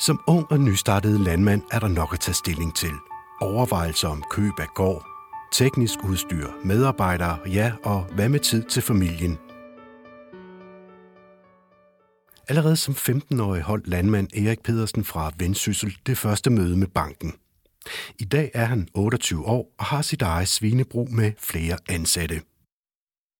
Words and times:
Som 0.00 0.20
ung 0.26 0.46
og 0.50 0.60
nystartet 0.60 1.20
landmand 1.20 1.62
er 1.72 1.78
der 1.78 1.88
nok 1.88 2.12
at 2.12 2.20
tage 2.20 2.34
stilling 2.34 2.76
til. 2.76 2.92
Overvejelser 3.40 4.08
om 4.08 4.24
køb 4.30 4.52
af 4.58 4.66
gård, 4.74 5.06
teknisk 5.52 5.98
udstyr, 6.04 6.48
medarbejdere, 6.64 7.38
ja, 7.46 7.72
og 7.84 8.04
hvad 8.14 8.28
med 8.28 8.40
tid 8.40 8.62
til 8.62 8.82
familien. 8.82 9.38
Allerede 12.48 12.76
som 12.76 12.94
15-årig 12.94 13.62
holdt 13.62 13.88
landmand 13.88 14.28
Erik 14.36 14.62
Pedersen 14.62 15.04
fra 15.04 15.32
Vendsyssel 15.38 15.96
det 16.06 16.18
første 16.18 16.50
møde 16.50 16.76
med 16.76 16.86
banken. 16.86 17.34
I 18.18 18.24
dag 18.24 18.50
er 18.54 18.64
han 18.64 18.88
28 18.94 19.46
år 19.46 19.74
og 19.78 19.84
har 19.84 20.02
sit 20.02 20.22
eget 20.22 20.48
svinebrug 20.48 21.10
med 21.10 21.32
flere 21.38 21.78
ansatte. 21.88 22.40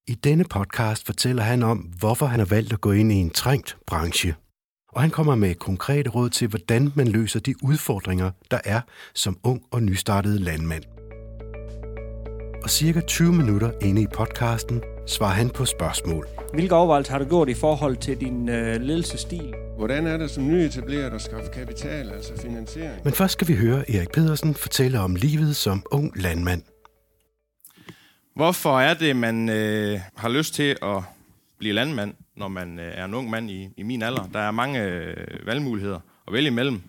I 0.06 0.14
denne 0.14 0.44
podcast 0.44 1.06
fortæller 1.06 1.42
han 1.42 1.62
om, 1.62 1.78
hvorfor 1.78 2.26
han 2.26 2.38
har 2.38 2.46
valgt 2.46 2.72
at 2.72 2.80
gå 2.80 2.92
ind 2.92 3.12
i 3.12 3.16
en 3.16 3.30
trængt 3.30 3.78
branche. 3.86 4.34
Og 4.98 5.02
han 5.02 5.10
kommer 5.10 5.34
med 5.34 5.54
konkrete 5.54 6.10
råd 6.10 6.30
til, 6.30 6.48
hvordan 6.48 6.92
man 6.94 7.08
løser 7.08 7.40
de 7.40 7.54
udfordringer, 7.64 8.30
der 8.50 8.58
er 8.64 8.80
som 9.14 9.38
ung 9.42 9.62
og 9.70 9.82
nystartet 9.82 10.40
landmand. 10.40 10.82
Og 12.62 12.70
cirka 12.70 13.00
20 13.00 13.32
minutter 13.32 13.72
inde 13.82 14.02
i 14.02 14.06
podcasten 14.14 14.82
svarer 15.06 15.32
han 15.32 15.50
på 15.50 15.64
spørgsmål. 15.64 16.26
Hvilke 16.54 16.74
overvejelser 16.74 17.12
har 17.12 17.18
du 17.18 17.24
gjort 17.24 17.48
i 17.48 17.54
forhold 17.54 17.96
til 17.96 18.20
din 18.20 18.48
øh, 18.48 18.80
ledelsesstil? 18.80 19.54
Hvordan 19.76 20.06
er 20.06 20.16
det 20.16 20.30
som 20.30 20.48
nyetableret 20.48 21.12
at 21.12 21.22
skaffe 21.22 21.50
kapital, 21.50 22.10
altså 22.10 22.32
finansiering? 22.42 23.00
Men 23.04 23.12
først 23.12 23.32
skal 23.32 23.48
vi 23.48 23.54
høre 23.54 23.90
Erik 23.90 24.10
Pedersen 24.10 24.54
fortælle 24.54 25.00
om 25.00 25.14
livet 25.14 25.56
som 25.56 25.82
ung 25.90 26.12
landmand. 26.16 26.62
Hvorfor 28.34 28.80
er 28.80 28.94
det, 28.94 29.16
man 29.16 29.48
øh, 29.48 30.00
har 30.16 30.28
lyst 30.28 30.54
til 30.54 30.76
at 30.82 31.02
blive 31.58 31.74
landmand, 31.74 32.14
når 32.38 32.48
man 32.48 32.78
øh, 32.78 32.92
er 32.94 33.04
en 33.04 33.14
ung 33.14 33.30
mand 33.30 33.50
i, 33.50 33.68
i 33.76 33.82
min 33.82 34.02
alder? 34.02 34.28
Der 34.32 34.38
er 34.38 34.50
mange 34.50 34.82
øh, 34.82 35.46
valgmuligheder 35.46 36.00
at 36.26 36.32
vælge 36.32 36.46
imellem. 36.46 36.82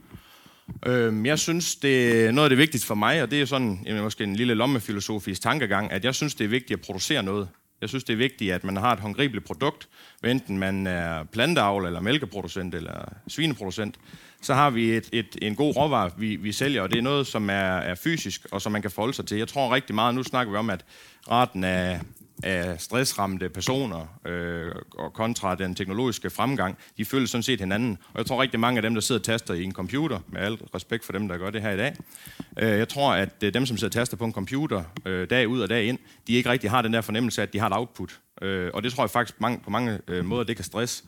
Øh, 0.86 1.26
jeg 1.26 1.40
synes, 1.40 1.76
det 1.76 2.26
er 2.26 2.32
noget 2.32 2.46
af 2.46 2.50
det 2.50 2.58
vigtigste 2.58 2.88
for 2.88 2.96
mig, 2.96 3.24
og 3.24 3.32
det 3.32 3.42
er 3.42 3.46
sådan 3.46 3.80
jamen, 3.86 4.04
måske 4.04 4.24
en 4.24 4.36
lille 4.36 4.54
lommefilosofisk 4.54 5.42
tankegang, 5.42 5.92
at 5.92 6.06
jeg 6.06 6.16
synes, 6.16 6.36
det 6.36 6.46
er 6.46 6.50
vigtigt 6.50 6.80
at 6.80 6.86
producere 6.86 7.24
noget. 7.24 7.48
Jeg 7.82 7.90
synes, 7.90 8.04
det 8.04 8.14
er 8.14 8.18
vigtigt, 8.18 8.54
at 8.54 8.64
man 8.64 8.78
har 8.78 8.94
et 8.94 9.00
håndgribeligt 9.00 9.46
produkt, 9.46 9.88
enten 10.24 10.60
man 10.60 10.88
er 10.88 11.24
planteavl, 11.24 11.86
eller 11.86 12.02
mælkeproducent, 12.02 12.76
eller 12.76 13.14
svineproducent. 13.28 13.96
Så 14.42 14.54
har 14.54 14.70
vi 14.70 14.92
et, 14.92 15.10
et, 15.14 15.38
en 15.42 15.56
god 15.56 15.76
råvare, 15.76 16.12
vi, 16.18 16.36
vi 16.36 16.52
sælger, 16.52 16.82
og 16.82 16.92
det 16.92 16.98
er 16.98 17.02
noget, 17.02 17.28
som 17.28 17.50
er, 17.50 17.54
er 17.54 17.96
fysisk, 17.96 18.46
og 18.52 18.62
som 18.62 18.72
man 18.72 18.82
kan 18.82 18.92
forholde 18.92 19.14
sig 19.14 19.26
til. 19.26 19.38
Jeg 19.38 19.48
tror 19.48 19.76
rigtig 19.76 19.96
meget, 19.96 20.16
nu 20.16 20.24
snakker 20.24 20.52
vi 20.52 20.58
om, 20.58 20.70
at 20.70 20.86
raten 21.32 21.64
af, 21.64 22.00
af 22.44 22.82
stressramte 22.82 23.50
personer 23.50 24.20
øh, 24.26 24.72
og 24.98 25.14
kontra 25.14 25.56
den 25.56 25.76
teknologiske 25.76 26.30
fremgang, 26.30 26.78
de 26.98 27.06
følger 27.06 27.28
sådan 27.28 27.44
set 27.44 27.60
hinanden. 27.60 27.98
Og 28.14 28.18
jeg 28.18 28.26
tror 28.26 28.42
rigtig 28.42 28.60
mange 28.60 28.78
af 28.78 28.82
dem, 28.82 28.94
der 28.94 29.02
sidder 29.02 29.20
og 29.20 29.26
taster 29.26 29.54
i 29.54 29.64
en 29.64 29.72
computer, 29.72 30.20
med 30.28 30.42
alt 30.42 30.62
respekt 30.76 31.06
for 31.06 31.14
dem, 31.14 31.28
der 31.28 31.38
gør 31.38 31.50
det 31.50 31.62
her 31.62 31.72
i 31.72 31.78
dag, 31.78 31.96
øh, 32.60 32.70
jeg 32.70 32.90
tror, 32.90 33.14
at 33.14 33.44
øh, 33.44 33.54
dem, 33.54 33.66
som 33.66 33.78
sidder 33.78 33.90
og 33.90 33.94
taster 33.94 34.18
på 34.18 34.26
en 34.26 34.34
computer 34.34 34.84
øh, 35.06 35.30
dag 35.30 35.48
ud 35.48 35.62
og 35.62 35.70
dag 35.70 35.86
ind, 35.86 36.00
de 36.28 36.34
ikke 36.34 36.50
rigtig 36.50 36.70
har 36.70 36.82
den 36.82 36.94
der 36.94 37.02
fornemmelse 37.02 37.42
af, 37.42 37.46
at 37.46 37.54
de 37.54 37.60
har 37.60 37.68
et 37.68 37.74
output. 37.76 38.20
Øh, 38.42 38.72
og 38.74 38.84
det 38.84 38.94
tror 38.94 39.04
jeg 39.04 39.10
faktisk 39.10 39.42
mange, 39.42 39.60
på 39.60 39.70
mange 39.70 40.00
øh, 40.08 40.26
måder, 40.26 40.44
det 40.44 40.56
kan 40.56 40.66
stress. 40.66 41.06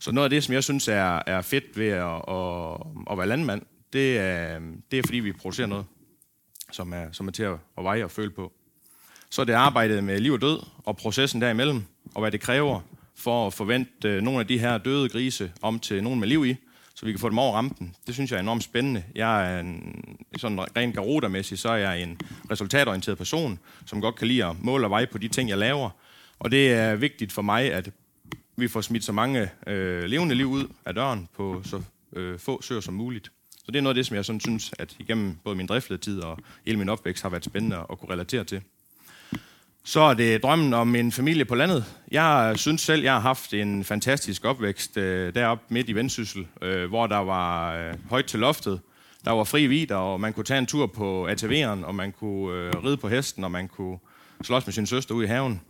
Så 0.00 0.12
noget 0.12 0.24
af 0.24 0.30
det, 0.30 0.44
som 0.44 0.54
jeg 0.54 0.64
synes 0.64 0.88
er, 0.88 1.22
er 1.26 1.42
fedt 1.42 1.78
ved 1.78 1.88
at, 1.88 2.22
at, 2.28 2.76
at 3.10 3.18
være 3.18 3.26
landmand, 3.26 3.62
det 3.92 4.18
er, 4.18 4.60
det 4.90 4.98
er 4.98 5.02
fordi, 5.06 5.18
vi 5.18 5.32
producerer 5.32 5.66
noget, 5.66 5.84
som 6.72 6.92
er, 6.92 7.06
som 7.12 7.28
er 7.28 7.32
til 7.32 7.42
at, 7.42 7.56
at 7.78 7.84
veje 7.84 8.04
og 8.04 8.10
føle 8.10 8.30
på 8.30 8.52
så 9.32 9.40
er 9.40 9.44
det 9.44 9.52
arbejdet 9.52 10.04
med 10.04 10.20
liv 10.20 10.32
og 10.32 10.40
død 10.40 10.58
og 10.84 10.96
processen 10.96 11.40
derimellem, 11.40 11.84
og 12.14 12.20
hvad 12.20 12.30
det 12.30 12.40
kræver 12.40 12.80
for 13.14 13.46
at 13.46 13.52
forvente 13.52 14.08
øh, 14.08 14.22
nogle 14.22 14.40
af 14.40 14.46
de 14.46 14.58
her 14.58 14.78
døde 14.78 15.08
grise 15.08 15.52
om 15.62 15.78
til 15.78 16.02
nogen 16.02 16.20
med 16.20 16.28
liv 16.28 16.46
i, 16.46 16.56
så 16.94 17.06
vi 17.06 17.12
kan 17.12 17.18
få 17.18 17.28
dem 17.28 17.38
over 17.38 17.56
rampen. 17.56 17.94
Det 18.06 18.14
synes 18.14 18.30
jeg 18.30 18.36
er 18.36 18.40
enormt 18.40 18.62
spændende. 18.62 19.04
Jeg 19.14 19.54
er 19.54 19.60
en, 19.60 20.04
sådan 20.36 20.76
rent 20.76 20.94
garotermæssigt, 20.94 21.60
så 21.60 21.68
er 21.68 21.76
jeg 21.76 22.02
en 22.02 22.20
resultatorienteret 22.50 23.18
person, 23.18 23.58
som 23.86 24.00
godt 24.00 24.16
kan 24.16 24.28
lide 24.28 24.44
at 24.44 24.56
måle 24.60 24.86
og 24.86 24.90
veje 24.90 25.06
på 25.06 25.18
de 25.18 25.28
ting, 25.28 25.48
jeg 25.48 25.58
laver. 25.58 25.90
Og 26.38 26.50
det 26.50 26.72
er 26.72 26.94
vigtigt 26.94 27.32
for 27.32 27.42
mig, 27.42 27.72
at 27.72 27.90
vi 28.56 28.68
får 28.68 28.80
smidt 28.80 29.04
så 29.04 29.12
mange 29.12 29.50
øh, 29.66 30.04
levende 30.04 30.34
liv 30.34 30.46
ud 30.46 30.68
af 30.84 30.94
døren 30.94 31.28
på 31.36 31.62
så 31.64 31.82
øh, 32.16 32.38
få 32.38 32.62
søer 32.62 32.80
som 32.80 32.94
muligt. 32.94 33.32
Så 33.64 33.72
det 33.72 33.76
er 33.76 33.82
noget 33.82 33.94
af 33.94 33.98
det, 33.98 34.06
som 34.06 34.16
jeg 34.16 34.24
sådan 34.24 34.40
synes, 34.40 34.74
at 34.78 34.96
igennem 34.98 35.36
både 35.44 35.56
min 35.56 35.68
tid 36.00 36.20
og 36.20 36.38
hele 36.66 36.78
min 36.78 36.88
opvækst 36.88 37.22
har 37.22 37.30
været 37.30 37.44
spændende 37.44 37.76
at 37.90 37.98
kunne 37.98 38.12
relatere 38.12 38.44
til 38.44 38.62
så 39.84 40.00
er 40.00 40.14
det 40.14 40.42
drømmen 40.42 40.74
om 40.74 40.94
en 40.94 41.12
familie 41.12 41.44
på 41.44 41.54
landet. 41.54 41.84
Jeg 42.10 42.52
synes 42.56 42.80
selv, 42.80 43.02
jeg 43.02 43.12
har 43.12 43.20
haft 43.20 43.54
en 43.54 43.84
fantastisk 43.84 44.44
opvækst 44.44 44.96
øh, 44.96 45.34
deroppe 45.34 45.64
midt 45.68 45.88
i 45.88 45.92
Vendsyssel, 45.92 46.46
øh, 46.62 46.88
hvor 46.88 47.06
der 47.06 47.18
var 47.18 47.76
øh, 47.76 47.94
højt 48.10 48.24
til 48.24 48.40
loftet. 48.40 48.80
Der 49.24 49.30
var 49.30 49.44
fri 49.44 49.66
vider, 49.66 49.96
og 49.96 50.20
man 50.20 50.32
kunne 50.32 50.44
tage 50.44 50.58
en 50.58 50.66
tur 50.66 50.86
på 50.86 51.28
ATV'eren, 51.28 51.84
og 51.86 51.94
man 51.94 52.12
kunne 52.12 52.58
øh, 52.58 52.72
ride 52.84 52.96
på 52.96 53.08
hesten, 53.08 53.44
og 53.44 53.50
man 53.50 53.68
kunne 53.68 53.98
slås 54.42 54.66
med 54.66 54.72
sin 54.72 54.86
søster 54.86 55.14
ud 55.14 55.24
i 55.24 55.26
haven. 55.26 55.60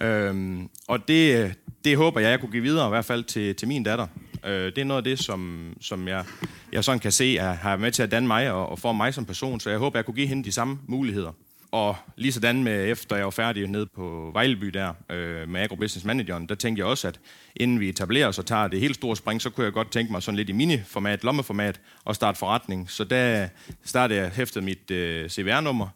Øhm, 0.00 0.68
og 0.88 1.08
det, 1.08 1.54
det 1.84 1.96
håber 1.96 2.20
jeg, 2.20 2.30
jeg 2.30 2.40
kunne 2.40 2.52
give 2.52 2.62
videre, 2.62 2.86
i 2.86 2.90
hvert 2.90 3.04
fald 3.04 3.24
til, 3.24 3.54
til 3.54 3.68
min 3.68 3.82
datter. 3.82 4.06
Øh, 4.44 4.66
det 4.66 4.78
er 4.78 4.84
noget 4.84 5.00
af 5.00 5.04
det, 5.04 5.18
som, 5.18 5.72
som 5.80 6.08
jeg, 6.08 6.24
jeg 6.72 6.84
sådan 6.84 6.98
kan 6.98 7.12
se, 7.12 7.36
at 7.40 7.56
har 7.56 7.76
med 7.76 7.92
til 7.92 8.02
at 8.02 8.10
danne 8.10 8.28
mig 8.28 8.50
og, 8.50 8.68
og 8.68 8.78
forme 8.78 8.96
mig 8.96 9.14
som 9.14 9.24
person, 9.24 9.60
så 9.60 9.70
jeg 9.70 9.78
håber, 9.78 9.98
jeg 9.98 10.04
kunne 10.04 10.14
give 10.14 10.26
hende 10.26 10.44
de 10.44 10.52
samme 10.52 10.78
muligheder. 10.86 11.32
Og 11.70 11.96
lige 12.16 12.32
sådan 12.32 12.62
med, 12.62 12.90
efter 12.90 13.16
jeg 13.16 13.24
var 13.24 13.30
færdig 13.30 13.66
nede 13.66 13.86
på 13.86 14.30
Vejleby 14.32 14.66
der 14.66 14.94
øh, 15.10 15.48
med 15.48 15.60
Agrobusiness 15.60 16.04
Manageren, 16.04 16.46
der 16.46 16.54
tænkte 16.54 16.80
jeg 16.80 16.86
også, 16.86 17.08
at 17.08 17.20
inden 17.56 17.80
vi 17.80 17.88
etablerer 17.88 18.28
os 18.28 18.38
og 18.38 18.46
tager 18.46 18.68
det 18.68 18.80
helt 18.80 18.94
store 18.94 19.16
spring, 19.16 19.42
så 19.42 19.50
kunne 19.50 19.64
jeg 19.64 19.72
godt 19.72 19.90
tænke 19.90 20.12
mig 20.12 20.22
sådan 20.22 20.36
lidt 20.36 20.48
i 20.48 20.52
mini-format, 20.52 21.24
lommeformat 21.24 21.80
og 22.04 22.14
starte 22.14 22.38
forretning. 22.38 22.90
Så 22.90 23.04
der 23.04 23.48
startede 23.84 24.20
jeg 24.20 24.30
hæftet 24.30 24.64
mit 24.64 24.90
øh, 24.90 25.28
CVR-nummer 25.28 25.88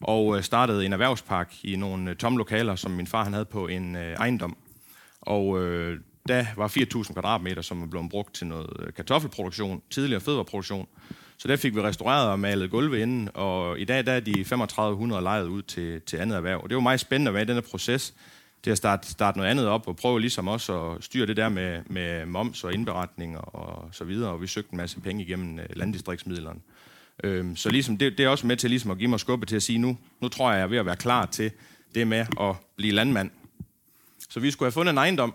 og 0.00 0.36
øh, 0.36 0.42
startede 0.42 0.86
en 0.86 0.92
erhvervspark 0.92 1.54
i 1.62 1.76
nogle 1.76 2.10
øh, 2.10 2.16
tomme 2.16 2.38
lokaler, 2.38 2.76
som 2.76 2.90
min 2.90 3.06
far 3.06 3.24
han 3.24 3.32
havde 3.32 3.44
på 3.44 3.66
en 3.66 3.96
øh, 3.96 4.12
ejendom. 4.12 4.56
Og 5.20 5.62
øh, 5.62 6.00
der 6.28 6.46
var 6.56 6.68
4.000 6.68 7.12
kvadratmeter, 7.12 7.62
som 7.62 7.80
var 7.80 7.86
blevet 7.86 8.10
brugt 8.10 8.34
til 8.34 8.46
noget 8.46 8.70
øh, 8.78 8.92
kartoffelproduktion, 8.92 9.82
tidligere 9.90 10.20
fødevareproduktion. 10.20 10.86
Så 11.40 11.48
der 11.48 11.56
fik 11.56 11.74
vi 11.74 11.80
restaureret 11.80 12.28
og 12.28 12.40
malet 12.40 12.70
gulve 12.70 13.02
inden, 13.02 13.28
og 13.34 13.80
i 13.80 13.84
dag 13.84 14.06
der 14.06 14.12
er 14.12 14.20
de 14.20 14.32
3500 14.32 15.22
lejet 15.22 15.46
ud 15.46 15.62
til, 15.62 16.00
til 16.00 16.16
andet 16.16 16.36
erhverv. 16.36 16.60
Og 16.62 16.68
det 16.68 16.74
var 16.74 16.80
meget 16.80 17.00
spændende 17.00 17.28
at 17.28 17.34
være 17.34 17.42
i 17.42 17.46
den 17.46 17.54
her 17.54 17.60
proces 17.60 18.14
til 18.62 18.70
at 18.70 18.76
starte, 18.76 19.10
starte 19.10 19.38
noget 19.38 19.50
andet 19.50 19.66
op 19.66 19.88
og 19.88 19.96
prøve 19.96 20.20
ligesom 20.20 20.48
også 20.48 20.90
at 20.90 21.04
styre 21.04 21.26
det 21.26 21.36
der 21.36 21.48
med, 21.48 21.82
med 21.86 22.26
moms 22.26 22.64
og 22.64 22.74
indberetning 22.74 23.38
og 23.38 23.88
så 23.92 24.04
videre. 24.04 24.30
Og 24.30 24.42
vi 24.42 24.46
søgte 24.46 24.72
en 24.72 24.76
masse 24.76 25.00
penge 25.00 25.22
igennem 25.22 25.58
øh, 25.58 25.66
landdistriktsmidlerne. 25.76 26.60
Øhm, 27.24 27.56
så 27.56 27.70
ligesom 27.70 27.98
det, 27.98 28.18
det 28.18 28.24
er 28.24 28.28
også 28.28 28.46
med 28.46 28.56
til 28.56 28.70
ligesom 28.70 28.90
at 28.90 28.98
give 28.98 29.10
mig 29.10 29.20
skubbe 29.20 29.46
til 29.46 29.56
at 29.56 29.62
sige, 29.62 29.78
nu, 29.78 29.98
nu 30.20 30.28
tror 30.28 30.50
jeg, 30.50 30.58
jeg 30.58 30.64
er 30.64 30.68
ved 30.68 30.78
at 30.78 30.86
være 30.86 30.96
klar 30.96 31.26
til 31.26 31.50
det 31.94 32.06
med 32.06 32.26
at 32.40 32.56
blive 32.76 32.92
landmand. 32.92 33.30
Så 34.28 34.40
vi 34.40 34.50
skulle 34.50 34.66
have 34.66 34.72
fundet 34.72 34.90
en 34.90 34.98
ejendom, 34.98 35.34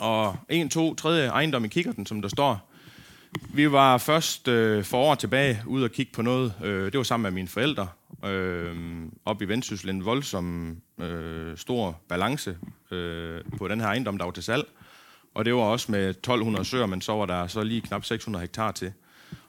og 0.00 0.36
en, 0.48 0.68
to, 0.68 0.94
tredje 0.94 1.28
ejendom 1.28 1.64
i 1.64 1.68
kikkerten, 1.68 2.06
som 2.06 2.22
der 2.22 2.28
står, 2.28 2.68
vi 3.54 3.72
var 3.72 3.98
først 3.98 4.48
øh, 4.48 4.84
for 4.84 4.98
år 4.98 5.14
tilbage 5.14 5.62
ude 5.66 5.84
og 5.84 5.90
kigge 5.90 6.12
på 6.12 6.22
noget. 6.22 6.54
Øh, 6.64 6.84
det 6.84 6.96
var 6.96 7.02
sammen 7.02 7.22
med 7.22 7.30
mine 7.30 7.48
forældre. 7.48 7.88
Øh, 8.24 8.76
op 9.24 9.42
i 9.42 9.44
Vendsyssel 9.44 9.90
en 9.90 10.04
voldsom 10.04 10.76
øh, 11.00 11.56
stor 11.56 12.00
balance 12.08 12.56
øh, 12.90 13.40
på 13.58 13.68
den 13.68 13.80
her 13.80 13.86
ejendom, 13.86 14.18
der 14.18 14.24
var 14.24 14.32
til 14.32 14.42
salg. 14.42 14.64
Og 15.34 15.44
det 15.44 15.54
var 15.54 15.60
også 15.60 15.92
med 15.92 16.08
1200 16.08 16.64
søer, 16.64 16.86
men 16.86 17.00
så 17.00 17.12
var 17.12 17.26
der 17.26 17.46
så 17.46 17.62
lige 17.62 17.80
knap 17.80 18.04
600 18.04 18.42
hektar 18.42 18.72
til. 18.72 18.92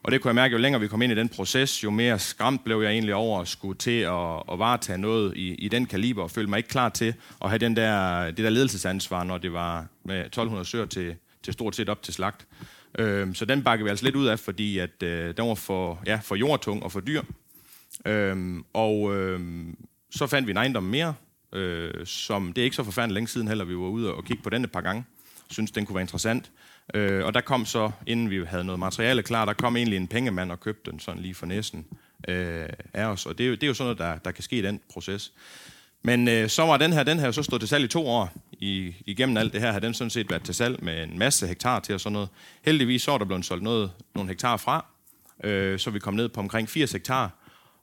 Og 0.04 0.12
det 0.12 0.22
kunne 0.22 0.30
jeg 0.30 0.36
mærke, 0.36 0.52
jo 0.52 0.58
længere 0.58 0.82
vi 0.82 0.88
kom 0.88 1.02
ind 1.02 1.12
i 1.12 1.16
den 1.16 1.30
proces, 1.30 1.84
jo 1.84 1.90
mere 1.90 2.20
skræmt 2.20 2.64
blev 2.64 2.82
jeg 2.82 2.92
egentlig 2.92 3.16
over 3.16 3.42
at 3.42 3.48
skulle 3.48 3.78
til 3.78 4.00
at, 4.00 4.44
at 4.52 4.60
varetage 4.60 4.98
noget 4.98 5.38
i, 5.38 5.56
i 5.56 5.68
den 5.68 5.86
kaliber, 5.86 6.24
og 6.24 6.32
følte 6.32 6.50
mig 6.50 6.58
ikke 6.58 6.70
klar 6.70 6.90
til 6.90 7.14
at 7.42 7.50
have 7.50 7.60
den 7.60 7.76
der, 7.76 8.26
det 8.26 8.38
der 8.38 8.50
ledelsesansvar, 8.50 9.24
når 9.24 9.38
det 9.38 9.54
var 9.54 9.86
med 10.04 10.20
1200 10.20 10.66
søer 10.66 10.86
til, 10.86 11.16
til 11.44 11.54
stort 11.54 11.76
set 11.76 11.90
op 11.90 12.04
til 12.04 12.14
slagt. 12.14 12.48
Øh, 13.00 13.36
så 13.36 13.46
den 13.46 13.64
bakker 13.64 13.84
vi 13.84 13.90
altså 13.90 14.06
lidt 14.06 14.16
ud 14.16 14.28
af, 14.28 14.40
fordi 14.40 14.78
at, 14.78 15.04
øh, 15.04 15.38
den 15.38 15.48
var 15.48 15.56
for, 15.56 16.02
ja, 16.06 16.20
for 16.24 16.36
jordtung 16.36 16.84
og 16.84 16.92
for 16.92 17.00
dyr. 17.00 17.22
Øh, 18.06 18.58
og 18.74 19.16
øh, 19.16 19.40
så 20.12 20.28
fandt 20.28 20.48
vi 20.48 20.52
en 20.52 20.58
ejendom 20.58 20.84
mere, 20.84 21.14
øh, 21.54 22.06
som 22.06 22.54
det 22.54 22.62
er 22.62 22.66
ikke 22.66 22.76
så 22.76 22.84
forfærdeligt 22.84 23.14
længe 23.14 23.28
siden 23.28 23.48
heller, 23.48 23.66
vi 23.66 23.76
var 23.76 23.88
ude 23.88 24.14
og 24.14 24.26
kigge 24.26 24.44
på 24.44 24.50
den 24.50 24.64
et 24.64 24.72
par 24.72 24.82
gange. 24.82 25.06
Synes 25.50 25.72
den 25.72 25.86
kunne 25.86 25.96
være 25.96 26.02
interessant. 26.02 26.52
Øh, 26.94 27.26
og 27.26 27.34
der 27.34 27.42
kom 27.42 27.66
så, 27.66 27.92
inden 28.08 28.30
vi 28.30 28.46
havde 28.46 28.64
noget 28.64 28.80
materiale 28.80 29.24
klar, 29.24 29.46
der 29.46 29.54
kom 29.54 29.76
egentlig 29.76 29.98
en 29.98 30.08
pengemand 30.08 30.52
og 30.52 30.60
købte 30.60 30.92
den 30.92 31.00
sådan 31.00 31.22
lige 31.22 31.36
for 31.36 31.46
næsten 31.46 31.86
øh, 32.28 32.70
af 32.94 33.06
os. 33.06 33.26
Og 33.26 33.38
det 33.38 33.44
er 33.44 33.48
jo, 33.48 33.54
det 33.54 33.64
er 33.64 33.68
jo 33.68 33.74
sådan 33.74 33.86
noget, 33.86 33.98
der, 33.98 34.18
der 34.18 34.32
kan 34.32 34.44
ske 34.44 34.56
i 34.56 34.62
den 34.62 34.82
proces. 34.94 35.34
Men 36.04 36.28
øh, 36.28 36.50
så 36.50 36.66
var 36.66 36.78
den 36.78 36.94
her, 36.94 37.04
den 37.04 37.20
her 37.20 37.32
så 37.32 37.44
stod 37.44 37.60
til 37.60 37.68
salg 37.68 37.84
i 37.84 37.88
to 37.88 38.08
år. 38.08 38.32
I, 38.52 38.96
igennem 39.06 39.38
alt 39.38 39.54
det 39.54 39.62
her 39.62 39.72
har 39.72 39.80
den 39.80 39.94
sådan 39.94 40.10
set 40.10 40.30
været 40.30 40.44
til 40.44 40.56
salg 40.56 40.84
med 40.84 41.04
en 41.04 41.20
masse 41.20 41.48
hektar 41.48 41.80
til 41.80 41.96
og 41.96 42.02
sådan 42.02 42.14
noget. 42.14 42.30
Heldigvis 42.62 43.02
så 43.02 43.12
er 43.12 43.18
der 43.18 43.26
blevet 43.26 43.46
solgt 43.46 43.64
noget, 43.64 43.92
nogle 44.16 44.30
hektar 44.30 44.58
fra, 44.58 44.86
øh, 45.44 45.80
så 45.80 45.90
vi 45.90 46.00
kom 46.00 46.14
ned 46.14 46.30
på 46.30 46.40
omkring 46.40 46.70
80 46.70 46.92
hektar. 46.92 47.32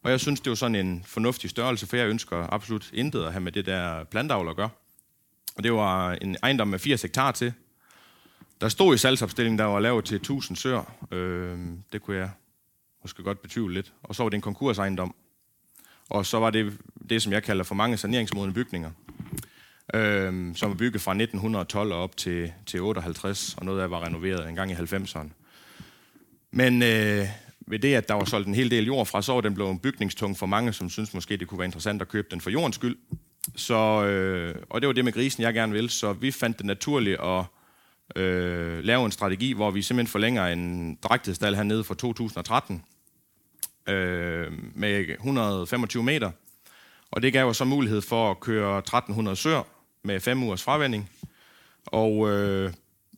Og 0.03 0.11
jeg 0.11 0.21
synes, 0.21 0.41
det 0.41 0.51
var 0.51 0.57
sådan 0.57 0.75
en 0.75 1.05
fornuftig 1.07 1.51
størrelse, 1.51 1.87
for 1.87 1.97
jeg 1.97 2.09
ønsker 2.09 2.53
absolut 2.53 2.91
intet 2.93 3.25
at 3.25 3.33
have 3.33 3.41
med 3.41 3.53
det 3.53 3.67
der 3.67 4.05
plantavl 4.05 4.49
at 4.49 4.57
gøre. 4.57 4.71
Og 5.57 5.65
det 5.65 5.73
var 5.73 6.12
en 6.12 6.37
ejendom 6.43 6.69
med 6.69 6.79
80 6.79 7.03
hektar 7.03 7.33
til. 7.33 7.53
Der 8.61 8.69
stod 8.69 8.95
i 8.95 8.99
salgsopstillingen, 8.99 9.59
der 9.59 9.65
var 9.65 9.81
lavet 9.81 10.05
til 10.05 10.17
1000 10.17 10.57
søer. 10.57 10.95
Øh, 11.12 11.59
det 11.93 12.03
kunne 12.03 12.17
jeg 12.17 12.31
måske 13.03 13.23
godt 13.23 13.43
betvivle 13.43 13.75
lidt. 13.75 13.93
Og 14.03 14.15
så 14.15 14.23
var 14.23 14.31
det 14.31 14.35
en 14.35 14.41
konkursejendom. 14.43 15.15
Og 16.11 16.26
så 16.26 16.38
var 16.38 16.50
det 16.50 16.79
det, 17.11 17.23
som 17.23 17.32
jeg 17.32 17.43
kalder 17.43 17.64
for 17.64 17.75
mange 17.75 17.97
saneringsmodne 17.97 18.53
bygninger, 18.53 18.91
øh, 19.94 20.56
som 20.56 20.70
var 20.70 20.76
bygget 20.76 21.03
fra 21.03 21.12
1912 21.12 21.93
og 21.93 22.03
op 22.03 22.17
til, 22.17 22.53
til 22.67 22.81
58, 22.81 23.55
og 23.58 23.64
noget 23.64 23.82
af 23.82 23.91
var 23.91 24.06
renoveret 24.06 24.49
en 24.49 24.55
gang 24.55 24.70
i 24.70 24.75
90'erne. 24.75 25.29
Men 26.50 26.82
øh, 26.82 27.26
ved 27.67 27.79
det, 27.79 27.94
at 27.94 28.08
der 28.08 28.14
var 28.14 28.25
solgt 28.25 28.49
en 28.49 28.55
hel 28.55 28.70
del 28.70 28.87
jord 28.87 29.06
fra, 29.06 29.23
så 29.23 29.32
var 29.32 29.41
den 29.41 29.55
blevet 29.55 29.82
bygningstung 29.82 30.38
for 30.38 30.47
mange, 30.47 30.73
som 30.73 30.91
synes 30.91 31.14
måske, 31.14 31.37
det 31.37 31.49
kunne 31.49 31.58
være 31.58 31.67
interessant 31.67 32.03
at 32.03 32.09
købe 32.09 32.29
den 32.31 32.41
for 32.41 32.50
jordens 32.50 32.76
skyld. 32.76 32.97
Så, 33.56 34.05
øh, 34.05 34.55
og 34.70 34.81
det 34.81 34.87
var 34.87 34.93
det 34.93 35.05
med 35.05 35.12
grisen, 35.12 35.43
jeg 35.43 35.55
gerne 35.55 35.73
vil. 35.73 35.91
Så 35.91 36.12
vi 36.12 36.31
fandt 36.31 36.59
det 36.59 36.67
naturligt 36.67 37.20
at 37.20 37.44
øh, 38.23 38.85
lave 38.85 39.05
en 39.05 39.11
strategi, 39.11 39.52
hvor 39.52 39.70
vi 39.70 39.82
simpelthen 39.82 40.12
forlænger 40.12 40.47
en 40.47 40.94
drægtighedsstal 41.02 41.55
hernede 41.55 41.85
fra 41.85 41.94
2013 41.94 42.82
øh, 43.88 44.53
med 44.75 45.09
125 45.09 46.03
meter. 46.03 46.31
Og 47.11 47.23
det 47.23 47.33
gav 47.33 47.47
os 47.47 47.56
så 47.56 47.65
mulighed 47.65 48.03
for 48.03 48.31
at 48.31 48.41
køre 48.41 48.79
1300 48.79 49.37
sør 49.37 49.62
med 50.03 50.21
5 50.21 50.43
ugers 50.43 50.62
fravending. 50.62 51.11
Og 51.87 52.31
øh, 52.31 52.73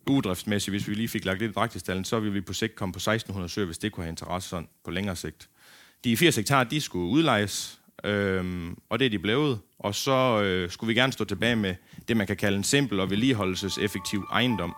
ugedriftsmæssigt, 0.07 0.73
hvis 0.73 0.89
vi 0.89 0.95
lige 0.95 1.09
fik 1.09 1.25
lagt 1.25 1.41
lidt 1.41 1.51
i 1.51 1.55
drægtighedsstallen, 1.55 2.05
så 2.05 2.21
ville 2.21 2.33
vi 2.33 2.41
på 2.41 2.53
sigt 2.53 2.75
komme 2.75 2.93
på 2.93 2.97
1600 2.97 3.53
sør, 3.53 3.65
hvis 3.65 3.79
det 3.79 3.93
kunne 3.93 4.05
have 4.05 4.11
interesse 4.11 4.49
sådan 4.49 4.69
på 4.85 4.91
længere 4.91 5.17
sigt. 5.17 5.49
De 6.05 6.17
80 6.17 6.37
hektar, 6.37 6.65
de 6.65 6.81
skulle 6.81 7.11
udlejes, 7.11 7.81
øh, 8.05 8.71
og 8.89 8.99
det 8.99 9.07
er 9.07 9.11
de 9.11 9.19
blevet. 9.19 9.61
Og 9.79 9.95
så 9.95 10.43
øh, 10.43 10.71
skulle 10.71 10.89
vi 10.89 10.95
gerne 10.95 11.13
stå 11.13 11.25
tilbage 11.25 11.57
med 11.57 11.75
det, 12.09 12.17
man 12.17 12.27
kan 12.27 12.37
kalde 12.37 12.57
en 12.57 12.65
simpel 12.65 13.01
og 13.01 13.11
vedligeholdelseseffektiv 13.11 14.27
ejendom. 14.33 14.75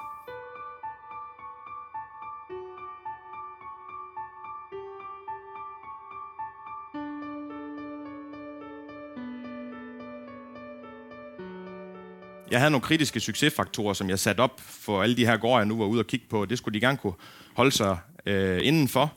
Jeg 12.50 12.58
havde 12.60 12.70
nogle 12.70 12.82
kritiske 12.82 13.20
succesfaktorer, 13.20 13.94
som 13.94 14.08
jeg 14.08 14.18
satte 14.18 14.40
op 14.40 14.60
for 14.60 15.02
alle 15.02 15.16
de 15.16 15.26
her 15.26 15.36
gårde, 15.36 15.58
jeg 15.58 15.66
nu 15.66 15.78
var 15.78 15.86
ude 15.86 16.00
og 16.00 16.06
kigge 16.06 16.26
på. 16.30 16.44
Det 16.44 16.58
skulle 16.58 16.74
de 16.74 16.86
gerne 16.86 16.96
kunne 16.96 17.12
holde 17.54 17.72
sig 17.72 17.98
øh, 18.26 18.60
indenfor. 18.62 19.12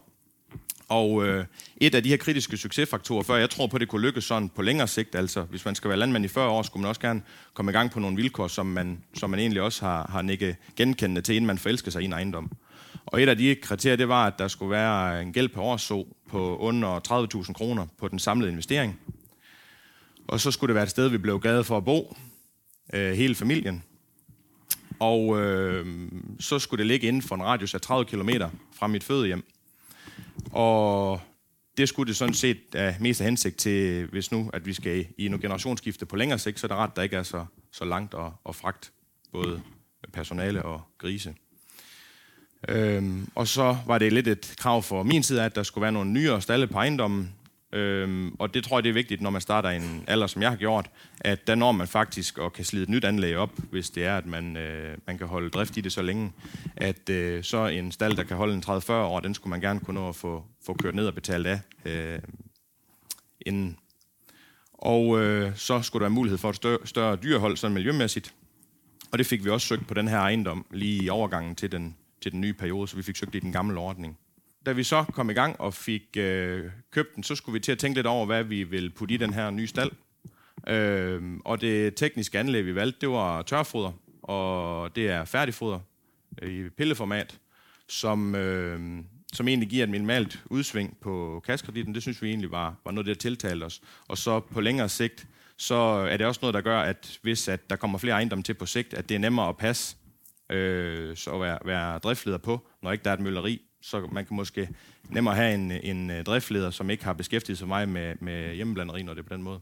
Og 0.87 1.27
øh, 1.27 1.45
et 1.77 1.95
af 1.95 2.03
de 2.03 2.09
her 2.09 2.17
kritiske 2.17 2.57
succesfaktorer, 2.57 3.23
før 3.23 3.35
jeg 3.35 3.49
tror 3.49 3.67
på, 3.67 3.77
at 3.77 3.81
det 3.81 3.89
kunne 3.89 4.01
lykkes 4.01 4.23
sådan 4.23 4.49
på 4.49 4.61
længere 4.61 4.87
sigt, 4.87 5.15
altså 5.15 5.41
hvis 5.41 5.65
man 5.65 5.75
skal 5.75 5.89
være 5.89 5.99
landmand 5.99 6.25
i 6.25 6.27
40 6.27 6.49
år, 6.49 6.61
skulle 6.61 6.81
man 6.81 6.89
også 6.89 7.01
gerne 7.01 7.21
komme 7.53 7.71
i 7.71 7.73
gang 7.73 7.91
på 7.91 7.99
nogle 7.99 8.15
vilkår, 8.15 8.47
som 8.47 8.65
man, 8.65 9.03
som 9.13 9.29
man 9.29 9.39
egentlig 9.39 9.61
også 9.61 9.85
har, 9.85 10.07
har 10.11 10.21
nikket 10.21 10.55
genkendende 10.75 11.21
til, 11.21 11.35
inden 11.35 11.47
man 11.47 11.57
forelsker 11.57 11.91
sig 11.91 12.01
i 12.01 12.05
en 12.05 12.13
ejendom. 12.13 12.51
Og 13.05 13.21
et 13.21 13.29
af 13.29 13.37
de 13.37 13.55
kriterier, 13.55 13.95
det 13.95 14.07
var, 14.07 14.27
at 14.27 14.33
der 14.39 14.47
skulle 14.47 14.71
være 14.71 15.21
en 15.21 15.33
gæld 15.33 15.49
per 15.49 15.61
år 15.61 15.77
så 15.77 16.05
på 16.29 16.57
under 16.57 16.99
30.000 17.45 17.53
kroner 17.53 17.87
på 17.99 18.07
den 18.07 18.19
samlede 18.19 18.51
investering. 18.51 18.99
Og 20.27 20.39
så 20.39 20.51
skulle 20.51 20.67
det 20.67 20.75
være 20.75 20.83
et 20.83 20.89
sted, 20.89 21.07
vi 21.07 21.17
blev 21.17 21.39
glade 21.39 21.63
for 21.63 21.77
at 21.77 21.85
bo, 21.85 22.17
øh, 22.93 23.13
hele 23.13 23.35
familien. 23.35 23.83
Og 24.99 25.41
øh, 25.41 25.85
så 26.39 26.59
skulle 26.59 26.79
det 26.79 26.87
ligge 26.87 27.07
inden 27.07 27.21
for 27.21 27.35
en 27.35 27.43
radius 27.43 27.73
af 27.73 27.81
30 27.81 28.05
km 28.05 28.29
fra 28.75 28.87
mit 28.87 29.03
fødehjem. 29.03 29.43
Og 30.51 31.21
det 31.77 31.89
skulle 31.89 32.07
det 32.07 32.15
sådan 32.15 32.33
set 32.33 32.75
af 32.75 32.95
mest 32.99 33.21
af 33.21 33.25
hensigt 33.25 33.57
til, 33.57 34.05
hvis 34.05 34.31
nu, 34.31 34.49
at 34.53 34.65
vi 34.65 34.73
skal 34.73 35.05
i 35.17 35.27
nogle 35.27 35.41
generationsskifte 35.41 36.05
på 36.05 36.15
længere 36.15 36.39
sigt, 36.39 36.59
så 36.59 36.67
er 36.67 36.69
det 36.69 36.77
ret, 36.77 36.95
der 36.95 37.01
ikke 37.01 37.15
er 37.15 37.23
så, 37.23 37.45
så 37.71 37.85
langt 37.85 38.13
at, 38.13 38.31
at 38.49 38.55
fragt 38.55 38.91
både 39.31 39.61
personale 40.13 40.63
og 40.63 40.81
grise. 40.97 41.35
Øhm, 42.69 43.27
og 43.35 43.47
så 43.47 43.77
var 43.85 43.97
det 43.97 44.13
lidt 44.13 44.27
et 44.27 44.53
krav 44.57 44.83
for 44.83 45.03
min 45.03 45.23
side, 45.23 45.43
at 45.43 45.55
der 45.55 45.63
skulle 45.63 45.81
være 45.81 45.91
nogle 45.91 46.11
nyere 46.11 46.41
stalle 46.41 46.67
på 46.67 46.77
ejendommen, 46.77 47.33
Øhm, 47.73 48.35
og 48.39 48.53
det 48.53 48.63
tror 48.63 48.77
jeg, 48.77 48.83
det 48.83 48.89
er 48.89 48.93
vigtigt, 48.93 49.21
når 49.21 49.29
man 49.29 49.41
starter 49.41 49.69
en 49.69 50.03
alder, 50.07 50.27
som 50.27 50.41
jeg 50.41 50.49
har 50.49 50.57
gjort, 50.57 50.89
at 51.21 51.47
der 51.47 51.55
når 51.55 51.71
man 51.71 51.87
faktisk 51.87 52.37
og 52.37 52.53
kan 52.53 52.65
slide 52.65 52.83
et 52.83 52.89
nyt 52.89 53.05
anlæg 53.05 53.37
op, 53.37 53.51
hvis 53.71 53.89
det 53.89 54.05
er, 54.05 54.17
at 54.17 54.25
man, 54.25 54.57
øh, 54.57 54.97
man 55.07 55.17
kan 55.17 55.27
holde 55.27 55.49
drift 55.49 55.77
i 55.77 55.81
det 55.81 55.91
så 55.91 56.01
længe, 56.01 56.31
at 56.75 57.09
øh, 57.09 57.43
så 57.43 57.67
en 57.67 57.91
stald, 57.91 58.17
der 58.17 58.23
kan 58.23 58.37
holde 58.37 58.53
en 58.53 58.63
30-40 58.67 58.91
år, 58.91 59.19
den 59.19 59.33
skulle 59.33 59.49
man 59.49 59.61
gerne 59.61 59.79
kunne 59.79 59.99
nå 60.01 60.09
at 60.09 60.15
få, 60.15 60.43
få 60.65 60.73
kørt 60.73 60.95
ned 60.95 61.07
og 61.07 61.13
betalt 61.13 61.47
af 61.47 61.59
øh, 61.85 62.19
inden. 63.41 63.77
Og 64.73 65.21
øh, 65.21 65.55
så 65.55 65.81
skulle 65.81 66.01
der 66.01 66.09
være 66.09 66.15
mulighed 66.15 66.37
for 66.37 66.49
et 66.49 66.55
større, 66.55 66.77
større 66.85 67.15
dyrehold, 67.15 67.57
sådan 67.57 67.73
miljømæssigt. 67.73 68.33
Og 69.11 69.17
det 69.17 69.25
fik 69.25 69.45
vi 69.45 69.49
også 69.49 69.67
søgt 69.67 69.87
på 69.87 69.93
den 69.93 70.07
her 70.07 70.17
ejendom, 70.17 70.65
lige 70.71 71.03
i 71.03 71.09
overgangen 71.09 71.55
til 71.55 71.71
den, 71.71 71.95
til 72.21 72.31
den 72.31 72.41
nye 72.41 72.53
periode, 72.53 72.87
så 72.87 72.95
vi 72.95 73.03
fik 73.03 73.15
søgt 73.15 73.35
i 73.35 73.39
den 73.39 73.51
gamle 73.51 73.79
ordning 73.79 74.17
da 74.65 74.71
vi 74.71 74.83
så 74.83 75.03
kom 75.03 75.29
i 75.29 75.33
gang 75.33 75.61
og 75.61 75.73
fik 75.73 76.17
øh, 76.17 76.71
købt 76.91 77.15
den, 77.15 77.23
så 77.23 77.35
skulle 77.35 77.53
vi 77.53 77.59
til 77.59 77.71
at 77.71 77.77
tænke 77.77 77.97
lidt 77.97 78.07
over, 78.07 78.25
hvad 78.25 78.43
vi 78.43 78.63
ville 78.63 78.89
putte 78.89 79.13
i 79.13 79.17
den 79.17 79.33
her 79.33 79.49
nye 79.49 79.67
stald. 79.67 79.91
Øh, 80.67 81.21
og 81.45 81.61
det 81.61 81.95
tekniske 81.95 82.39
anlæg, 82.39 82.65
vi 82.65 82.75
valgte, 82.75 83.01
det 83.01 83.09
var 83.09 83.41
tørfoder, 83.41 83.91
og 84.23 84.95
det 84.95 85.09
er 85.09 85.25
færdigfoder 85.25 85.79
i 86.41 86.69
pilleformat, 86.77 87.39
som, 87.87 88.35
øh, 88.35 88.79
som 89.33 89.47
egentlig 89.47 89.69
giver 89.69 89.83
et 89.83 89.89
minimalt 89.89 90.43
udsving 90.45 90.97
på 91.01 91.43
kaskrediten. 91.45 91.93
Det 91.93 92.01
synes 92.01 92.21
vi 92.21 92.29
egentlig 92.29 92.51
var, 92.51 92.75
var 92.85 92.91
noget, 92.91 93.07
der 93.07 93.13
tiltalte 93.13 93.63
os. 93.63 93.81
Og 94.07 94.17
så 94.17 94.39
på 94.39 94.61
længere 94.61 94.89
sigt, 94.89 95.27
så 95.57 95.75
er 95.75 96.17
det 96.17 96.27
også 96.27 96.39
noget, 96.41 96.53
der 96.53 96.61
gør, 96.61 96.79
at 96.79 97.19
hvis 97.21 97.47
at 97.47 97.69
der 97.69 97.75
kommer 97.75 97.97
flere 97.97 98.13
ejendomme 98.13 98.43
til 98.43 98.53
på 98.53 98.65
sigt, 98.65 98.93
at 98.93 99.09
det 99.09 99.15
er 99.15 99.19
nemmere 99.19 99.49
at 99.49 99.57
passe 99.57 99.97
øh, 100.49 101.17
så 101.17 101.31
at 101.31 101.41
være, 101.41 101.59
være 101.65 101.97
driftleder 101.97 102.37
på, 102.37 102.67
når 102.83 102.91
ikke 102.91 103.03
der 103.03 103.09
er 103.09 103.13
et 103.13 103.19
mølleri, 103.19 103.61
så 103.83 104.07
man 104.11 104.25
kan 104.25 104.35
måske 104.35 104.69
nemmere 105.09 105.35
have 105.35 105.53
en, 105.53 105.71
en 105.71 106.09
øh, 106.09 106.23
driftleder, 106.23 106.71
som 106.71 106.89
ikke 106.89 107.03
har 107.03 107.13
beskæftiget 107.13 107.57
sig 107.57 107.67
meget 107.67 107.89
med, 107.89 108.15
med 108.19 108.55
hjemmeblanderi, 108.55 109.03
når 109.03 109.13
det 109.13 109.19
er 109.19 109.27
på 109.27 109.33
den 109.33 109.43
måde. 109.43 109.59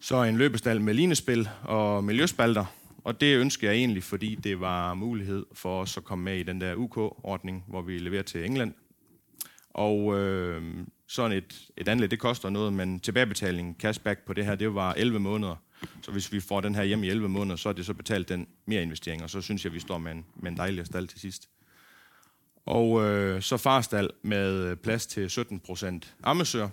Så 0.00 0.22
en 0.22 0.38
løbestal 0.38 0.80
med 0.80 0.94
linespil 0.94 1.48
og 1.62 2.04
miljøspalter, 2.04 2.64
og 3.04 3.20
det 3.20 3.36
ønsker 3.36 3.70
jeg 3.70 3.76
egentlig, 3.78 4.02
fordi 4.02 4.34
det 4.34 4.60
var 4.60 4.94
mulighed 4.94 5.46
for 5.52 5.80
os 5.80 5.96
at 5.96 6.04
komme 6.04 6.24
med 6.24 6.36
i 6.38 6.42
den 6.42 6.60
der 6.60 6.74
UK-ordning, 6.74 7.64
hvor 7.68 7.82
vi 7.82 7.98
leverer 7.98 8.22
til 8.22 8.44
England. 8.44 8.74
Og 9.70 10.18
øh, 10.18 10.62
sådan 11.08 11.36
et, 11.36 11.68
et 11.76 11.88
anlæg, 11.88 12.10
det 12.10 12.18
koster 12.18 12.50
noget, 12.50 12.72
men 12.72 13.00
tilbagebetaling, 13.00 13.76
cashback 13.80 14.20
på 14.26 14.32
det 14.32 14.44
her, 14.44 14.54
det 14.54 14.74
var 14.74 14.94
11 14.96 15.20
måneder. 15.20 15.56
Så 16.02 16.10
hvis 16.10 16.32
vi 16.32 16.40
får 16.40 16.60
den 16.60 16.74
her 16.74 16.82
hjem 16.82 17.04
i 17.04 17.08
11 17.08 17.28
måneder, 17.28 17.56
så 17.56 17.68
er 17.68 17.72
det 17.72 17.86
så 17.86 17.94
betalt 17.94 18.28
den 18.28 18.46
mere 18.66 18.82
investering, 18.82 19.22
og 19.22 19.30
så 19.30 19.40
synes 19.40 19.64
jeg, 19.64 19.72
vi 19.72 19.80
står 19.80 19.98
med 19.98 20.12
en, 20.12 20.24
med 20.36 20.50
en 20.50 20.56
dejlig 20.56 20.86
stald 20.86 21.08
til 21.08 21.20
sidst. 21.20 21.48
Og 22.66 23.04
øh, 23.04 23.42
så 23.42 23.56
farstal 23.56 24.10
med 24.22 24.64
øh, 24.64 24.76
plads 24.76 25.06
til 25.06 25.30
17 25.30 25.60
procent 25.60 26.14
ammesør. 26.22 26.68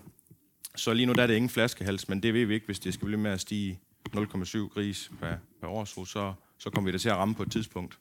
Så 0.75 0.93
lige 0.93 1.05
nu 1.05 1.13
der 1.13 1.23
er 1.23 1.27
det 1.27 1.35
ingen 1.35 1.49
flaskehals, 1.49 2.09
men 2.09 2.23
det 2.23 2.33
ved 2.33 2.45
vi 2.45 2.53
ikke, 2.53 2.65
hvis 2.65 2.79
det 2.79 2.93
skal 2.93 3.05
blive 3.05 3.19
med 3.19 3.31
at 3.31 3.41
stige 3.41 3.79
0,7 4.15 4.57
gris 4.73 5.11
per, 5.19 5.35
per 5.61 5.67
år, 5.67 5.85
så, 5.85 6.33
så 6.59 6.69
kommer 6.69 6.85
vi 6.85 6.93
det 6.93 7.01
til 7.01 7.09
at 7.09 7.15
ramme 7.15 7.35
på 7.35 7.43
et 7.43 7.51
tidspunkt. 7.51 7.97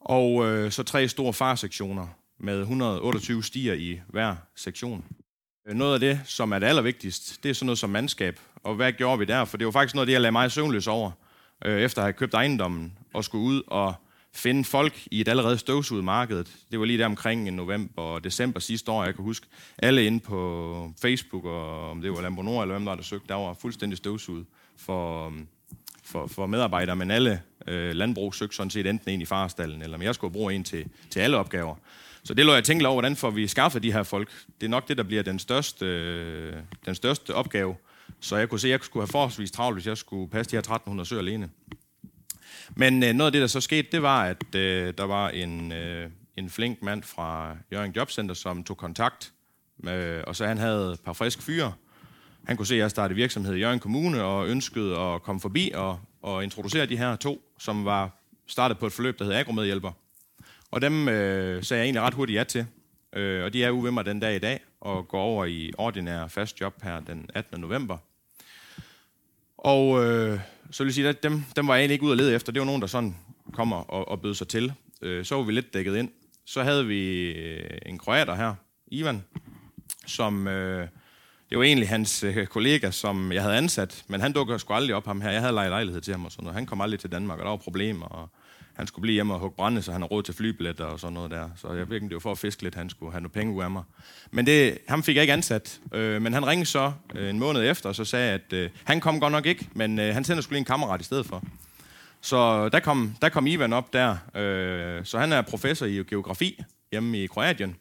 Og 0.00 0.46
øh, 0.46 0.70
så 0.70 0.82
tre 0.82 1.08
store 1.08 1.32
farsektioner 1.32 2.06
med 2.38 2.60
128 2.60 3.42
stier 3.42 3.74
i 3.74 4.00
hver 4.08 4.36
sektion. 4.54 5.04
Øh, 5.68 5.74
noget 5.74 5.94
af 5.94 6.00
det, 6.00 6.20
som 6.24 6.52
er 6.52 6.58
det 6.58 6.66
allervigtigste, 6.66 7.38
det 7.42 7.48
er 7.48 7.54
sådan 7.54 7.66
noget 7.66 7.78
som 7.78 7.90
mandskab. 7.90 8.40
Og 8.62 8.74
hvad 8.74 8.92
gjorde 8.92 9.18
vi 9.18 9.24
der? 9.24 9.44
For 9.44 9.56
det 9.56 9.64
var 9.64 9.70
faktisk 9.70 9.94
noget 9.94 10.02
af 10.02 10.06
det, 10.06 10.12
jeg 10.12 10.20
lagde 10.20 10.32
mig 10.32 10.52
søvnløs 10.52 10.86
over, 10.86 11.10
øh, 11.64 11.80
efter 11.80 12.02
at 12.02 12.06
have 12.06 12.12
købt 12.12 12.34
ejendommen, 12.34 12.98
og 13.14 13.24
skulle 13.24 13.44
ud 13.44 13.62
og 13.66 13.94
finde 14.38 14.64
folk 14.64 15.02
i 15.10 15.20
et 15.20 15.28
allerede 15.28 15.58
støvsuget 15.58 16.04
marked. 16.04 16.44
Det 16.70 16.78
var 16.78 16.84
lige 16.84 16.98
der 16.98 17.06
omkring 17.06 17.48
i 17.48 17.50
november 17.50 18.02
og 18.02 18.24
december 18.24 18.60
sidste 18.60 18.90
år, 18.90 19.04
jeg 19.04 19.14
kan 19.14 19.24
huske. 19.24 19.46
Alle 19.78 20.06
inde 20.06 20.20
på 20.20 20.92
Facebook, 21.02 21.44
og 21.44 21.90
om 21.90 22.02
det 22.02 22.12
var 22.12 22.20
Lambo 22.20 22.42
Nord 22.42 22.62
eller 22.62 22.74
hvem 22.74 22.86
der, 22.86 22.94
der 22.94 23.02
søgte, 23.02 23.28
der 23.28 23.34
var 23.34 23.54
fuldstændig 23.54 23.96
støvsuget 23.96 24.46
for, 24.76 25.26
um, 25.26 25.48
for, 26.04 26.26
for 26.26 26.46
medarbejdere, 26.46 26.96
men 26.96 27.10
alle 27.10 27.42
øh, 27.66 27.94
landbrug 27.94 28.34
søgte 28.34 28.56
sådan 28.56 28.70
set 28.70 28.86
enten 28.86 29.10
en 29.10 29.20
i 29.20 29.24
farestallen, 29.24 29.82
eller 29.82 30.02
jeg 30.02 30.14
skulle 30.14 30.32
bruge 30.32 30.54
en 30.54 30.64
til, 30.64 30.88
til 31.10 31.20
alle 31.20 31.36
opgaver. 31.36 31.74
Så 32.24 32.34
det 32.34 32.46
lå 32.46 32.54
jeg 32.54 32.64
tænke 32.64 32.86
over, 32.86 32.94
hvordan 32.94 33.16
får 33.16 33.30
vi 33.30 33.46
skaffet 33.46 33.82
de 33.82 33.92
her 33.92 34.02
folk. 34.02 34.28
Det 34.60 34.66
er 34.66 34.70
nok 34.70 34.88
det, 34.88 34.96
der 34.96 35.02
bliver 35.02 35.22
den 35.22 35.38
største, 35.38 35.86
øh, 35.86 36.54
den 36.86 36.94
største 36.94 37.34
opgave. 37.34 37.76
Så 38.20 38.36
jeg 38.36 38.48
kunne 38.48 38.60
se, 38.60 38.68
at 38.68 38.70
jeg 38.70 38.80
skulle 38.82 39.02
have 39.02 39.12
forholdsvis 39.12 39.50
travlt, 39.50 39.76
hvis 39.76 39.86
jeg 39.86 39.96
skulle 39.96 40.30
passe 40.30 40.50
de 40.50 40.56
her 40.56 40.60
1300 40.60 41.08
søer 41.08 41.20
alene. 41.20 41.48
Men 42.74 43.02
øh, 43.02 43.12
noget 43.12 43.28
af 43.28 43.32
det, 43.32 43.40
der 43.40 43.46
så 43.46 43.60
skete, 43.60 43.88
det 43.92 44.02
var, 44.02 44.24
at 44.24 44.54
øh, 44.54 44.94
der 44.98 45.04
var 45.04 45.28
en, 45.28 45.72
øh, 45.72 46.10
en 46.36 46.50
flink 46.50 46.82
mand 46.82 47.02
fra 47.02 47.56
Jørgen 47.72 47.92
Jobcenter, 47.96 48.34
som 48.34 48.64
tog 48.64 48.76
kontakt, 48.76 49.32
med, 49.78 50.24
og 50.24 50.36
så 50.36 50.46
han 50.46 50.58
havde 50.58 50.92
et 50.92 51.00
par 51.00 51.12
friske 51.12 51.42
fyre. 51.42 51.72
Han 52.44 52.56
kunne 52.56 52.66
se, 52.66 52.74
at 52.74 52.80
jeg 52.80 52.90
startede 52.90 53.16
virksomhed 53.16 53.54
i 53.54 53.58
Jørgen 53.58 53.78
Kommune, 53.78 54.22
og 54.22 54.48
ønskede 54.48 54.98
at 54.98 55.22
komme 55.22 55.40
forbi 55.40 55.72
og, 55.74 56.00
og 56.22 56.44
introducere 56.44 56.86
de 56.86 56.96
her 56.96 57.16
to, 57.16 57.42
som 57.58 57.84
var 57.84 58.10
startet 58.46 58.78
på 58.78 58.86
et 58.86 58.92
forløb, 58.92 59.18
der 59.18 59.24
hedder 59.24 59.38
Agromedhjælper. 59.38 59.92
Og 60.70 60.82
dem 60.82 61.08
øh, 61.08 61.64
sagde 61.64 61.78
jeg 61.78 61.84
egentlig 61.84 62.02
ret 62.02 62.14
hurtigt 62.14 62.36
ja 62.36 62.44
til. 62.44 62.66
Øh, 63.12 63.44
og 63.44 63.52
de 63.52 63.64
er 63.64 63.70
ude 63.70 63.84
ved 63.84 63.90
mig 63.90 64.04
den 64.04 64.20
dag 64.20 64.36
i 64.36 64.38
dag, 64.38 64.60
og 64.80 65.08
går 65.08 65.20
over 65.20 65.44
i 65.44 65.72
ordinær 65.78 66.28
fast 66.28 66.60
job 66.60 66.82
her 66.82 67.00
den 67.00 67.30
18. 67.34 67.60
november. 67.60 67.98
Og 69.58 70.04
øh, 70.04 70.40
så 70.70 70.82
vil 70.82 70.88
jeg 70.88 70.94
sige, 70.94 71.08
at 71.08 71.22
dem, 71.22 71.44
dem 71.56 71.68
var 71.68 71.74
jeg 71.74 71.80
egentlig 71.80 71.94
ikke 71.94 72.04
ude 72.04 72.12
at 72.12 72.18
lede 72.18 72.34
efter. 72.34 72.52
Det 72.52 72.60
var 72.60 72.66
nogen, 72.66 72.80
der 72.80 72.86
sådan 72.86 73.16
kommer 73.52 73.76
og, 73.76 74.08
og 74.08 74.20
bød 74.20 74.34
sig 74.34 74.48
til. 74.48 74.72
Øh, 75.02 75.24
så 75.24 75.34
var 75.34 75.42
vi 75.42 75.52
lidt 75.52 75.74
dækket 75.74 75.96
ind. 75.96 76.10
Så 76.46 76.62
havde 76.62 76.86
vi 76.86 77.30
øh, 77.32 77.78
en 77.86 77.98
kroater 77.98 78.34
her, 78.34 78.54
Ivan, 78.86 79.24
som... 80.06 80.48
Øh, 80.48 80.88
det 81.50 81.58
var 81.58 81.64
egentlig 81.64 81.88
hans 81.88 82.24
øh, 82.24 82.46
kollega, 82.46 82.90
som 82.90 83.32
jeg 83.32 83.42
havde 83.42 83.56
ansat, 83.56 84.04
men 84.08 84.20
han 84.20 84.32
dukker 84.32 84.58
sgu 84.58 84.74
aldrig 84.74 84.96
op 84.96 85.06
ham 85.06 85.20
her. 85.20 85.30
Jeg 85.30 85.40
havde 85.40 85.54
lejet 85.54 85.70
lejlighed 85.70 86.00
til 86.00 86.14
ham 86.14 86.24
og 86.24 86.32
sådan 86.32 86.44
noget. 86.44 86.54
Han 86.54 86.66
kom 86.66 86.80
aldrig 86.80 87.00
til 87.00 87.12
Danmark, 87.12 87.38
og 87.38 87.44
der 87.44 87.50
var 87.50 87.56
problemer, 87.56 88.06
og 88.06 88.28
han 88.76 88.86
skulle 88.86 89.02
blive 89.02 89.14
hjemme 89.14 89.34
og 89.34 89.40
hugge 89.40 89.56
brænde, 89.56 89.82
så 89.82 89.92
han 89.92 90.00
har 90.00 90.08
råd 90.08 90.22
til 90.22 90.34
flybilletter 90.34 90.84
og 90.84 91.00
sådan 91.00 91.14
noget 91.14 91.30
der. 91.30 91.48
Så 91.56 91.72
jeg 91.72 91.88
ved 91.88 91.96
ikke, 91.96 92.06
det 92.06 92.14
var 92.14 92.20
for 92.20 92.32
at 92.32 92.38
fiske 92.38 92.62
lidt, 92.62 92.74
han 92.74 92.90
skulle 92.90 93.12
have 93.12 93.20
nogle 93.20 93.32
penge 93.32 93.54
ud 93.54 93.62
af 93.62 93.70
mig. 93.70 93.82
Men 94.30 94.46
det, 94.46 94.78
ham 94.88 95.02
fik 95.02 95.16
jeg 95.16 95.22
ikke 95.22 95.32
ansat. 95.32 95.80
Øh, 95.92 96.22
men 96.22 96.32
han 96.32 96.46
ringede 96.46 96.66
så 96.66 96.92
øh, 97.14 97.30
en 97.30 97.38
måned 97.38 97.70
efter, 97.70 97.88
og 97.88 97.94
så 97.94 98.04
sagde, 98.04 98.32
at 98.32 98.52
øh, 98.52 98.70
han 98.84 99.00
kom 99.00 99.20
godt 99.20 99.32
nok 99.32 99.46
ikke, 99.46 99.68
men 99.74 99.98
øh, 99.98 100.14
han 100.14 100.24
sender 100.24 100.42
skulle 100.42 100.58
en 100.58 100.64
kammerat 100.64 101.00
i 101.00 101.04
stedet 101.04 101.26
for. 101.26 101.42
Så 102.20 102.68
der 102.68 102.80
kom, 102.80 103.14
der 103.22 103.28
kom 103.28 103.46
Ivan 103.46 103.72
op 103.72 103.92
der. 103.92 104.16
Øh, 104.34 105.04
så 105.04 105.18
han 105.18 105.32
er 105.32 105.42
professor 105.42 105.86
i 105.86 106.02
geografi 106.02 106.62
hjemme 106.90 107.18
i 107.18 107.26
Kroatien. 107.26 107.76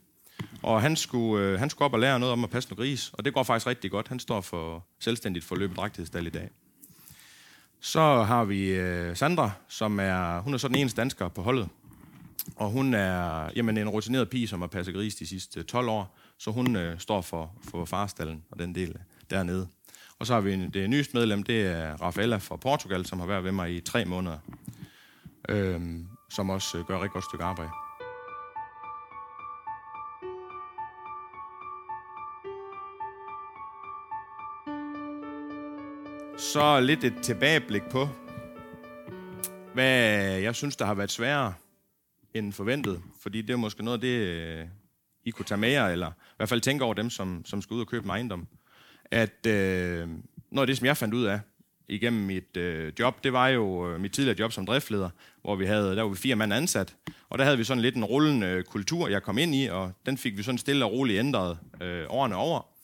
Og 0.63 0.81
han 0.81 0.95
skulle, 0.95 1.45
øh, 1.45 1.59
han 1.59 1.69
skulle 1.69 1.85
op 1.85 1.93
og 1.93 1.99
lære 1.99 2.19
noget 2.19 2.33
om 2.33 2.43
at 2.43 2.49
passe 2.49 2.69
noget 2.69 2.77
gris, 2.77 3.09
og 3.13 3.25
det 3.25 3.33
går 3.33 3.43
faktisk 3.43 3.67
rigtig 3.67 3.91
godt. 3.91 4.07
Han 4.07 4.19
står 4.19 4.41
for 4.41 4.85
selvstændigt 4.99 5.45
for 5.45 5.55
løbedrægtighedsdal 5.55 6.27
i 6.27 6.29
dag. 6.29 6.49
Så 7.85 8.23
har 8.23 8.45
vi 8.45 8.69
øh, 8.69 9.15
Sandra, 9.15 9.51
som 9.67 9.99
er, 9.99 10.39
hun 10.39 10.53
er 10.53 10.57
så 10.57 10.67
den 10.67 10.75
eneste 10.75 11.01
dansker 11.01 11.27
på 11.27 11.41
holdet. 11.41 11.69
Og 12.55 12.69
hun 12.69 12.93
er 12.93 13.49
jamen, 13.55 13.77
en 13.77 13.89
rutineret 13.89 14.29
pige, 14.29 14.47
som 14.47 14.61
har 14.61 14.67
passet 14.67 14.95
gris 14.95 15.15
de 15.15 15.27
sidste 15.27 15.59
øh, 15.59 15.65
12 15.65 15.89
år. 15.89 16.17
Så 16.37 16.51
hun 16.51 16.75
øh, 16.75 16.99
står 16.99 17.21
for, 17.21 17.51
for 17.69 17.85
farstallen 17.85 18.43
og 18.51 18.59
den 18.59 18.75
del 18.75 18.89
øh, 18.89 18.95
dernede. 19.29 19.67
Og 20.19 20.27
så 20.27 20.33
har 20.33 20.41
vi 20.41 20.67
det 20.67 20.89
nyeste 20.89 21.17
medlem, 21.17 21.43
det 21.43 21.61
er 21.67 22.01
Rafaela 22.01 22.37
fra 22.37 22.55
Portugal, 22.55 23.05
som 23.05 23.19
har 23.19 23.27
været 23.27 23.43
ved 23.43 23.51
mig 23.51 23.75
i 23.75 23.79
tre 23.79 24.05
måneder. 24.05 24.37
Øh, 25.49 25.81
som 26.29 26.49
også 26.49 26.77
øh, 26.77 26.85
gør 26.85 26.95
et 26.95 27.01
rigtig 27.01 27.13
godt 27.13 27.25
stykke 27.25 27.43
arbejde. 27.43 27.71
Så 36.55 36.79
lidt 36.79 37.03
et 37.03 37.13
tilbageblik 37.21 37.83
på, 37.83 38.09
hvad 39.73 40.11
jeg 40.39 40.55
synes, 40.55 40.75
der 40.75 40.85
har 40.85 40.93
været 40.93 41.11
sværere 41.11 41.53
end 42.33 42.53
forventet. 42.53 43.01
Fordi 43.21 43.41
det 43.41 43.53
er 43.53 43.57
måske 43.57 43.83
noget 43.83 43.97
af 43.97 44.01
det, 44.01 44.19
øh, 44.19 44.65
I 45.23 45.29
kunne 45.29 45.45
tage 45.45 45.57
med 45.57 45.69
jer, 45.69 45.87
eller 45.87 46.07
i 46.07 46.33
hvert 46.37 46.49
fald 46.49 46.61
tænke 46.61 46.83
over 46.83 46.93
dem, 46.93 47.09
som, 47.09 47.45
som 47.45 47.61
skal 47.61 47.73
ud 47.73 47.81
og 47.81 47.87
købe 47.87 48.03
en 48.03 48.09
ejendom. 48.09 48.47
At 49.11 49.45
øh, 49.47 50.07
noget 50.51 50.63
af 50.63 50.67
det, 50.67 50.77
som 50.77 50.85
jeg 50.85 50.97
fandt 50.97 51.13
ud 51.13 51.23
af 51.23 51.39
igennem 51.87 52.25
mit 52.25 52.57
øh, 52.57 52.93
job, 52.99 53.23
det 53.23 53.33
var 53.33 53.47
jo 53.47 53.91
øh, 53.91 54.01
mit 54.01 54.11
tidligere 54.11 54.39
job 54.39 54.51
som 54.51 54.65
driftleder, 54.65 55.09
hvor 55.41 55.55
vi 55.55 55.65
havde, 55.65 55.95
der 55.95 56.01
var 56.01 56.09
vi 56.09 56.17
fire 56.17 56.35
mand 56.35 56.53
ansat. 56.53 56.95
Og 57.29 57.37
der 57.37 57.43
havde 57.43 57.57
vi 57.57 57.63
sådan 57.63 57.81
lidt 57.81 57.95
en 57.95 58.05
rullende 58.05 58.47
øh, 58.47 58.63
kultur, 58.63 59.07
jeg 59.07 59.23
kom 59.23 59.37
ind 59.37 59.55
i, 59.55 59.67
og 59.67 59.91
den 60.05 60.17
fik 60.17 60.37
vi 60.37 60.43
sådan 60.43 60.57
stille 60.57 60.85
og 60.85 60.91
roligt 60.91 61.19
ændret 61.19 61.57
øh, 61.81 62.05
årene 62.09 62.35
over. 62.35 62.74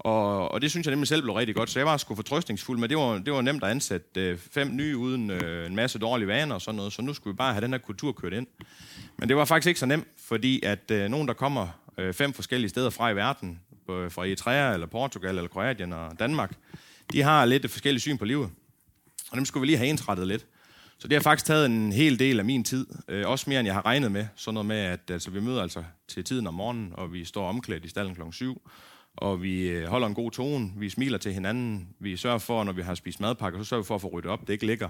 Og, 0.00 0.50
og 0.50 0.62
det 0.62 0.70
synes 0.70 0.86
jeg 0.86 0.92
nemlig 0.92 1.08
selv 1.08 1.22
blev 1.22 1.34
rigtig 1.34 1.54
godt, 1.54 1.70
så 1.70 1.78
jeg 1.78 1.86
var 1.86 1.96
sgu 1.96 2.14
fortrøstningsfuld, 2.14 2.78
men 2.78 2.90
det 2.90 2.98
var, 2.98 3.18
det 3.18 3.32
var 3.32 3.40
nemt 3.40 3.64
at 3.64 3.70
ansætte 3.70 4.20
øh, 4.20 4.38
fem 4.38 4.76
nye 4.76 4.96
uden 4.96 5.30
øh, 5.30 5.66
en 5.66 5.76
masse 5.76 5.98
dårlige 5.98 6.28
vaner 6.28 6.54
og 6.54 6.60
sådan 6.60 6.76
noget, 6.76 6.92
så 6.92 7.02
nu 7.02 7.14
skulle 7.14 7.34
vi 7.34 7.36
bare 7.36 7.52
have 7.52 7.64
den 7.64 7.72
her 7.72 7.78
kultur 7.78 8.12
kørt 8.12 8.32
ind. 8.32 8.46
Men 9.18 9.28
det 9.28 9.36
var 9.36 9.44
faktisk 9.44 9.68
ikke 9.68 9.80
så 9.80 9.86
nemt, 9.86 10.08
fordi 10.18 10.60
at 10.64 10.90
øh, 10.90 11.08
nogen, 11.08 11.28
der 11.28 11.34
kommer 11.34 11.68
øh, 11.98 12.14
fem 12.14 12.32
forskellige 12.32 12.68
steder 12.68 12.90
fra 12.90 13.10
i 13.10 13.16
verden, 13.16 13.60
øh, 13.90 14.10
fra 14.10 14.26
Eritrea 14.26 14.74
eller 14.74 14.86
Portugal 14.86 15.36
eller 15.36 15.48
Kroatien 15.48 15.92
og 15.92 16.18
Danmark, 16.18 16.52
de 17.12 17.22
har 17.22 17.44
lidt 17.44 17.64
et 17.64 17.70
forskelligt 17.70 18.02
syn 18.02 18.18
på 18.18 18.24
livet. 18.24 18.50
Og 19.30 19.36
dem 19.36 19.44
skulle 19.44 19.60
vi 19.60 19.66
lige 19.66 19.78
have 19.78 19.88
ensrettet 19.88 20.26
lidt. 20.26 20.46
Så 20.98 21.08
det 21.08 21.16
har 21.16 21.22
faktisk 21.22 21.46
taget 21.46 21.66
en 21.66 21.92
hel 21.92 22.18
del 22.18 22.38
af 22.38 22.44
min 22.44 22.64
tid, 22.64 22.86
øh, 23.08 23.28
også 23.28 23.50
mere 23.50 23.60
end 23.60 23.66
jeg 23.66 23.74
har 23.74 23.86
regnet 23.86 24.12
med. 24.12 24.26
Sådan 24.36 24.54
noget 24.54 24.66
med, 24.66 24.76
at 24.76 25.00
altså, 25.10 25.30
vi 25.30 25.40
møder 25.40 25.62
altså 25.62 25.84
til 26.08 26.24
tiden 26.24 26.46
om 26.46 26.54
morgenen, 26.54 26.92
og 26.94 27.12
vi 27.12 27.24
står 27.24 27.48
omklædt 27.48 27.84
i 27.84 27.88
stallen 27.88 28.14
kl. 28.14 28.20
7 28.32 28.62
og 29.16 29.42
vi 29.42 29.68
øh, 29.68 29.86
holder 29.86 30.06
en 30.06 30.14
god 30.14 30.30
tone, 30.30 30.72
vi 30.76 30.88
smiler 30.88 31.18
til 31.18 31.32
hinanden, 31.32 31.88
vi 31.98 32.16
sørger 32.16 32.38
for, 32.38 32.64
når 32.64 32.72
vi 32.72 32.82
har 32.82 32.94
spist 32.94 33.20
madpakker, 33.20 33.58
så 33.58 33.64
sørger 33.64 33.82
vi 33.82 33.86
for 33.86 33.94
at 33.94 34.00
få 34.00 34.08
ryddet 34.08 34.30
op, 34.30 34.40
det 34.40 34.52
ikke 34.52 34.66
ligger. 34.66 34.88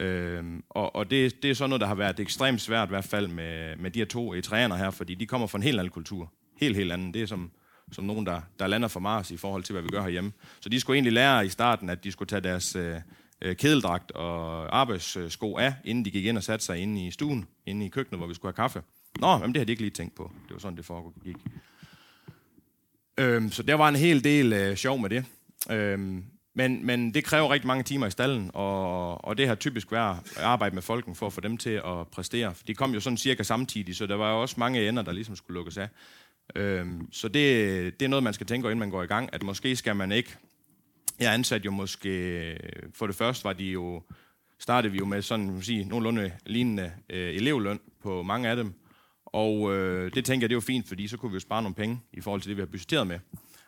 Øhm, 0.00 0.62
og 0.70 0.96
og 0.96 1.10
det, 1.10 1.42
det 1.42 1.50
er 1.50 1.54
sådan 1.54 1.70
noget, 1.70 1.80
der 1.80 1.86
har 1.86 1.94
været 1.94 2.20
ekstremt 2.20 2.60
svært 2.60 2.88
i 2.88 2.90
hvert 2.90 3.04
fald 3.04 3.28
med, 3.28 3.76
med 3.76 3.90
de 3.90 3.98
her 3.98 4.06
to 4.06 4.32
øh, 4.32 4.36
eritreaner 4.36 4.76
her, 4.76 4.90
fordi 4.90 5.14
de 5.14 5.26
kommer 5.26 5.46
fra 5.46 5.58
en 5.58 5.62
helt 5.62 5.78
anden 5.78 5.92
kultur. 5.92 6.32
Helt, 6.60 6.76
helt 6.76 6.92
anden. 6.92 7.14
Det 7.14 7.22
er 7.22 7.26
som, 7.26 7.50
som 7.92 8.04
nogen, 8.04 8.26
der, 8.26 8.40
der 8.58 8.66
lander 8.66 8.88
for 8.88 9.00
Mars 9.00 9.30
i 9.30 9.36
forhold 9.36 9.62
til, 9.62 9.72
hvad 9.72 9.82
vi 9.82 9.88
gør 9.88 10.02
herhjemme. 10.02 10.32
Så 10.60 10.68
de 10.68 10.80
skulle 10.80 10.96
egentlig 10.96 11.12
lære 11.12 11.46
i 11.46 11.48
starten, 11.48 11.90
at 11.90 12.04
de 12.04 12.12
skulle 12.12 12.28
tage 12.28 12.40
deres 12.40 12.76
øh, 12.76 12.96
øh 13.42 13.56
kedeldragt 13.56 14.10
og 14.10 14.78
arbejdssko 14.78 15.56
af, 15.56 15.74
inden 15.84 16.04
de 16.04 16.10
gik 16.10 16.24
ind 16.24 16.36
og 16.36 16.42
satte 16.42 16.64
sig 16.64 16.78
inde 16.78 17.06
i 17.06 17.10
stuen, 17.10 17.46
inde 17.66 17.86
i 17.86 17.88
køkkenet, 17.88 18.18
hvor 18.18 18.26
vi 18.26 18.34
skulle 18.34 18.50
have 18.56 18.62
kaffe. 18.62 18.82
Nå, 19.20 19.38
men 19.38 19.48
det 19.48 19.56
havde 19.56 19.66
de 19.66 19.72
ikke 19.72 19.82
lige 19.82 19.90
tænkt 19.90 20.14
på. 20.14 20.32
Det 20.48 20.54
var 20.54 20.58
sådan, 20.58 20.76
det 20.76 20.84
foregik. 20.84 21.36
Øhm, 23.18 23.50
så 23.50 23.62
der 23.62 23.74
var 23.74 23.88
en 23.88 23.96
hel 23.96 24.24
del 24.24 24.52
øh, 24.52 24.76
sjov 24.76 24.98
med 24.98 25.10
det. 25.10 25.24
Øhm, 25.70 26.24
men, 26.54 26.86
men 26.86 27.14
det 27.14 27.24
kræver 27.24 27.50
rigtig 27.50 27.66
mange 27.66 27.84
timer 27.84 28.06
i 28.06 28.10
stallen, 28.10 28.50
og, 28.54 29.24
og 29.24 29.38
det 29.38 29.48
har 29.48 29.54
typisk 29.54 29.92
været 29.92 30.18
at 30.36 30.42
arbejde 30.42 30.74
med 30.74 30.82
folken 30.82 31.14
for 31.14 31.26
at 31.26 31.32
få 31.32 31.40
dem 31.40 31.56
til 31.56 31.70
at 31.70 32.08
præstere. 32.12 32.54
De 32.66 32.74
kom 32.74 32.94
jo 32.94 33.00
sådan 33.00 33.16
cirka 33.16 33.42
samtidig, 33.42 33.96
så 33.96 34.06
der 34.06 34.14
var 34.14 34.32
jo 34.32 34.40
også 34.40 34.54
mange 34.58 34.88
ender, 34.88 35.02
der 35.02 35.12
ligesom 35.12 35.36
skulle 35.36 35.54
lukkes 35.54 35.76
af. 35.76 35.88
Øhm, 36.54 37.12
så 37.12 37.28
det, 37.28 38.00
det 38.00 38.04
er 38.04 38.08
noget, 38.08 38.22
man 38.22 38.34
skal 38.34 38.46
tænke 38.46 38.64
over, 38.64 38.70
inden 38.70 38.80
man 38.80 38.90
går 38.90 39.02
i 39.02 39.06
gang, 39.06 39.28
at 39.32 39.42
måske 39.42 39.76
skal 39.76 39.96
man 39.96 40.12
ikke... 40.12 40.36
Jeg 41.20 41.34
ansatte 41.34 41.64
jo 41.64 41.70
måske... 41.70 42.56
For 42.94 43.06
det 43.06 43.16
første 43.16 43.44
var 43.44 43.52
de 43.52 43.64
jo... 43.64 44.02
Startede 44.58 44.92
vi 44.92 44.98
jo 44.98 45.04
med 45.04 45.22
sådan, 45.22 45.50
man 45.50 45.62
sige, 45.62 45.84
nogenlunde 45.84 46.32
lignende 46.46 46.92
øh, 47.10 47.34
elevløn 47.34 47.80
på 48.02 48.22
mange 48.22 48.48
af 48.48 48.56
dem. 48.56 48.74
Og 49.32 49.74
øh, 49.74 50.14
det 50.14 50.24
tænker 50.24 50.44
jeg, 50.44 50.48
det 50.48 50.54
er 50.54 50.56
jo 50.56 50.60
fint, 50.60 50.88
fordi 50.88 51.08
så 51.08 51.16
kunne 51.16 51.32
vi 51.32 51.36
jo 51.36 51.40
spare 51.40 51.62
nogle 51.62 51.74
penge 51.74 52.00
i 52.12 52.20
forhold 52.20 52.40
til 52.40 52.48
det, 52.48 52.56
vi 52.56 52.60
har 52.60 52.66
budgetteret 52.66 53.06
med. 53.06 53.18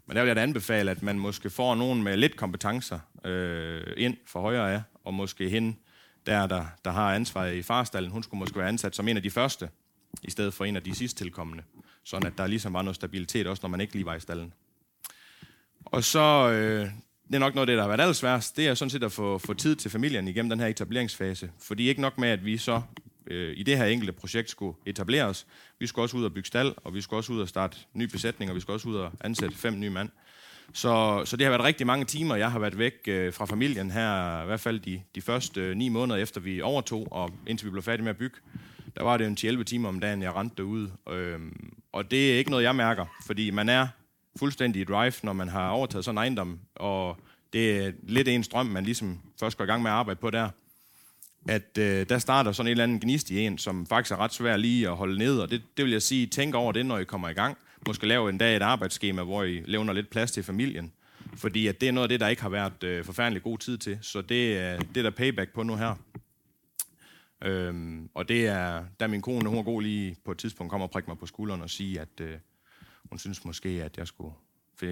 Men 0.07 0.17
der 0.17 0.23
vil 0.23 0.29
jeg 0.29 0.37
da 0.37 0.43
anbefale, 0.43 0.91
at 0.91 1.03
man 1.03 1.19
måske 1.19 1.51
får 1.51 1.75
nogen 1.75 2.03
med 2.03 2.17
lidt 2.17 2.37
kompetencer 2.37 2.99
øh, 3.25 3.83
ind 3.97 4.17
for 4.27 4.41
højre 4.41 4.75
af, 4.75 4.83
og 5.05 5.15
måske 5.15 5.49
hende, 5.49 5.77
der, 6.27 6.47
der, 6.47 6.65
der 6.85 6.91
har 6.91 7.15
ansvaret 7.15 7.55
i 7.55 7.63
farstallen, 7.63 8.11
hun 8.11 8.23
skulle 8.23 8.39
måske 8.39 8.59
være 8.59 8.69
ansat 8.69 8.97
som 8.97 9.09
en 9.09 9.17
af 9.17 9.23
de 9.23 9.31
første, 9.31 9.69
i 10.23 10.31
stedet 10.31 10.55
for 10.55 10.65
en 10.65 10.77
af 10.77 10.83
de 10.83 10.95
sidst 10.95 11.19
tilkommende. 11.19 11.63
Sådan 12.05 12.27
at 12.27 12.39
der 12.39 12.47
ligesom 12.47 12.73
var 12.73 12.83
noget 12.83 12.97
stabilitet, 12.97 13.47
også 13.47 13.61
når 13.63 13.69
man 13.69 13.81
ikke 13.81 13.93
lige 13.93 14.07
var 14.07 14.15
i 14.15 14.21
stallen. 14.21 14.53
Og 15.85 16.05
så, 16.05 16.51
øh, 16.51 16.91
det 17.29 17.35
er 17.35 17.39
nok 17.39 17.55
noget 17.55 17.63
af 17.63 17.67
det, 17.67 17.77
der 17.77 17.83
har 17.83 17.89
været 17.89 18.01
allersværst, 18.01 18.57
det 18.57 18.69
er 18.69 18.75
sådan 18.75 18.91
set 18.91 19.05
at 19.05 19.13
få, 19.13 19.39
få 19.39 19.55
tid 19.55 19.77
til 19.77 19.91
familien 19.91 20.29
igennem 20.29 20.51
den 20.51 20.61
her 20.61 20.67
etableringsfase. 20.67 21.51
Fordi 21.59 21.89
ikke 21.89 22.01
nok 22.01 22.19
med, 22.19 22.29
at 22.29 22.45
vi 22.45 22.59
så 22.59 22.83
øh, 23.33 23.55
i 23.57 23.63
det 23.63 23.77
her 23.77 23.85
enkelte 23.85 24.13
projekt 24.13 24.51
skulle 24.51 24.77
etableres. 24.87 25.47
Vi 25.79 25.87
skulle 25.87 26.05
også 26.05 26.17
ud 26.17 26.25
og 26.25 26.35
bygge 26.35 26.47
stald, 26.47 26.75
og 26.77 26.95
vi 26.95 27.01
skulle 27.01 27.21
også 27.21 27.33
ud 27.33 27.41
og 27.41 27.49
starte 27.49 27.77
ny 27.95 28.03
besætning, 28.03 28.51
og 28.51 28.55
vi 28.55 28.61
skulle 28.61 28.77
også 28.77 28.89
ud 28.89 28.97
og 28.97 29.13
ansætte 29.25 29.57
fem 29.57 29.81
nye 29.81 29.91
mand. 29.91 30.09
Så, 30.73 31.23
så 31.25 31.37
det 31.37 31.45
har 31.45 31.51
været 31.51 31.65
rigtig 31.65 31.87
mange 31.87 32.05
timer. 32.05 32.37
Jeg 32.37 32.53
har 32.53 32.59
været 32.59 32.79
væk 32.79 32.95
øh, 33.07 33.33
fra 33.33 33.45
familien 33.45 33.91
her, 33.91 34.43
i 34.43 34.47
hvert 34.47 34.61
fald 34.61 34.81
de, 34.81 35.03
de 35.15 35.21
første 35.21 35.61
øh, 35.61 35.77
ni 35.77 35.89
måneder 35.89 36.21
efter 36.21 36.41
vi 36.41 36.61
overtog, 36.61 37.09
og 37.11 37.31
indtil 37.47 37.67
vi 37.67 37.71
blev 37.71 37.83
færdige 37.83 38.05
med 38.05 38.11
at 38.11 38.17
bygge. 38.17 38.37
Der 38.97 39.05
var 39.05 39.17
det 39.17 39.27
en 39.27 39.39
11 39.45 39.65
timer 39.65 39.89
om 39.89 40.01
dagen, 40.01 40.23
jeg 40.23 40.37
rendte 40.37 40.57
derude. 40.57 40.91
Øh, 41.11 41.41
og 41.93 42.11
det 42.11 42.33
er 42.33 42.39
ikke 42.39 42.51
noget, 42.51 42.65
jeg 42.65 42.77
mærker, 42.77 43.07
fordi 43.27 43.51
man 43.51 43.69
er 43.69 43.89
fuldstændig 44.39 44.83
i 44.83 44.85
drive, 44.85 45.13
når 45.23 45.33
man 45.33 45.49
har 45.49 45.71
overtaget 45.71 46.05
sådan 46.05 46.15
en 46.15 46.19
ejendom, 46.19 46.59
og 46.75 47.17
det 47.53 47.87
er 47.87 47.93
lidt 48.03 48.29
en 48.29 48.45
strøm, 48.45 48.67
man 48.67 48.85
ligesom 48.85 49.21
først 49.41 49.57
går 49.57 49.65
i 49.65 49.67
gang 49.67 49.83
med 49.83 49.91
at 49.91 49.97
arbejde 49.97 50.21
på 50.21 50.31
der 50.31 50.49
at 51.49 51.79
øh, 51.79 52.09
der 52.09 52.19
starter 52.19 52.53
sådan 52.53 52.67
en 52.67 52.71
eller 52.71 52.85
anden 52.85 53.01
gnist 53.01 53.31
i 53.31 53.41
en, 53.41 53.59
som 53.59 53.87
faktisk 53.87 54.13
er 54.13 54.17
ret 54.17 54.35
svær 54.35 54.57
lige 54.57 54.89
at 54.89 54.97
holde 54.97 55.19
ned, 55.19 55.39
og 55.39 55.51
det, 55.51 55.63
det 55.77 55.85
vil 55.85 55.93
jeg 55.93 56.03
sige, 56.03 56.27
tænk 56.27 56.55
over 56.55 56.73
det, 56.73 56.87
når 56.87 56.99
I 56.99 57.05
kommer 57.05 57.29
i 57.29 57.33
gang. 57.33 57.59
Måske 57.87 58.07
lave 58.07 58.31
en 58.31 58.39
dag 58.39 58.57
et 58.57 58.63
arbejdsskema, 58.63 59.23
hvor 59.23 59.43
I 59.43 59.63
levner 59.67 59.93
lidt 59.93 60.11
plads 60.11 60.33
til 60.33 60.43
familien. 60.43 60.93
Fordi 61.37 61.67
at 61.67 61.81
det 61.81 61.89
er 61.89 61.93
noget 61.93 62.05
af 62.05 62.09
det, 62.09 62.21
der 62.21 62.29
ikke 62.29 62.43
har 62.43 62.49
været 62.49 62.85
øh, 62.85 63.05
forfærdelig 63.05 63.43
god 63.43 63.59
tid 63.59 63.79
til. 63.79 63.99
Så 64.01 64.21
det, 64.21 64.57
øh, 64.57 64.81
det 64.81 64.97
er 64.97 65.03
der 65.03 65.11
payback 65.11 65.53
på 65.53 65.63
nu 65.63 65.77
her. 65.77 65.95
Øhm, 67.45 68.09
og 68.15 68.29
det 68.29 68.47
er, 68.47 68.85
da 69.01 69.07
min 69.07 69.23
kone, 69.23 69.49
hun 69.49 69.59
er 69.59 69.63
god 69.63 69.83
lige 69.83 70.17
på 70.25 70.33
et 70.33 70.39
tidspunkt, 70.39 70.71
kommer 70.71 70.87
og 70.87 70.91
prikke 70.91 71.11
mig 71.11 71.19
på 71.19 71.27
skulderen 71.27 71.63
og 71.63 71.71
sige, 71.71 72.01
at 72.01 72.21
øh, 72.21 72.35
hun 73.11 73.19
synes 73.19 73.45
måske, 73.45 73.69
at 73.69 73.99
jeg 73.99 74.07
skulle 74.07 74.35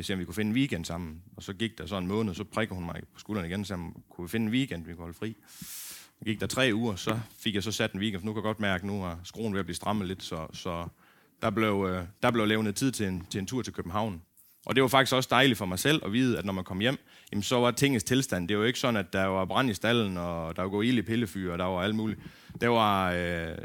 se, 0.03 0.13
om 0.13 0.19
vi 0.19 0.25
kunne 0.25 0.35
finde 0.35 0.49
en 0.49 0.57
weekend 0.57 0.85
sammen. 0.85 1.23
Og 1.37 1.43
så 1.43 1.53
gik 1.53 1.79
der 1.79 1.87
så 1.87 1.99
en 1.99 2.07
måned, 2.07 2.35
så 2.35 2.45
prikker 2.45 2.75
hun 2.75 2.85
mig 2.85 3.03
på 3.15 3.21
skulderen 3.21 3.51
igen, 3.51 3.65
så 3.65 3.77
kunne 4.11 4.25
vi 4.25 4.29
finde 4.29 4.47
en 4.47 4.53
weekend, 4.53 4.85
vi 4.85 4.93
kunne 4.93 5.03
holde 5.03 5.19
fri 5.19 5.37
gik 6.25 6.41
der 6.41 6.47
tre 6.47 6.71
uger, 6.75 6.97
så 6.97 7.21
fik 7.39 7.55
jeg 7.55 7.63
så 7.63 7.73
sat 7.73 7.93
en 7.93 8.01
weekend, 8.01 8.21
for 8.21 8.27
nu 8.27 8.33
kan 8.33 8.39
jeg 8.39 8.43
godt 8.43 8.61
mærke, 8.61 8.83
at 8.83 8.87
nu 8.87 9.05
er 9.05 9.17
skruen 9.25 9.53
ved 9.53 9.61
at 9.61 9.67
blive 9.67 9.77
strammet 9.77 10.09
lidt, 10.09 10.23
så, 10.23 10.47
så 10.53 10.89
der, 11.43 11.51
blev, 11.51 11.87
øh, 11.91 12.05
der 12.23 12.31
blev 12.31 12.47
levnet 12.47 12.77
tid 12.77 12.93
til 12.93 13.07
en, 13.07 13.27
til 13.31 13.39
en 13.39 13.47
tur 13.47 13.63
til 13.63 13.73
København. 13.73 14.23
Og 14.67 14.75
det 14.75 14.83
var 14.83 14.89
faktisk 14.89 15.15
også 15.15 15.29
dejligt 15.31 15.59
for 15.59 15.67
mig 15.67 15.79
selv 15.79 16.03
at 16.05 16.13
vide, 16.13 16.39
at 16.39 16.45
når 16.45 16.53
man 16.53 16.65
kom 16.65 16.81
hjem, 16.81 16.97
jamen 17.33 17.43
så 17.43 17.57
var 17.57 17.71
tingens 17.71 18.05
tilstand. 18.05 18.49
Det 18.49 18.57
var 18.57 18.63
jo 18.63 18.67
ikke 18.67 18.79
sådan, 18.79 18.97
at 18.97 19.13
der 19.13 19.25
var 19.25 19.45
brand 19.45 19.71
i 19.71 19.75
stallen, 19.75 20.17
og 20.17 20.57
der 20.57 20.63
var 20.63 20.69
gået 20.69 20.87
ild 20.87 20.99
i 20.99 21.03
pillefyr, 21.03 21.53
og 21.53 21.59
der 21.59 21.65
var 21.65 21.83
alt 21.83 21.95
muligt. 21.95 22.21
Det 22.61 22.71
var... 22.71 23.13
Øh, 23.13 23.59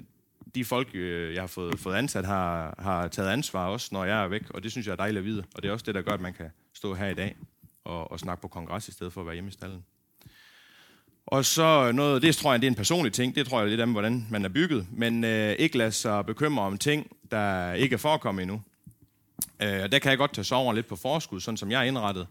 de 0.55 0.65
folk, 0.65 0.87
øh, 0.93 1.33
jeg 1.33 1.41
har 1.41 1.47
fået, 1.47 1.79
fået 1.79 1.95
ansat, 1.95 2.25
har, 2.25 2.75
har 2.79 3.07
taget 3.07 3.29
ansvar 3.29 3.67
også, 3.67 3.89
når 3.91 4.05
jeg 4.05 4.23
er 4.23 4.27
væk, 4.27 4.49
og 4.49 4.63
det 4.63 4.71
synes 4.71 4.87
jeg 4.87 4.91
er 4.91 4.95
dejligt 4.95 5.17
at 5.17 5.25
vide. 5.25 5.43
Og 5.55 5.63
det 5.63 5.69
er 5.69 5.73
også 5.73 5.85
det, 5.85 5.95
der 5.95 6.01
gør, 6.01 6.11
at 6.11 6.21
man 6.21 6.33
kan 6.33 6.49
stå 6.73 6.93
her 6.93 7.07
i 7.07 7.13
dag 7.13 7.35
og, 7.83 8.11
og 8.11 8.19
snakke 8.19 8.41
på 8.41 8.47
kongres, 8.47 8.87
i 8.87 8.91
stedet 8.91 9.13
for 9.13 9.21
at 9.21 9.27
være 9.27 9.33
hjemme 9.33 9.47
i 9.47 9.51
stallen. 9.51 9.83
Og 11.27 11.45
så 11.45 11.91
noget, 11.91 12.21
det 12.21 12.35
tror 12.35 12.53
jeg, 12.53 12.61
det 12.61 12.67
er 12.67 12.71
en 12.71 12.75
personlig 12.75 13.13
ting. 13.13 13.35
Det 13.35 13.47
tror 13.47 13.59
jeg 13.59 13.69
lidt 13.69 13.81
om, 13.81 13.91
hvordan 13.91 14.27
man 14.29 14.45
er 14.45 14.49
bygget. 14.49 14.87
Men 14.91 15.23
øh, 15.23 15.55
ikke 15.59 15.77
lade 15.77 15.91
sig 15.91 16.25
bekymre 16.25 16.63
om 16.63 16.77
ting, 16.77 17.11
der 17.31 17.73
ikke 17.73 17.93
er 17.93 17.97
forekommet 17.97 18.41
endnu. 18.41 18.61
Øh, 19.61 19.83
og 19.83 19.91
der 19.91 19.99
kan 19.99 20.09
jeg 20.09 20.17
godt 20.17 20.33
tage 20.33 20.45
sover 20.45 20.73
lidt 20.73 20.87
på 20.87 20.95
forskud, 20.95 21.39
sådan 21.39 21.57
som 21.57 21.71
jeg 21.71 21.79
er 21.79 21.83
indrettet. 21.83 22.27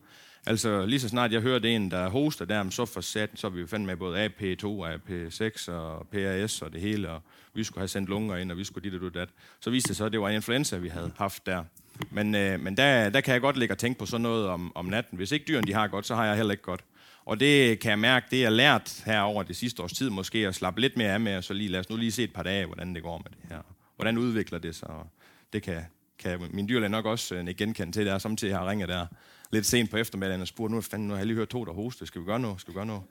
Altså 0.47 0.87
lige 0.87 1.01
så 1.01 1.09
snart 1.09 1.33
jeg 1.33 1.41
hører 1.41 1.59
det 1.59 1.75
en, 1.75 1.91
der 1.91 2.09
hoster 2.09 2.45
der, 2.45 2.71
så 2.71 2.85
for 2.85 3.01
sat, 3.01 3.31
så 3.35 3.47
er 3.47 3.51
vi 3.51 3.67
fandt 3.67 3.87
med 3.87 3.97
både 3.97 4.27
AP2, 4.27 4.65
AP6 4.65 5.73
og 5.73 6.07
PRS 6.13 6.63
og 6.63 6.73
det 6.73 6.81
hele, 6.81 7.11
og 7.11 7.23
vi 7.55 7.65
skulle 7.65 7.81
have 7.81 7.89
sendt 7.89 8.09
lunger 8.09 8.37
ind, 8.37 8.51
og 8.51 8.59
vi 8.59 8.65
skulle 8.65 8.91
dit 8.91 9.03
og 9.03 9.15
dat. 9.15 9.29
Så 9.61 9.71
viste 9.71 9.89
det 9.89 9.97
så, 9.97 10.05
at 10.05 10.13
det 10.13 10.21
var 10.21 10.29
en 10.29 10.35
influenza, 10.35 10.77
vi 10.77 10.89
havde 10.89 11.13
haft 11.17 11.47
der. 11.47 11.65
Men, 12.11 12.35
øh, 12.35 12.61
men 12.61 12.77
der, 12.77 13.11
der 13.11 13.21
kan 13.21 13.33
jeg 13.33 13.41
godt 13.41 13.57
ligge 13.57 13.75
og 13.75 13.79
tænke 13.79 13.99
på 13.99 14.07
sådan 14.07 14.23
noget 14.23 14.49
om, 14.49 14.73
om 14.75 14.87
natten. 14.87 15.17
Hvis 15.17 15.33
ikke 15.33 15.45
dyrene 15.49 15.67
de 15.67 15.73
har 15.73 15.89
godt, 15.89 16.07
så 16.07 16.15
har 16.15 16.25
jeg 16.25 16.37
heller 16.37 16.53
ikke 16.53 16.63
godt. 16.63 16.85
Og 17.27 17.41
det 17.41 17.79
kan 17.81 17.91
jeg 17.91 17.99
mærke, 17.99 18.27
det 18.31 18.45
er 18.45 18.51
lært 18.51 19.03
her 19.07 19.21
over 19.21 19.43
det 19.43 19.57
sidste 19.57 19.83
års 19.83 19.93
tid 19.93 20.11
måske, 20.11 20.39
at 20.39 20.55
slappe 20.55 20.81
lidt 20.81 20.97
mere 20.97 21.13
af 21.13 21.21
med, 21.21 21.37
og 21.37 21.45
så 21.45 21.55
lige, 21.55 21.69
lad 21.69 21.81
os 21.81 21.91
nu 21.91 21.97
lige 21.97 22.13
se 22.13 22.25
et 22.25 22.33
par 22.33 22.43
dage, 22.43 22.67
hvordan 22.67 22.95
det 22.95 23.03
går 23.03 23.19
med 23.19 23.31
det 23.31 23.49
her. 23.49 23.63
Hvordan 23.97 24.19
udvikler 24.19 24.59
det 24.59 24.75
sig, 24.75 24.89
og 24.89 25.07
det 25.53 25.63
kan, 25.63 25.83
kan 26.19 26.41
min 26.51 26.69
dyrlæge 26.69 26.89
nok 26.89 27.07
også 27.07 27.35
øh, 27.35 27.47
genkende 27.47 27.93
til, 27.93 28.07
der 28.07 28.19
samtidig 28.19 28.57
har 28.57 28.71
ringet 28.71 28.89
der 28.89 29.07
lidt 29.53 29.67
sent 29.67 29.91
på 29.91 29.97
eftermiddagen 29.97 30.41
og 30.41 30.49
spurgt, 30.49 30.73
nu, 30.73 30.81
fanden, 30.81 31.09
nu 31.09 31.15
har 31.15 31.19
jeg 31.19 31.27
lige 31.27 31.37
hørt 31.37 31.49
to, 31.49 31.65
der 31.65 31.73
hoste, 31.73 32.07
skal 32.07 32.21
vi 32.21 32.27
gøre 32.27 32.41
noget? 32.41 32.61
Skal 32.61 32.75
vi 32.75 32.77
gøre 32.77 32.87
noget? 32.87 33.03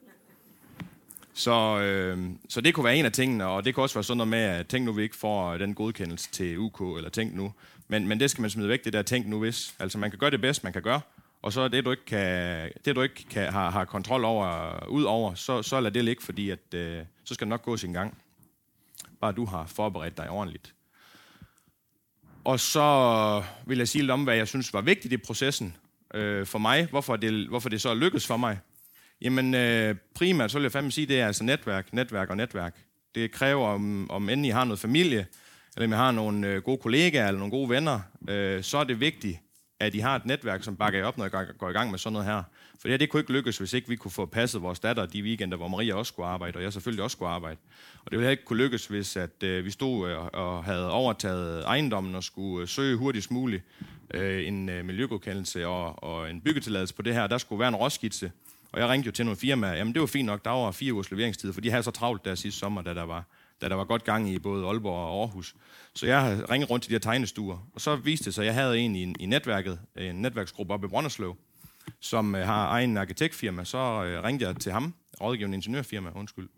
Så, 1.33 1.79
øh, 1.79 2.29
så 2.49 2.61
det 2.61 2.73
kunne 2.73 2.83
være 2.83 2.97
en 2.97 3.05
af 3.05 3.11
tingene, 3.11 3.45
og 3.45 3.65
det 3.65 3.75
kunne 3.75 3.83
også 3.83 3.95
være 3.95 4.03
sådan 4.03 4.17
noget 4.17 4.27
med, 4.27 4.39
at 4.39 4.67
tænk 4.67 4.85
nu, 4.85 4.91
vi 4.91 5.03
ikke 5.03 5.15
får 5.15 5.53
øh, 5.53 5.59
den 5.59 5.73
godkendelse 5.73 6.31
til 6.31 6.57
UK, 6.57 6.97
eller 6.97 7.09
tænk 7.09 7.35
nu. 7.35 7.53
Men, 7.87 8.07
men 8.07 8.19
det 8.19 8.31
skal 8.31 8.41
man 8.41 8.49
smide 8.49 8.69
væk, 8.69 8.85
det 8.85 8.93
der 8.93 9.01
tænk 9.01 9.27
nu 9.27 9.39
hvis. 9.39 9.75
Altså 9.79 9.97
man 9.97 10.09
kan 10.09 10.19
gøre 10.19 10.31
det 10.31 10.41
bedst, 10.41 10.63
man 10.63 10.73
kan 10.73 10.81
gøre, 10.81 11.01
og 11.43 11.53
så 11.53 11.67
det, 11.67 11.85
du 11.85 11.91
ikke, 11.91 12.05
kan, 12.05 12.71
det, 12.85 12.95
du 12.95 13.01
ikke 13.01 13.25
kan, 13.29 13.53
har, 13.53 13.69
har 13.69 13.85
kontrol 13.85 14.25
over, 14.25 14.85
ud 14.87 15.03
over, 15.03 15.33
så, 15.33 15.61
så 15.61 15.79
lad 15.79 15.91
det 15.91 16.05
ligge, 16.05 16.23
fordi 16.23 16.49
at, 16.49 16.73
øh, 16.73 17.01
så 17.23 17.33
skal 17.33 17.45
det 17.45 17.49
nok 17.49 17.61
gå 17.61 17.77
sin 17.77 17.93
gang. 17.93 18.17
Bare 19.21 19.31
du 19.31 19.45
har 19.45 19.65
forberedt 19.65 20.17
dig 20.17 20.29
ordentligt. 20.29 20.73
Og 22.43 22.59
så 22.59 23.43
vil 23.65 23.77
jeg 23.77 23.87
sige 23.87 24.01
lidt 24.01 24.11
om, 24.11 24.23
hvad 24.23 24.35
jeg 24.35 24.47
synes 24.47 24.73
var 24.73 24.81
vigtigt 24.81 25.13
i 25.13 25.17
processen 25.17 25.75
øh, 26.13 26.45
for 26.45 26.59
mig. 26.59 26.87
Hvorfor 26.89 27.15
det, 27.15 27.47
hvorfor 27.47 27.69
det 27.69 27.81
så 27.81 27.93
lykkedes 27.93 28.27
for 28.27 28.37
mig. 28.37 28.59
Jamen 29.21 29.53
øh, 29.53 29.95
primært, 30.15 30.51
så 30.51 30.57
vil 30.57 30.63
jeg 30.63 30.71
fandme 30.71 30.91
sige, 30.91 31.07
det 31.07 31.19
er 31.19 31.27
altså 31.27 31.43
netværk, 31.43 31.93
netværk 31.93 32.29
og 32.29 32.37
netværk. 32.37 32.75
Det 33.15 33.31
kræver, 33.31 33.67
om, 33.67 34.11
om 34.11 34.29
end 34.29 34.45
I 34.45 34.49
har 34.49 34.63
noget 34.63 34.79
familie, 34.79 35.27
eller 35.75 35.87
om 35.87 35.93
I 35.93 35.95
har 35.95 36.11
nogle 36.11 36.47
øh, 36.47 36.61
gode 36.61 36.77
kollegaer 36.77 37.27
eller 37.27 37.39
nogle 37.39 37.51
gode 37.51 37.69
venner, 37.69 37.99
øh, 38.29 38.63
så 38.63 38.77
er 38.77 38.83
det 38.83 38.99
vigtigt, 38.99 39.39
at 39.85 39.95
I 39.95 39.99
har 39.99 40.15
et 40.15 40.25
netværk, 40.25 40.63
som 40.63 40.75
bakker 40.75 40.99
jer 40.99 41.05
op, 41.05 41.17
når 41.17 41.25
I 41.25 41.29
går 41.57 41.69
i 41.69 41.73
gang 41.73 41.91
med 41.91 41.99
sådan 41.99 42.13
noget 42.13 42.27
her. 42.27 42.43
For 42.71 42.87
det 42.87 42.91
her, 42.91 42.97
det 42.97 43.09
kunne 43.09 43.19
ikke 43.19 43.31
lykkes, 43.31 43.57
hvis 43.57 43.73
ikke 43.73 43.89
vi 43.89 43.95
kunne 43.95 44.11
få 44.11 44.25
passet 44.25 44.61
vores 44.61 44.79
datter 44.79 45.05
de 45.05 45.23
weekender, 45.23 45.57
hvor 45.57 45.67
Maria 45.67 45.93
også 45.95 46.09
skulle 46.09 46.27
arbejde, 46.27 46.57
og 46.57 46.63
jeg 46.63 46.73
selvfølgelig 46.73 47.03
også 47.03 47.15
skulle 47.15 47.29
arbejde. 47.29 47.57
Og 48.05 48.11
det 48.11 48.19
ville 48.19 48.31
ikke 48.31 48.45
kunne 48.45 48.63
lykkes, 48.63 48.87
hvis 48.87 49.17
at, 49.17 49.43
øh, 49.43 49.65
vi 49.65 49.71
stod 49.71 50.09
øh, 50.09 50.17
og 50.33 50.63
havde 50.63 50.91
overtaget 50.91 51.63
ejendommen 51.63 52.15
og 52.15 52.23
skulle 52.23 52.61
øh, 52.61 52.67
søge 52.67 52.97
hurtigst 52.97 53.31
muligt 53.31 53.63
øh, 54.13 54.47
en 54.47 54.69
øh, 54.69 54.85
miljøgodkendelse 54.85 55.67
og, 55.67 56.03
og 56.03 56.29
en 56.29 56.41
byggetilladelse 56.41 56.93
på 56.93 57.01
det 57.01 57.13
her. 57.13 57.27
Der 57.27 57.37
skulle 57.37 57.59
være 57.59 57.69
en 57.69 57.75
råskitse. 57.75 58.31
Og 58.71 58.79
jeg 58.79 58.89
ringte 58.89 59.07
jo 59.07 59.11
til 59.11 59.25
nogle 59.25 59.37
firmaer. 59.37 59.73
Jamen, 59.73 59.93
det 59.93 59.99
var 59.99 60.07
fint 60.07 60.25
nok. 60.25 60.45
Der 60.45 60.51
var 60.51 60.71
fire 60.71 60.93
ugers 60.93 61.11
leveringstid, 61.11 61.53
for 61.53 61.61
de 61.61 61.69
havde 61.69 61.83
så 61.83 61.91
travlt 61.91 62.25
der 62.25 62.35
sidste 62.35 62.59
sommer, 62.59 62.81
da 62.81 62.93
der 62.93 63.03
var 63.03 63.23
da 63.61 63.69
der 63.69 63.75
var 63.75 63.83
godt 63.83 64.03
gang 64.03 64.29
i 64.29 64.39
både 64.39 64.67
Aalborg 64.67 65.07
og 65.07 65.21
Aarhus. 65.21 65.55
Så 65.95 66.05
jeg 66.05 66.45
ringede 66.49 66.69
rundt 66.69 66.83
til 66.83 66.89
de 66.89 66.93
her 66.93 66.99
tegnestuer, 66.99 67.67
og 67.73 67.81
så 67.81 67.95
viste 67.95 68.25
det 68.25 68.33
sig, 68.33 68.41
at 68.41 68.45
jeg 68.45 68.53
havde 68.53 68.79
en 68.79 68.95
i, 68.95 69.13
i 69.19 69.25
netværket, 69.25 69.79
en 69.97 70.15
netværksgruppe 70.15 70.73
oppe 70.73 70.87
i 70.87 70.89
Brønderslev, 70.89 71.37
som 71.99 72.35
øh, 72.35 72.45
har 72.45 72.67
egen 72.67 72.97
arkitektfirma. 72.97 73.63
Så 73.63 73.77
øh, 73.77 74.23
ringede 74.23 74.47
jeg 74.47 74.55
til 74.55 74.71
ham, 74.71 74.93
rådgivende 75.21 75.55
ingeniørfirma, 75.55 76.09
undskyld. 76.15 76.49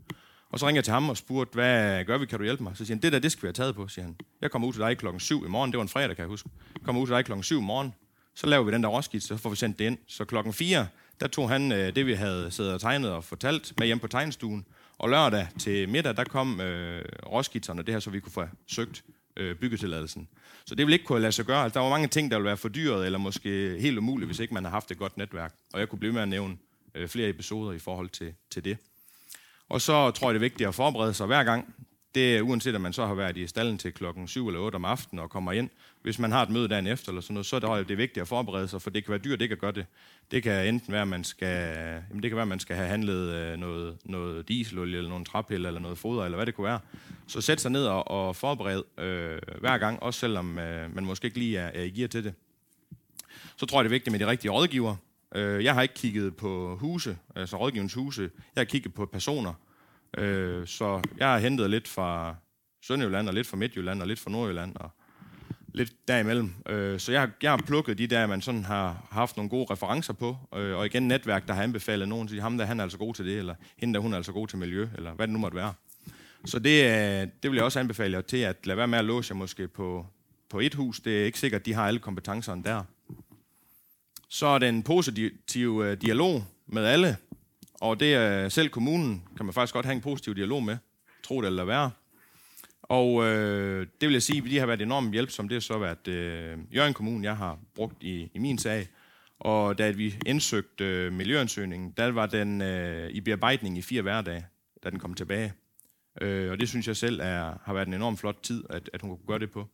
Og 0.49 0.59
så 0.59 0.67
ringede 0.67 0.77
jeg 0.77 0.83
til 0.83 0.93
ham 0.93 1.09
og 1.09 1.17
spurgte, 1.17 1.53
hvad 1.53 2.05
gør 2.05 2.17
vi, 2.17 2.25
kan 2.25 2.39
du 2.39 2.43
hjælpe 2.43 2.63
mig? 2.63 2.77
Så 2.77 2.85
siger 2.85 2.95
han, 2.95 3.01
det 3.01 3.11
der, 3.11 3.19
det 3.19 3.31
skal 3.31 3.41
vi 3.41 3.47
have 3.47 3.53
taget 3.53 3.75
på, 3.75 3.87
siger 3.87 4.05
han. 4.05 4.15
Jeg 4.41 4.51
kommer 4.51 4.67
ud 4.67 4.73
til 4.73 4.81
dig 4.81 4.97
klokken 4.97 5.19
7 5.19 5.45
i 5.45 5.49
morgen, 5.49 5.71
det 5.71 5.77
var 5.77 5.84
en 5.84 5.89
fredag, 5.89 6.15
kan 6.15 6.23
jeg 6.23 6.29
huske. 6.29 6.49
Jeg 6.73 6.81
kommer 6.84 7.01
ud 7.01 7.08
til 7.08 7.15
dig 7.15 7.25
klokken 7.25 7.43
7 7.43 7.60
i 7.60 7.63
morgen, 7.63 7.93
så 8.36 8.47
laver 8.47 8.63
vi 8.63 8.71
den 8.71 8.84
der 8.84 8.89
råskitse, 8.89 9.27
så 9.27 9.38
får 9.38 9.49
vi 9.49 9.55
sendt 9.55 9.79
det 9.79 9.86
ind. 9.86 9.97
Så 10.08 10.25
klokken 10.25 10.53
4, 10.53 10.88
der 11.19 11.27
tog 11.27 11.49
han 11.49 11.71
øh, 11.71 11.95
det, 11.95 12.05
vi 12.05 12.13
havde 12.13 12.51
siddet 12.51 12.73
og 12.73 12.81
tegnet 12.81 13.12
og 13.12 13.23
fortalt 13.23 13.73
med 13.77 13.88
hjem 13.88 13.99
på 13.99 14.08
tegnestuen. 14.08 14.65
Og 14.97 15.10
lørdag 15.10 15.47
til 15.60 15.89
middag, 15.89 16.17
der 16.17 16.23
kom 16.23 16.62
øh, 16.62 17.05
råskitserne, 17.25 17.81
det 17.81 17.93
her, 17.93 17.99
så 17.99 18.10
vi 18.10 18.19
kunne 18.19 18.31
få 18.31 18.47
søgt 18.67 19.03
øh, 19.38 19.55
byggetilladelsen. 19.55 20.27
Så 20.65 20.75
det 20.75 20.86
ville 20.86 20.95
ikke 20.95 21.05
kunne 21.05 21.21
lade 21.21 21.31
sig 21.31 21.45
gøre. 21.45 21.63
Altså, 21.63 21.79
der 21.79 21.84
var 21.84 21.89
mange 21.89 22.08
ting, 22.08 22.31
der 22.31 22.38
ville 22.38 22.47
være 22.47 22.58
fordyret, 22.58 23.05
eller 23.05 23.19
måske 23.19 23.77
helt 23.79 23.97
umuligt, 23.97 24.27
hvis 24.27 24.39
ikke 24.39 24.53
man 24.53 24.63
har 24.63 24.71
haft 24.71 24.91
et 24.91 24.97
godt 24.97 25.17
netværk. 25.17 25.53
Og 25.73 25.79
jeg 25.79 25.89
kunne 25.89 25.99
blive 25.99 26.13
med 26.13 26.21
at 26.21 26.27
nævne 26.27 26.58
øh, 26.95 27.08
flere 27.08 27.29
episoder 27.29 27.71
i 27.71 27.79
forhold 27.79 28.10
til, 28.10 28.34
til 28.49 28.65
det. 28.65 28.77
Og 29.69 29.81
så 29.81 30.12
tror 30.12 30.27
jeg, 30.27 30.34
det 30.34 30.39
er 30.39 30.49
vigtigt 30.49 30.67
at 30.67 30.75
forberede 30.75 31.13
sig 31.13 31.27
hver 31.27 31.43
gang. 31.43 31.75
Det 32.15 32.38
er 32.38 32.41
uanset, 32.41 32.75
om 32.75 32.82
man 32.82 32.93
så 32.93 33.06
har 33.06 33.13
været 33.13 33.38
i 33.38 33.47
stallen 33.47 33.78
til 33.78 33.93
klokken 33.93 34.28
7 34.28 34.47
eller 34.47 34.60
8 34.60 34.75
om 34.75 34.86
aftenen 34.86 35.23
og 35.23 35.30
kommer 35.30 35.51
ind. 35.51 35.69
Hvis 36.01 36.19
man 36.19 36.32
har 36.32 36.43
et 36.43 36.49
møde 36.49 36.67
dagen 36.67 36.88
efter 36.88 37.10
eller 37.10 37.21
sådan 37.21 37.34
noget, 37.34 37.45
så 37.45 37.56
er 37.56 37.84
det 37.84 37.97
vigtigt 37.97 38.21
at 38.21 38.28
forberede 38.28 38.67
sig, 38.67 38.82
for 38.82 38.89
det 38.89 39.06
kan 39.06 39.12
være 39.12 39.19
dyrt, 39.19 39.41
ikke 39.41 39.54
at 39.54 39.60
gøre 39.60 39.71
det. 39.71 39.86
Det 40.32 40.43
kan 40.43 40.67
enten 40.67 40.93
være, 40.93 41.01
at 41.01 41.08
man 41.08 41.23
skal, 41.23 41.75
jamen 42.10 42.23
det 42.23 42.32
kan 42.32 42.36
være, 42.36 42.41
at 42.41 42.47
man 42.47 42.60
skal 42.60 42.75
have 42.75 42.88
handlet 42.88 43.34
øh, 43.34 43.58
noget, 43.58 43.97
noget 44.06 44.47
dieselolie 44.47 44.97
eller 44.97 45.10
nogle 45.10 45.25
træpiller 45.25 45.69
eller 45.69 45.82
noget 45.82 45.97
foder, 45.97 46.25
eller 46.25 46.36
hvad 46.36 46.45
det 46.45 46.56
kunne 46.56 46.67
være. 46.67 46.80
Så 47.28 47.41
sæt 47.41 47.62
sig 47.62 47.71
ned 47.71 47.86
og, 47.86 48.12
og 48.12 48.36
forbered 48.36 48.84
øh, 48.97 49.39
hver 49.60 49.78
gang, 49.78 50.04
også 50.04 50.19
selvom 50.19 50.60
øh, 50.60 50.95
man 50.95 51.06
måske 51.06 51.25
ikke 51.25 51.39
lige 51.39 51.58
er, 51.58 51.67
er 51.73 51.84
i 51.84 51.89
gear 51.89 52.08
til 52.08 52.23
det. 52.23 52.34
Så 53.58 53.65
tror 53.65 53.80
jeg, 53.80 53.84
det 53.84 53.89
er 53.89 53.95
vigtigt 53.95 54.12
med 54.12 54.19
de 54.19 54.28
rigtige 54.28 54.51
rådgiver. 54.51 54.95
Øh, 55.36 55.63
jeg 55.63 55.73
har 55.73 55.82
ikke 55.82 55.93
kigget 55.93 56.36
på 56.36 56.78
huse, 56.82 57.17
altså 57.36 57.58
rådgivningshuse. 57.58 58.21
Jeg 58.56 58.62
har 58.62 58.65
kigget 58.65 58.93
på 58.93 59.06
personer. 59.06 59.54
Øh, 60.17 60.67
så 60.67 61.01
jeg 61.17 61.28
har 61.28 61.39
hentet 61.39 61.69
lidt 61.69 61.88
fra 61.88 62.36
Sønderjylland, 62.82 63.28
og 63.28 63.34
lidt 63.34 63.47
fra 63.47 63.58
Midtjylland, 63.58 64.01
og 64.01 64.08
lidt 64.08 64.19
fra 64.19 64.32
Nordjylland, 64.32 64.75
og 64.75 64.89
lidt 65.73 66.08
derimellem. 66.08 66.54
Øh, 66.69 66.99
så 66.99 67.12
jeg 67.12 67.21
har, 67.21 67.30
jeg 67.41 67.51
har 67.51 67.58
plukket 67.58 67.97
de 67.97 68.08
der, 68.08 68.28
man 68.28 68.41
sådan 68.41 68.65
har 68.65 69.08
haft 69.12 69.38
nogle 69.38 69.49
gode 69.49 69.65
referencer 69.71 70.13
på, 70.13 70.38
øh, 70.56 70.78
og 70.78 70.86
igen 70.86 71.08
netværk, 71.08 71.47
der 71.47 71.54
har 71.54 71.63
anbefalet 71.63 72.08
nogen, 72.08 72.28
til 72.28 72.41
ham 72.41 72.58
der, 72.58 72.65
han 72.65 72.80
er 72.80 72.84
altså 72.84 72.97
god 72.97 73.13
til 73.13 73.25
det, 73.25 73.38
eller 73.38 73.56
hende 73.78 73.93
der, 73.93 73.99
hun 73.99 74.13
er 74.13 74.17
altså 74.17 74.32
god 74.32 74.47
til 74.47 74.58
miljø, 74.58 74.88
eller 74.97 75.13
hvad 75.13 75.28
det 75.28 75.34
nu 75.34 75.39
måtte 75.39 75.58
være. 75.58 75.73
Så 76.45 76.60
det, 76.60 76.84
øh, 76.84 77.28
det 77.43 77.51
vil 77.51 77.56
jeg 77.56 77.63
også 77.63 77.80
anbefale 77.80 78.15
jer 78.15 78.21
til, 78.21 78.38
at 78.38 78.65
lade 78.65 78.78
være 78.78 78.88
med 78.88 78.99
at 78.99 79.06
låse 79.06 79.32
jer 79.32 79.38
måske 79.38 79.67
på, 79.67 80.06
på 80.49 80.60
et 80.60 80.73
hus. 80.73 80.99
Det 80.99 81.21
er 81.21 81.25
ikke 81.25 81.39
sikkert, 81.39 81.62
at 81.62 81.65
de 81.65 81.73
har 81.73 81.88
alle 81.88 81.99
kompetencerne 81.99 82.63
der. 82.63 82.84
Så 84.30 84.47
er 84.47 84.60
den 84.60 84.84
positive 84.84 85.91
øh, 85.91 86.01
dialog 86.01 86.43
med 86.67 86.86
alle, 86.86 87.17
og 87.81 87.99
det 87.99 88.13
er 88.13 88.49
selv 88.49 88.69
kommunen, 88.69 89.23
kan 89.38 89.45
man 89.45 89.53
faktisk 89.53 89.73
godt 89.73 89.85
have 89.85 89.95
en 89.95 90.01
positiv 90.01 90.35
dialog 90.35 90.63
med, 90.63 90.77
tro 91.23 91.41
det 91.41 91.47
eller 91.47 91.65
være. 91.65 91.91
Og 92.81 93.23
øh, 93.23 93.88
det 94.01 94.07
vil 94.07 94.13
jeg 94.13 94.23
sige, 94.23 94.38
at 94.38 94.49
de 94.49 94.59
har 94.59 94.65
været 94.65 94.81
enormt 94.81 95.11
hjælpsomme. 95.11 95.49
Det 95.49 95.55
har 95.55 95.59
så 95.59 95.77
været 95.77 96.07
øh, 96.07 96.57
Jørgen 96.75 96.93
Kommune, 96.93 97.23
jeg 97.23 97.38
har 97.38 97.59
brugt 97.75 98.03
i, 98.03 98.31
i 98.33 98.39
min 98.39 98.57
sag. 98.57 98.88
Og 99.39 99.77
da 99.77 99.91
vi 99.91 100.15
indsøgte 100.25 100.85
øh, 100.85 101.13
miljøansøgningen, 101.13 101.93
der 101.97 102.11
var 102.11 102.25
den 102.25 102.61
øh, 102.61 103.09
i 103.09 103.21
bearbejdning 103.21 103.77
i 103.77 103.81
fire 103.81 104.01
hverdage, 104.01 104.45
da 104.83 104.89
den 104.89 104.99
kom 104.99 105.13
tilbage. 105.13 105.53
Øh, 106.21 106.51
og 106.51 106.59
det 106.59 106.69
synes 106.69 106.88
jeg 106.88 106.95
selv 106.95 107.19
er, 107.19 107.57
har 107.63 107.73
været 107.73 107.88
en 107.88 107.93
enorm 107.93 108.17
flot 108.17 108.38
tid, 108.43 108.63
at, 108.69 108.89
at 108.93 109.01
hun 109.01 109.09
kunne 109.09 109.27
gøre 109.27 109.39
det 109.39 109.51
på. 109.51 109.67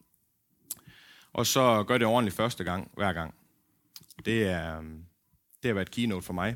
Og 1.33 1.45
så 1.45 1.83
gør 1.83 1.97
det 1.97 2.07
ordentligt 2.07 2.35
første 2.35 2.63
gang, 2.63 2.91
hver 2.95 3.13
gang. 3.13 3.33
Det, 4.25 4.43
er, 4.43 4.79
øh, 4.79 4.85
det 5.63 5.69
har 5.69 5.73
været 5.73 5.91
keynote 5.91 6.25
for 6.25 6.33
mig. 6.33 6.55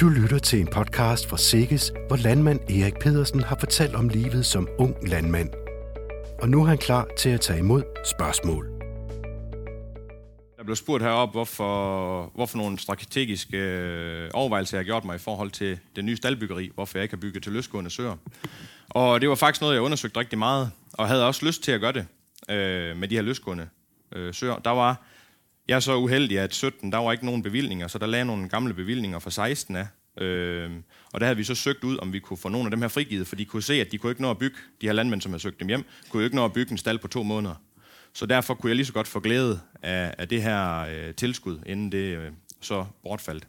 Du 0.00 0.08
lytter 0.08 0.38
til 0.38 0.60
en 0.60 0.66
podcast 0.66 1.28
fra 1.28 1.36
Sikkes, 1.36 1.92
hvor 2.06 2.16
landmand 2.16 2.60
Erik 2.60 2.94
Pedersen 3.00 3.42
har 3.42 3.56
fortalt 3.60 3.94
om 3.94 4.08
livet 4.08 4.46
som 4.46 4.68
ung 4.78 5.08
landmand. 5.08 5.50
Og 6.42 6.48
nu 6.48 6.62
er 6.62 6.66
han 6.66 6.78
klar 6.78 7.08
til 7.18 7.28
at 7.28 7.40
tage 7.40 7.58
imod 7.58 7.82
spørgsmål. 8.04 8.68
Jeg 10.58 10.64
blev 10.64 10.76
spurgt 10.76 11.02
heroppe, 11.02 11.32
hvorfor, 11.32 12.32
hvorfor 12.34 12.58
nogle 12.58 12.78
strategiske 12.78 13.56
øh, 13.56 14.30
overvejelser 14.34 14.76
jeg 14.76 14.80
har 14.80 14.84
gjort 14.84 15.04
mig 15.04 15.14
i 15.14 15.18
forhold 15.18 15.50
til 15.50 15.78
det 15.96 16.04
nye 16.04 16.16
staldbyggeri, 16.16 16.70
hvorfor 16.74 16.98
jeg 16.98 17.02
ikke 17.02 17.14
har 17.14 17.20
bygget 17.20 17.42
til 17.42 17.52
løsgående 17.52 17.90
søer. 17.90 18.16
Og 18.88 19.20
det 19.20 19.28
var 19.28 19.34
faktisk 19.34 19.60
noget, 19.60 19.74
jeg 19.74 19.82
undersøgte 19.82 20.20
rigtig 20.20 20.38
meget, 20.38 20.70
og 20.92 21.08
havde 21.08 21.26
også 21.26 21.46
lyst 21.46 21.62
til 21.62 21.72
at 21.72 21.80
gøre 21.80 21.92
det 21.92 22.06
øh, 22.50 22.96
med 22.96 23.08
de 23.08 23.14
her 23.14 23.22
løsgående 23.22 23.68
øh, 24.12 24.34
søer. 24.34 24.56
Der 24.56 24.70
var 24.70 25.02
jeg 25.68 25.76
er 25.76 25.80
så 25.80 25.96
uheldig, 25.96 26.38
at 26.38 26.54
17, 26.54 26.92
der 26.92 26.98
var 26.98 27.12
ikke 27.12 27.26
nogen 27.26 27.42
bevillinger, 27.42 27.88
så 27.88 27.98
der 27.98 28.06
lagde 28.06 28.24
nogle 28.24 28.48
gamle 28.48 28.74
bevillinger 28.74 29.18
fra 29.18 29.30
16 29.30 29.76
af. 29.76 29.86
Øh, 30.22 30.70
og 31.12 31.20
der 31.20 31.26
havde 31.26 31.36
vi 31.36 31.44
så 31.44 31.54
søgt 31.54 31.84
ud, 31.84 31.98
om 31.98 32.12
vi 32.12 32.18
kunne 32.18 32.36
få 32.36 32.48
nogle 32.48 32.66
af 32.66 32.70
dem 32.70 32.80
her 32.80 32.88
frigivet, 32.88 33.26
for 33.26 33.36
de 33.36 33.44
kunne 33.44 33.62
se, 33.62 33.74
at 33.74 33.92
de 33.92 33.98
kunne 33.98 34.12
ikke 34.12 34.22
nå 34.22 34.30
at 34.30 34.38
bygge, 34.38 34.56
de 34.80 34.86
her 34.86 34.92
landmænd, 34.92 35.20
som 35.20 35.32
havde 35.32 35.42
søgt 35.42 35.60
dem 35.60 35.68
hjem, 35.68 35.84
kunne 36.08 36.20
jo 36.20 36.24
ikke 36.24 36.36
nå 36.36 36.44
at 36.44 36.52
bygge 36.52 36.72
en 36.72 36.78
stald 36.78 36.98
på 36.98 37.08
to 37.08 37.22
måneder. 37.22 37.54
Så 38.12 38.26
derfor 38.26 38.54
kunne 38.54 38.70
jeg 38.70 38.76
lige 38.76 38.86
så 38.86 38.92
godt 38.92 39.08
få 39.08 39.20
glæde 39.20 39.60
af, 39.82 40.14
af 40.18 40.28
det 40.28 40.42
her 40.42 40.78
øh, 40.80 41.14
tilskud, 41.14 41.58
inden 41.66 41.92
det 41.92 42.16
øh, 42.18 42.32
så 42.60 42.86
bortfaldt. 43.02 43.48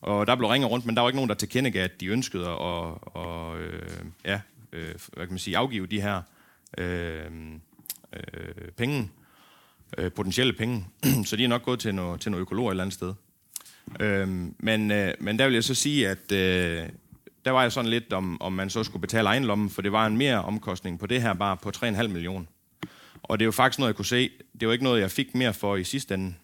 Og 0.00 0.26
der 0.26 0.36
blev 0.36 0.48
ringet 0.48 0.70
rundt, 0.70 0.86
men 0.86 0.94
der 0.94 1.02
var 1.02 1.08
ikke 1.08 1.16
nogen, 1.16 1.28
der 1.28 1.34
tilkendegav, 1.34 1.84
at 1.84 2.00
de 2.00 2.06
ønskede 2.06 2.46
at 2.46 2.58
og, 2.58 3.16
og, 3.16 3.60
øh, 3.60 3.88
ja, 4.24 4.40
øh, 4.72 4.94
hvad 5.12 5.26
kan 5.26 5.32
man 5.32 5.38
sige, 5.38 5.56
afgive 5.56 5.86
de 5.86 6.00
her 6.00 6.22
øh, 6.78 7.30
øh, 8.12 8.68
penge 8.76 9.10
øh, 9.98 10.12
potentielle 10.12 10.52
penge. 10.52 10.86
så 11.28 11.36
de 11.36 11.44
er 11.44 11.48
nok 11.48 11.62
gået 11.62 11.80
til 11.80 11.94
noget, 11.94 12.20
til 12.20 12.30
noget 12.30 12.42
økologer 12.42 12.70
et 12.70 12.72
eller 12.72 12.84
andet 12.84 12.94
sted. 12.94 13.14
Øh, 14.00 14.28
men, 14.58 14.90
øh, 14.90 15.14
men 15.20 15.38
der 15.38 15.44
vil 15.44 15.54
jeg 15.54 15.64
så 15.64 15.74
sige, 15.74 16.08
at 16.08 16.32
øh, 16.32 16.88
der 17.44 17.50
var 17.50 17.62
jeg 17.62 17.72
sådan 17.72 17.90
lidt, 17.90 18.12
om, 18.12 18.40
om 18.40 18.52
man 18.52 18.70
så 18.70 18.84
skulle 18.84 19.00
betale 19.00 19.28
egen 19.28 19.44
lomme, 19.44 19.70
for 19.70 19.82
det 19.82 19.92
var 19.92 20.06
en 20.06 20.16
mere 20.16 20.42
omkostning 20.42 20.98
på 20.98 21.06
det 21.06 21.22
her 21.22 21.34
bare 21.34 21.56
på 21.56 21.70
3,5 21.76 22.06
millioner. 22.06 22.46
Og 23.22 23.38
det 23.38 23.42
er 23.42 23.46
jo 23.46 23.52
faktisk 23.52 23.78
noget, 23.78 23.88
jeg 23.88 23.96
kunne 23.96 24.06
se. 24.06 24.30
Det 24.60 24.68
var 24.68 24.72
ikke 24.72 24.84
noget, 24.84 25.00
jeg 25.00 25.10
fik 25.10 25.34
mere 25.34 25.54
for 25.54 25.76
i 25.76 25.84
sidste 25.84 26.14
ende 26.14 26.34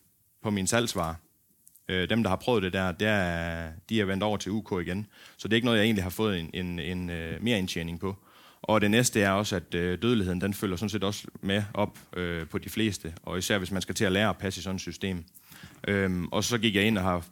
på 0.43 0.51
min 0.51 0.67
salgsvarer. 0.67 1.15
Øh, 1.89 2.11
dem, 2.11 2.23
der 2.23 2.31
har 2.31 2.37
prøvet 2.37 2.63
det 2.63 2.73
der, 2.73 2.93
der, 2.93 3.69
de 3.89 4.01
er 4.01 4.05
vendt 4.05 4.23
over 4.23 4.37
til 4.37 4.53
UK 4.53 4.73
igen. 4.83 5.07
Så 5.37 5.49
det 5.49 5.53
er 5.53 5.57
ikke 5.57 5.65
noget, 5.65 5.79
jeg 5.79 5.85
egentlig 5.85 6.05
har 6.05 6.11
fået 6.11 6.41
en, 6.41 6.51
en, 6.55 6.79
en 6.79 7.11
uh, 7.11 7.43
mere 7.43 7.59
indtjening 7.59 8.01
på. 8.01 8.17
Og 8.63 8.81
det 8.81 8.91
næste 8.91 9.21
er 9.21 9.31
også, 9.31 9.57
at 9.57 9.75
øh, 9.75 10.03
dødeligheden 10.03 10.41
den 10.41 10.55
følger 10.55 10.77
sådan 10.77 10.91
set 10.91 11.05
også 11.05 11.27
med 11.41 11.63
op 11.75 11.99
øh, 12.17 12.47
på 12.47 12.59
de 12.59 12.69
fleste, 12.69 13.15
og 13.23 13.39
især 13.39 13.59
hvis 13.59 13.71
man 13.71 13.83
skal 13.83 13.95
til 13.95 14.05
at 14.05 14.13
lære 14.13 14.29
at 14.29 14.39
passe 14.39 14.59
i 14.59 14.63
sådan 14.63 14.75
et 14.75 14.81
system. 14.81 15.25
Øhm, 15.89 16.29
og 16.29 16.45
så 16.45 16.59
gik 16.59 16.75
jeg 16.75 16.85
ind 16.85 16.99
og 16.99 17.05
har 17.05 17.25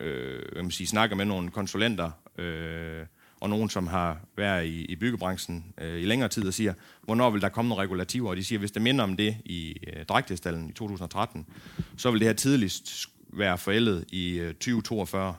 øh, 0.00 0.42
hvad 0.52 0.62
man 0.62 0.70
snakket 0.70 1.16
med 1.16 1.24
nogle 1.24 1.50
konsulenter, 1.50 2.10
øh, 2.38 3.06
og 3.40 3.50
nogen, 3.50 3.70
som 3.70 3.86
har 3.86 4.20
været 4.36 4.66
i, 4.66 4.84
i 4.84 4.96
byggebranchen 4.96 5.64
øh, 5.80 6.00
i 6.00 6.04
længere 6.04 6.28
tid 6.28 6.46
og 6.46 6.54
siger, 6.54 6.74
hvornår 7.02 7.30
vil 7.30 7.42
der 7.42 7.48
komme 7.48 7.68
nogle 7.68 7.82
regulativer? 7.82 8.30
Og 8.30 8.36
de 8.36 8.44
siger, 8.44 8.58
hvis 8.58 8.70
det 8.70 8.82
minder 8.82 9.04
om 9.04 9.16
det 9.16 9.36
i 9.44 9.76
øh, 9.86 10.04
drægtestallen 10.04 10.68
i 10.68 10.72
2013, 10.72 11.46
så 11.96 12.10
vil 12.10 12.20
det 12.20 12.28
her 12.28 12.34
tidligst 12.34 13.08
være 13.32 13.58
forældet 13.58 14.04
i 14.08 14.38
øh, 14.38 14.54
2042. 14.54 15.34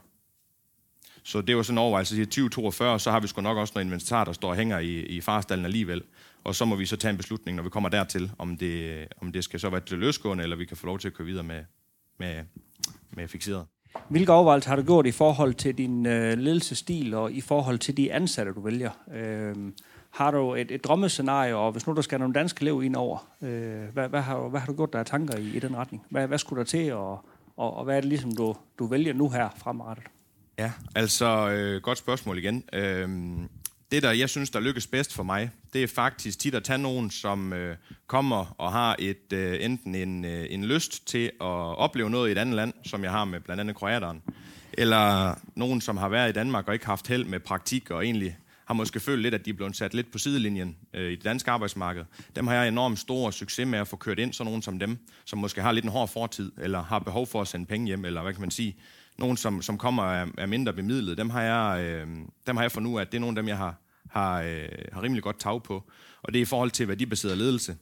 Så 1.23 1.41
det 1.41 1.55
var 1.55 1.63
sådan 1.63 1.73
en 1.73 1.77
overvejelse, 1.77 2.21
at 2.21 2.27
2042, 2.27 2.99
så 2.99 3.11
har 3.11 3.19
vi 3.19 3.27
sgu 3.27 3.41
nok 3.41 3.57
også 3.57 3.71
noget 3.75 3.85
inventar, 3.85 4.23
der 4.23 4.33
står 4.33 4.49
og 4.49 4.55
hænger 4.55 4.79
i, 4.79 4.99
i 4.99 5.21
farstallen 5.21 5.65
alligevel. 5.65 6.01
Og 6.43 6.55
så 6.55 6.65
må 6.65 6.75
vi 6.75 6.85
så 6.85 6.97
tage 6.97 7.09
en 7.09 7.17
beslutning, 7.17 7.55
når 7.55 7.63
vi 7.63 7.69
kommer 7.69 7.89
dertil, 7.89 8.31
om 8.37 8.57
det, 8.57 9.07
om 9.21 9.31
det 9.31 9.43
skal 9.43 9.59
så 9.59 9.69
være 9.69 9.81
til 9.81 9.97
løsgående, 9.97 10.43
eller 10.43 10.55
vi 10.55 10.65
kan 10.65 10.77
få 10.77 10.85
lov 10.85 10.99
til 10.99 11.07
at 11.07 11.13
køre 11.13 11.25
videre 11.25 11.43
med, 11.43 11.63
med, 12.17 12.43
med 13.11 13.27
fixeret. 13.27 13.65
Hvilke 14.09 14.33
overvejelser 14.33 14.69
har 14.69 14.75
du 14.75 14.83
gjort 14.83 15.05
i 15.05 15.11
forhold 15.11 15.53
til 15.53 15.77
din 15.77 16.05
øh, 16.05 16.37
ledelsesstil 16.37 17.13
og 17.13 17.31
i 17.31 17.41
forhold 17.41 17.79
til 17.79 17.97
de 17.97 18.13
ansatte, 18.13 18.53
du 18.53 18.61
vælger? 18.61 18.91
Øh, 19.13 19.55
har 20.09 20.31
du 20.31 20.53
et, 20.55 20.71
et 20.71 20.83
drømmescenarie, 20.83 21.55
og 21.55 21.71
hvis 21.71 21.87
nu 21.87 21.95
der 21.95 22.01
skal 22.01 22.19
nogle 22.19 22.33
danske 22.33 22.61
elever 22.61 22.81
ind 22.81 22.95
over, 22.95 23.27
øh, 23.41 23.83
hvad, 23.93 24.09
hvad, 24.09 24.21
har, 24.21 24.49
hvad 24.49 24.59
har 24.59 24.67
du 24.67 24.75
gjort 24.75 24.93
der 24.93 25.03
tanker 25.03 25.37
i, 25.37 25.55
i 25.55 25.59
den 25.59 25.77
retning? 25.77 26.05
Hvad, 26.09 26.27
hvad 26.27 26.37
skulle 26.37 26.59
der 26.59 26.65
til, 26.65 26.93
og, 26.93 27.25
og, 27.57 27.77
og 27.77 27.83
hvad 27.83 27.97
er 27.97 28.01
det 28.01 28.09
ligesom, 28.09 28.35
du, 28.35 28.55
du 28.79 28.87
vælger 28.87 29.13
nu 29.13 29.29
her 29.29 29.49
fremadrettet? 29.57 30.05
Ja, 30.59 30.71
altså 30.95 31.49
øh, 31.49 31.81
godt 31.81 31.97
spørgsmål 31.97 32.37
igen. 32.37 32.63
Øh, 32.73 33.09
det, 33.91 34.03
der 34.03 34.11
jeg 34.11 34.29
synes, 34.29 34.49
der 34.49 34.59
lykkes 34.59 34.87
bedst 34.87 35.13
for 35.13 35.23
mig, 35.23 35.51
det 35.73 35.83
er 35.83 35.87
faktisk 35.87 36.39
tit 36.39 36.55
at 36.55 36.63
tage 36.63 36.77
nogen, 36.77 37.11
som 37.11 37.53
øh, 37.53 37.77
kommer 38.07 38.55
og 38.57 38.71
har 38.71 38.95
et 38.99 39.33
øh, 39.33 39.57
enten 39.65 39.95
en, 39.95 40.25
øh, 40.25 40.45
en 40.49 40.65
lyst 40.65 41.07
til 41.07 41.25
at 41.25 41.77
opleve 41.77 42.09
noget 42.09 42.29
i 42.29 42.31
et 42.31 42.37
andet 42.37 42.55
land, 42.55 42.73
som 42.85 43.03
jeg 43.03 43.11
har 43.11 43.25
med 43.25 43.39
blandt 43.39 43.61
andet 43.61 43.75
kroateren, 43.75 44.21
eller 44.73 45.35
nogen, 45.55 45.81
som 45.81 45.97
har 45.97 46.09
været 46.09 46.29
i 46.29 46.33
Danmark 46.33 46.67
og 46.67 46.73
ikke 46.73 46.85
haft 46.85 47.07
held 47.07 47.25
med 47.25 47.39
praktik 47.39 47.91
og 47.91 48.05
egentlig 48.05 48.37
har 48.65 48.73
måske 48.73 48.99
følt 48.99 49.21
lidt, 49.21 49.33
at 49.33 49.45
de 49.45 49.49
er 49.49 49.53
blevet 49.53 49.75
sat 49.75 49.93
lidt 49.93 50.11
på 50.11 50.17
sidelinjen 50.17 50.77
øh, 50.93 51.11
i 51.11 51.15
det 51.15 51.23
danske 51.23 51.51
arbejdsmarked. 51.51 52.05
Dem 52.35 52.47
har 52.47 52.55
jeg 52.55 52.67
enormt 52.67 52.99
stor 52.99 53.31
succes 53.31 53.67
med 53.67 53.79
at 53.79 53.87
få 53.87 53.95
kørt 53.95 54.19
ind, 54.19 54.33
så 54.33 54.43
nogen 54.43 54.61
som 54.61 54.79
dem, 54.79 54.97
som 55.25 55.39
måske 55.39 55.61
har 55.61 55.71
lidt 55.71 55.85
en 55.85 55.91
hård 55.91 56.07
fortid, 56.07 56.51
eller 56.57 56.83
har 56.83 56.99
behov 56.99 57.27
for 57.27 57.41
at 57.41 57.47
sende 57.47 57.65
penge 57.65 57.87
hjem, 57.87 58.05
eller 58.05 58.21
hvad 58.21 58.33
kan 58.33 58.41
man 58.41 58.51
sige, 58.51 58.75
nogen, 59.19 59.37
som, 59.37 59.61
som 59.61 59.77
kommer 59.77 60.03
af, 60.03 60.27
af 60.37 60.47
mindre 60.47 60.73
bemidlet, 60.73 61.17
dem 61.17 61.29
har 61.29 61.41
jeg, 61.41 61.83
øh, 61.83 62.07
dem 62.47 62.55
har 62.55 62.63
jeg 62.63 62.71
for 62.71 62.81
nu, 62.81 62.99
at 62.99 63.11
det 63.11 63.17
er 63.17 63.21
nogle 63.21 63.37
af 63.37 63.43
dem, 63.43 63.47
jeg 63.47 63.57
har, 63.57 63.75
har, 64.09 64.41
øh, 64.41 64.69
har 64.93 65.03
rimelig 65.03 65.23
godt 65.23 65.39
tag 65.39 65.63
på. 65.63 65.83
Og 66.21 66.33
det 66.33 66.39
er 66.39 66.41
i 66.41 66.45
forhold 66.45 66.71
til 66.71 66.87
værdibaseret 66.87 67.37
ledelse. 67.37 67.77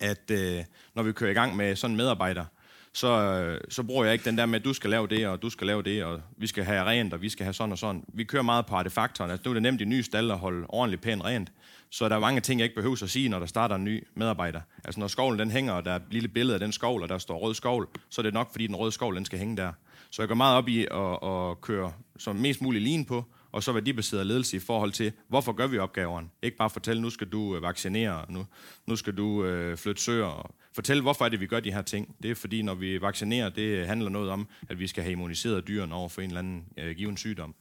At 0.00 0.30
øh, 0.30 0.64
når 0.94 1.02
vi 1.02 1.12
kører 1.12 1.30
i 1.30 1.34
gang 1.34 1.56
med 1.56 1.76
sådan 1.76 1.92
en 1.92 1.96
medarbejder, 1.96 2.44
så, 2.92 3.08
øh, 3.08 3.60
så 3.68 3.82
bruger 3.82 4.04
jeg 4.04 4.12
ikke 4.12 4.24
den 4.24 4.38
der 4.38 4.46
med, 4.46 4.58
at 4.58 4.64
du 4.64 4.72
skal 4.72 4.90
lave 4.90 5.06
det, 5.06 5.26
og 5.26 5.42
du 5.42 5.50
skal 5.50 5.66
lave 5.66 5.82
det, 5.82 6.04
og 6.04 6.20
vi 6.36 6.46
skal 6.46 6.64
have 6.64 6.84
rent, 6.84 7.14
og 7.14 7.22
vi 7.22 7.28
skal 7.28 7.44
have 7.44 7.54
sådan 7.54 7.72
og 7.72 7.78
sådan. 7.78 8.04
Vi 8.08 8.24
kører 8.24 8.42
meget 8.42 8.66
på 8.66 8.74
artefaktoren. 8.74 9.30
Altså, 9.30 9.42
nu 9.44 9.50
er 9.50 9.54
det 9.54 9.62
nemt 9.62 9.80
i 9.80 9.84
nye 9.84 10.02
stald 10.02 10.30
at 10.30 10.38
holde 10.38 10.66
ordentligt 10.68 11.02
pænt 11.02 11.24
rent. 11.24 11.52
Så 11.90 12.08
der 12.08 12.16
er 12.16 12.20
mange 12.20 12.40
ting, 12.40 12.60
jeg 12.60 12.64
ikke 12.64 12.74
behøver 12.74 13.02
at 13.02 13.10
sige, 13.10 13.28
når 13.28 13.38
der 13.38 13.46
starter 13.46 13.76
en 13.76 13.84
ny 13.84 14.06
medarbejder. 14.14 14.60
Altså 14.84 15.00
når 15.00 15.06
skovlen 15.06 15.38
den 15.38 15.50
hænger, 15.50 15.72
og 15.72 15.84
der 15.84 15.90
er 15.90 15.96
et 15.96 16.02
lille 16.10 16.28
billede 16.28 16.54
af 16.54 16.60
den 16.60 16.72
skovl, 16.72 17.02
og 17.02 17.08
der 17.08 17.18
står 17.18 17.38
rød 17.38 17.54
skovl, 17.54 17.88
så 18.08 18.20
er 18.20 18.22
det 18.22 18.34
nok, 18.34 18.52
fordi 18.52 18.66
den 18.66 18.76
røde 18.76 18.92
skovl 18.92 19.16
den 19.16 19.24
skal 19.24 19.38
hænge 19.38 19.56
der. 19.56 19.72
Så 20.10 20.22
jeg 20.22 20.28
går 20.28 20.34
meget 20.34 20.56
op 20.56 20.68
i 20.68 20.86
at, 20.90 21.30
at 21.30 21.60
køre 21.60 21.92
som 22.18 22.36
mest 22.36 22.62
muligt 22.62 22.84
lin 22.84 23.04
på, 23.04 23.24
og 23.52 23.62
så 23.62 23.72
værdibaseret 23.72 24.26
ledelse 24.26 24.56
i 24.56 24.60
forhold 24.60 24.92
til, 24.92 25.12
hvorfor 25.28 25.52
gør 25.52 25.66
vi 25.66 25.78
opgaverne? 25.78 26.28
Ikke 26.42 26.56
bare 26.56 26.70
fortælle, 26.70 27.02
nu 27.02 27.10
skal 27.10 27.28
du 27.28 27.56
øh, 27.56 27.62
vaccinere, 27.62 28.24
nu, 28.28 28.46
nu 28.86 28.96
skal 28.96 29.16
du 29.16 29.44
øh, 29.44 29.76
flytte 29.76 30.02
søer. 30.02 30.52
Fortæl, 30.74 31.00
hvorfor 31.00 31.24
er 31.24 31.28
det, 31.28 31.40
vi 31.40 31.46
gør 31.46 31.60
de 31.60 31.72
her 31.72 31.82
ting. 31.82 32.16
Det 32.22 32.30
er 32.30 32.34
fordi, 32.34 32.62
når 32.62 32.74
vi 32.74 33.00
vaccinerer, 33.00 33.48
det 33.48 33.86
handler 33.86 34.10
noget 34.10 34.30
om, 34.30 34.48
at 34.68 34.78
vi 34.78 34.86
skal 34.86 35.02
have 35.02 35.12
immuniseret 35.12 35.68
dyrene 35.68 35.94
over 35.94 36.08
for 36.08 36.20
en 36.20 36.28
eller 36.28 36.38
anden 36.38 36.64
øh, 36.78 36.96
given 36.96 37.16
sygdom. 37.16 37.54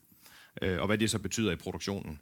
Øh, 0.61 0.79
og 0.79 0.87
hvad 0.87 0.97
det 0.97 1.09
så 1.09 1.19
betyder 1.19 1.51
i 1.51 1.55
produktionen. 1.55 2.19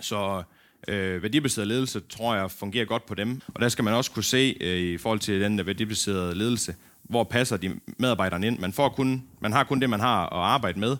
Så 0.00 0.42
øh, 0.88 1.22
værdibaseret 1.22 1.68
ledelse, 1.68 2.00
tror 2.00 2.34
jeg, 2.34 2.50
fungerer 2.50 2.84
godt 2.84 3.06
på 3.06 3.14
dem. 3.14 3.40
Og 3.46 3.60
der 3.60 3.68
skal 3.68 3.84
man 3.84 3.94
også 3.94 4.10
kunne 4.10 4.24
se, 4.24 4.56
øh, 4.60 4.78
i 4.78 4.98
forhold 4.98 5.20
til 5.20 5.40
den 5.40 5.58
der 5.58 5.64
værdibaserede 5.64 6.34
ledelse, 6.34 6.74
hvor 7.04 7.24
passer 7.24 7.56
de 7.56 7.80
medarbejderne 7.98 8.46
ind. 8.46 8.58
Man, 8.58 8.72
får 8.72 8.88
kun, 8.88 9.24
man 9.40 9.52
har 9.52 9.64
kun 9.64 9.80
det, 9.80 9.90
man 9.90 10.00
har 10.00 10.22
at 10.26 10.52
arbejde 10.52 10.80
med. 10.80 10.96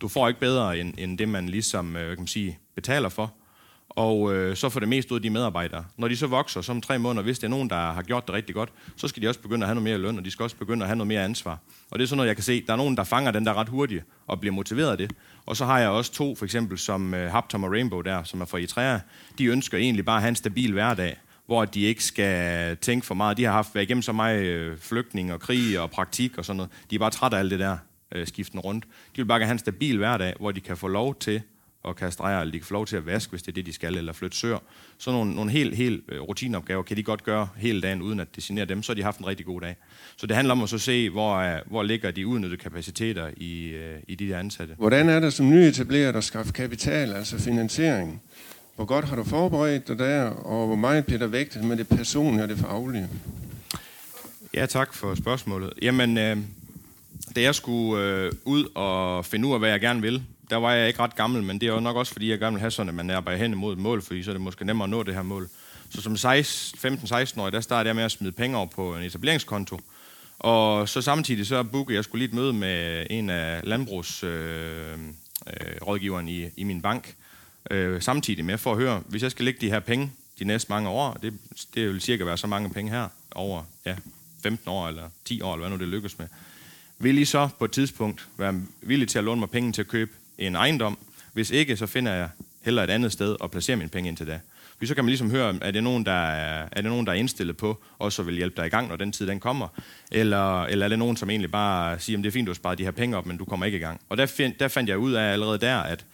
Du 0.00 0.08
får 0.08 0.28
ikke 0.28 0.40
bedre 0.40 0.78
end, 0.78 0.94
end 0.98 1.18
det, 1.18 1.28
man 1.28 1.48
ligesom 1.48 1.96
øh, 1.96 2.08
kan 2.08 2.18
man 2.18 2.26
sige, 2.26 2.58
betaler 2.74 3.08
for. 3.08 3.34
Og 3.88 4.34
øh, 4.34 4.56
så 4.56 4.68
får 4.68 4.80
det 4.80 4.88
mest 4.88 5.10
ud 5.10 5.16
af 5.16 5.22
de 5.22 5.30
medarbejdere. 5.30 5.84
Når 5.96 6.08
de 6.08 6.16
så 6.16 6.26
vokser, 6.26 6.60
som 6.60 6.80
tre 6.80 6.98
måneder, 6.98 7.22
hvis 7.22 7.38
det 7.38 7.44
er 7.44 7.50
nogen, 7.50 7.70
der 7.70 7.92
har 7.92 8.02
gjort 8.02 8.26
det 8.26 8.34
rigtig 8.34 8.54
godt, 8.54 8.72
så 8.96 9.08
skal 9.08 9.22
de 9.22 9.28
også 9.28 9.40
begynde 9.40 9.64
at 9.64 9.68
have 9.68 9.74
noget 9.74 9.84
mere 9.84 9.98
løn, 9.98 10.18
og 10.18 10.24
de 10.24 10.30
skal 10.30 10.42
også 10.42 10.56
begynde 10.56 10.82
at 10.84 10.88
have 10.88 10.96
noget 10.96 11.08
mere 11.08 11.24
ansvar. 11.24 11.58
Og 11.90 11.98
det 11.98 12.04
er 12.04 12.08
sådan 12.08 12.16
noget, 12.16 12.28
jeg 12.28 12.36
kan 12.36 12.44
se. 12.44 12.64
Der 12.66 12.72
er 12.72 12.76
nogen, 12.76 12.96
der 12.96 13.04
fanger 13.04 13.30
den 13.30 13.46
der 13.46 13.54
ret 13.54 13.68
hurtigt 13.68 14.04
og 14.26 14.40
bliver 14.40 14.52
motiveret 14.54 14.90
af 14.90 14.98
det. 14.98 15.12
Og 15.46 15.56
så 15.56 15.64
har 15.64 15.78
jeg 15.78 15.88
også 15.88 16.12
to, 16.12 16.34
for 16.34 16.44
eksempel 16.44 16.78
som 16.78 17.14
øh, 17.14 17.30
Haptom 17.30 17.64
og 17.64 17.70
Rainbow 17.70 18.00
der, 18.00 18.22
som 18.22 18.40
er 18.40 18.44
fra 18.44 18.58
Eritrea. 18.58 18.98
De 19.38 19.44
ønsker 19.44 19.78
egentlig 19.78 20.04
bare 20.04 20.16
at 20.16 20.22
have 20.22 20.28
en 20.28 20.36
stabil 20.36 20.72
hverdag 20.72 21.16
hvor 21.48 21.64
de 21.64 21.80
ikke 21.80 22.04
skal 22.04 22.76
tænke 22.76 23.06
for 23.06 23.14
meget. 23.14 23.36
De 23.36 23.44
har 23.44 23.52
haft 23.52 23.74
været 23.74 23.84
igennem 23.84 24.02
så 24.02 24.12
meget 24.12 24.42
øh, 24.42 24.78
flygtning 24.78 25.32
og 25.32 25.40
krig 25.40 25.80
og 25.80 25.90
praktik 25.90 26.38
og 26.38 26.44
sådan 26.44 26.56
noget. 26.56 26.70
De 26.90 26.94
er 26.94 26.98
bare 26.98 27.10
trætte 27.10 27.36
af 27.36 27.40
alt 27.40 27.50
det 27.50 27.58
der 27.58 27.76
øh, 28.14 28.26
skiften 28.26 28.60
rundt. 28.60 28.84
De 28.84 29.16
vil 29.16 29.24
bare 29.24 29.40
have 29.40 29.52
en 29.52 29.58
stabil 29.58 29.98
hverdag, 29.98 30.34
hvor 30.40 30.52
de 30.52 30.60
kan 30.60 30.76
få 30.76 30.88
lov 30.88 31.14
til 31.14 31.42
at 31.88 31.96
kastrere, 31.96 32.40
eller 32.40 32.52
de 32.52 32.58
kan 32.58 32.66
få 32.66 32.74
lov 32.74 32.86
til 32.86 32.96
at 32.96 33.06
vaske, 33.06 33.30
hvis 33.30 33.42
det 33.42 33.48
er 33.48 33.54
det, 33.54 33.66
de 33.66 33.72
skal, 33.72 33.96
eller 33.96 34.12
flytte 34.12 34.36
sør. 34.36 34.58
Så 34.98 35.10
nogle, 35.10 35.34
nogle 35.34 35.50
helt, 35.50 35.76
helt 35.76 36.04
øh, 36.08 36.20
rutineopgaver 36.20 36.82
kan 36.82 36.96
de 36.96 37.02
godt 37.02 37.24
gøre 37.24 37.48
hele 37.56 37.80
dagen, 37.80 38.02
uden 38.02 38.20
at 38.20 38.36
designere 38.36 38.64
dem, 38.64 38.82
så 38.82 38.92
har 38.92 38.94
de 38.94 39.02
haft 39.02 39.18
en 39.18 39.26
rigtig 39.26 39.46
god 39.46 39.60
dag. 39.60 39.76
Så 40.16 40.26
det 40.26 40.36
handler 40.36 40.52
om 40.52 40.62
at 40.62 40.68
så 40.68 40.78
se, 40.78 41.10
hvor, 41.10 41.36
øh, 41.36 41.58
hvor 41.66 41.82
ligger 41.82 42.10
de 42.10 42.26
udnyttede 42.26 42.62
kapaciteter 42.62 43.30
i, 43.36 43.68
øh, 43.68 43.98
i 44.08 44.14
de 44.14 44.28
der 44.28 44.38
ansatte. 44.38 44.74
Hvordan 44.78 45.08
er 45.08 45.20
det 45.20 45.32
som 45.32 45.50
nyetableret 45.50 46.16
at 46.16 46.24
skaffe 46.24 46.52
kapital, 46.52 47.12
altså 47.12 47.38
finansiering? 47.38 48.22
Hvor 48.78 48.84
godt 48.84 49.04
har 49.04 49.16
du 49.16 49.24
forberedt 49.24 49.88
dig 49.88 49.98
der, 49.98 50.30
og 50.30 50.66
hvor 50.66 50.76
meget 50.76 51.06
bliver 51.06 51.18
der 51.18 51.26
vægtet 51.26 51.64
med 51.64 51.76
det 51.76 51.88
personlige 51.88 52.42
og 52.42 52.48
det 52.48 52.58
faglige? 52.58 53.08
Ja, 54.54 54.66
tak 54.66 54.94
for 54.94 55.14
spørgsmålet. 55.14 55.72
Jamen, 55.82 56.18
øh, 56.18 56.36
da 57.36 57.40
jeg 57.40 57.54
skulle 57.54 58.04
øh, 58.04 58.32
ud 58.44 58.64
og 58.74 59.24
finde 59.24 59.48
ud 59.48 59.52
af, 59.52 59.58
hvad 59.58 59.70
jeg 59.70 59.80
gerne 59.80 60.02
vil, 60.02 60.22
der 60.50 60.56
var 60.56 60.72
jeg 60.72 60.88
ikke 60.88 61.00
ret 61.00 61.16
gammel, 61.16 61.42
men 61.42 61.60
det 61.60 61.68
er 61.68 61.72
jo 61.72 61.80
nok 61.80 61.96
også, 61.96 62.12
fordi 62.12 62.30
jeg 62.30 62.38
gerne 62.38 62.54
vil 62.54 62.60
have 62.60 62.70
sådan, 62.70 62.88
at 62.88 62.94
man 62.94 63.10
arbejder 63.10 63.38
hen 63.38 63.52
imod 63.52 63.72
et 63.72 63.78
mål, 63.78 64.02
fordi 64.02 64.22
så 64.22 64.30
er 64.30 64.34
det 64.34 64.40
måske 64.40 64.64
nemmere 64.64 64.86
at 64.86 64.90
nå 64.90 65.02
det 65.02 65.14
her 65.14 65.22
mål. 65.22 65.48
Så 65.90 66.02
som 66.02 66.12
15-16-årig, 66.12 67.52
der 67.52 67.60
startede 67.60 67.88
jeg 67.88 67.96
med 67.96 68.04
at 68.04 68.12
smide 68.12 68.32
penge 68.32 68.56
over 68.56 68.66
på 68.66 68.96
en 68.96 69.02
etableringskonto. 69.02 69.80
Og 70.38 70.88
så 70.88 71.02
samtidig 71.02 71.46
så 71.46 71.62
bookede 71.62 71.96
jeg 71.96 72.04
skulle 72.04 72.26
lige 72.26 72.28
et 72.28 72.34
møde 72.34 72.52
med 72.52 73.06
en 73.10 73.30
af 73.30 73.60
landbrugsrådgiveren 73.64 76.28
øh, 76.28 76.34
øh, 76.34 76.40
i, 76.40 76.50
i 76.56 76.64
min 76.64 76.82
bank, 76.82 77.14
øh, 77.70 78.02
samtidig 78.02 78.44
med, 78.44 78.58
for 78.58 78.72
at 78.72 78.78
høre, 78.78 79.02
hvis 79.06 79.22
jeg 79.22 79.30
skal 79.30 79.44
lægge 79.44 79.60
de 79.60 79.70
her 79.70 79.80
penge 79.80 80.12
de 80.38 80.44
næste 80.44 80.72
mange 80.72 80.88
år, 80.88 81.18
det, 81.22 81.34
det 81.74 81.88
vil 81.88 82.00
cirka 82.00 82.24
være 82.24 82.36
så 82.36 82.46
mange 82.46 82.70
penge 82.70 82.90
her, 82.90 83.08
over 83.30 83.62
ja, 83.86 83.96
15 84.42 84.68
år 84.68 84.88
eller 84.88 85.08
10 85.24 85.40
år, 85.40 85.54
eller 85.54 85.68
hvad 85.68 85.78
nu 85.78 85.84
det 85.84 85.88
lykkes 85.88 86.18
med, 86.18 86.26
vil 86.98 87.18
I 87.18 87.24
så 87.24 87.48
på 87.58 87.64
et 87.64 87.70
tidspunkt 87.72 88.28
være 88.36 88.62
villige 88.82 89.06
til 89.06 89.18
at 89.18 89.24
låne 89.24 89.40
mig 89.40 89.50
penge 89.50 89.72
til 89.72 89.82
at 89.82 89.88
købe 89.88 90.10
en 90.38 90.56
ejendom? 90.56 90.98
Hvis 91.32 91.50
ikke, 91.50 91.76
så 91.76 91.86
finder 91.86 92.12
jeg 92.12 92.28
heller 92.62 92.82
et 92.82 92.90
andet 92.90 93.12
sted 93.12 93.36
og 93.40 93.50
placerer 93.50 93.76
mine 93.76 93.90
penge 93.90 94.08
indtil 94.08 94.26
da. 94.26 94.40
For 94.78 94.86
så 94.86 94.94
kan 94.94 95.04
man 95.04 95.08
ligesom 95.08 95.30
høre, 95.30 95.58
er 95.62 95.70
det 95.70 95.82
nogen, 95.82 96.06
der 96.06 96.12
er, 96.12 96.68
er, 96.72 96.80
det 96.82 96.90
nogen, 96.90 97.06
der 97.06 97.12
er 97.12 97.16
indstillet 97.16 97.56
på, 97.56 97.78
og 97.98 98.12
så 98.12 98.22
vil 98.22 98.34
hjælpe 98.34 98.56
dig 98.56 98.66
i 98.66 98.68
gang, 98.68 98.88
når 98.88 98.96
den 98.96 99.12
tid 99.12 99.26
den 99.26 99.40
kommer? 99.40 99.68
Eller, 100.12 100.64
eller 100.64 100.84
er 100.84 100.88
det 100.88 100.98
nogen, 100.98 101.16
som 101.16 101.30
egentlig 101.30 101.50
bare 101.50 102.00
siger, 102.00 102.18
at 102.18 102.24
det 102.24 102.30
er 102.30 102.32
fint, 102.32 102.46
du 102.46 102.50
har 102.50 102.54
sparet 102.54 102.78
de 102.78 102.84
her 102.84 102.90
penge 102.90 103.16
op, 103.16 103.26
men 103.26 103.36
du 103.36 103.44
kommer 103.44 103.66
ikke 103.66 103.78
i 103.78 103.80
gang? 103.80 104.00
Og 104.08 104.16
der, 104.16 104.26
find, 104.26 104.54
der 104.60 104.68
fandt 104.68 104.90
jeg 104.90 104.98
ud 104.98 105.12
af 105.12 105.32
allerede 105.32 105.58
der, 105.58 105.76
at 105.76 106.04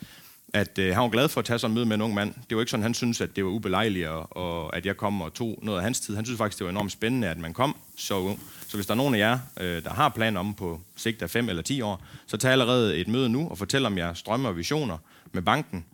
at 0.55 0.79
øh, 0.79 0.95
han 0.95 1.03
var 1.03 1.09
glad 1.09 1.29
for 1.29 1.41
at 1.41 1.45
tage 1.45 1.59
sådan 1.59 1.71
en 1.71 1.75
møde 1.75 1.87
med 1.87 1.95
en 1.95 2.03
ung 2.03 2.15
mand. 2.15 2.35
Det 2.49 2.57
var 2.57 2.63
ikke 2.63 2.71
sådan, 2.71 2.83
han 2.83 2.95
synes 2.95 3.21
at 3.21 3.37
det 3.37 3.45
var 3.45 3.51
ubelejligt, 3.51 4.09
og, 4.09 4.37
og 4.37 4.77
at 4.77 4.87
jeg 4.87 4.97
kom 4.97 5.23
og 5.23 5.35
tog 5.35 5.59
noget 5.63 5.79
af 5.79 5.85
hans 5.85 6.01
tid. 6.01 6.17
Han 6.17 6.25
synes 6.25 6.39
faktisk, 6.39 6.59
det 6.59 6.65
var 6.65 6.71
enormt 6.71 6.93
spændende, 6.93 7.29
at 7.29 7.39
man 7.39 7.55
kom 7.55 7.77
så 7.97 8.15
ung. 8.15 8.43
Så 8.69 8.77
hvis 8.77 8.87
der 8.87 8.93
er 8.93 8.97
nogen 8.97 9.15
af 9.15 9.19
jer, 9.19 9.39
øh, 9.61 9.85
der 9.85 9.91
har 9.91 10.09
planer 10.09 10.41
om 10.41 10.55
på 10.55 10.81
sigt 10.97 11.23
af 11.23 11.31
5 11.31 11.49
eller 11.49 11.63
10 11.63 11.81
år, 11.81 12.03
så 12.27 12.37
tag 12.37 12.53
allerede 12.53 12.97
et 12.97 13.09
møde 13.09 13.29
nu 13.29 13.49
og 13.49 13.59
fortæl 13.59 13.87
om 13.87 13.99
jeres 13.99 14.23
drømme 14.23 14.49
og 14.49 14.57
visioner 14.57 14.99
med 15.33 15.43
banken. 15.43 15.85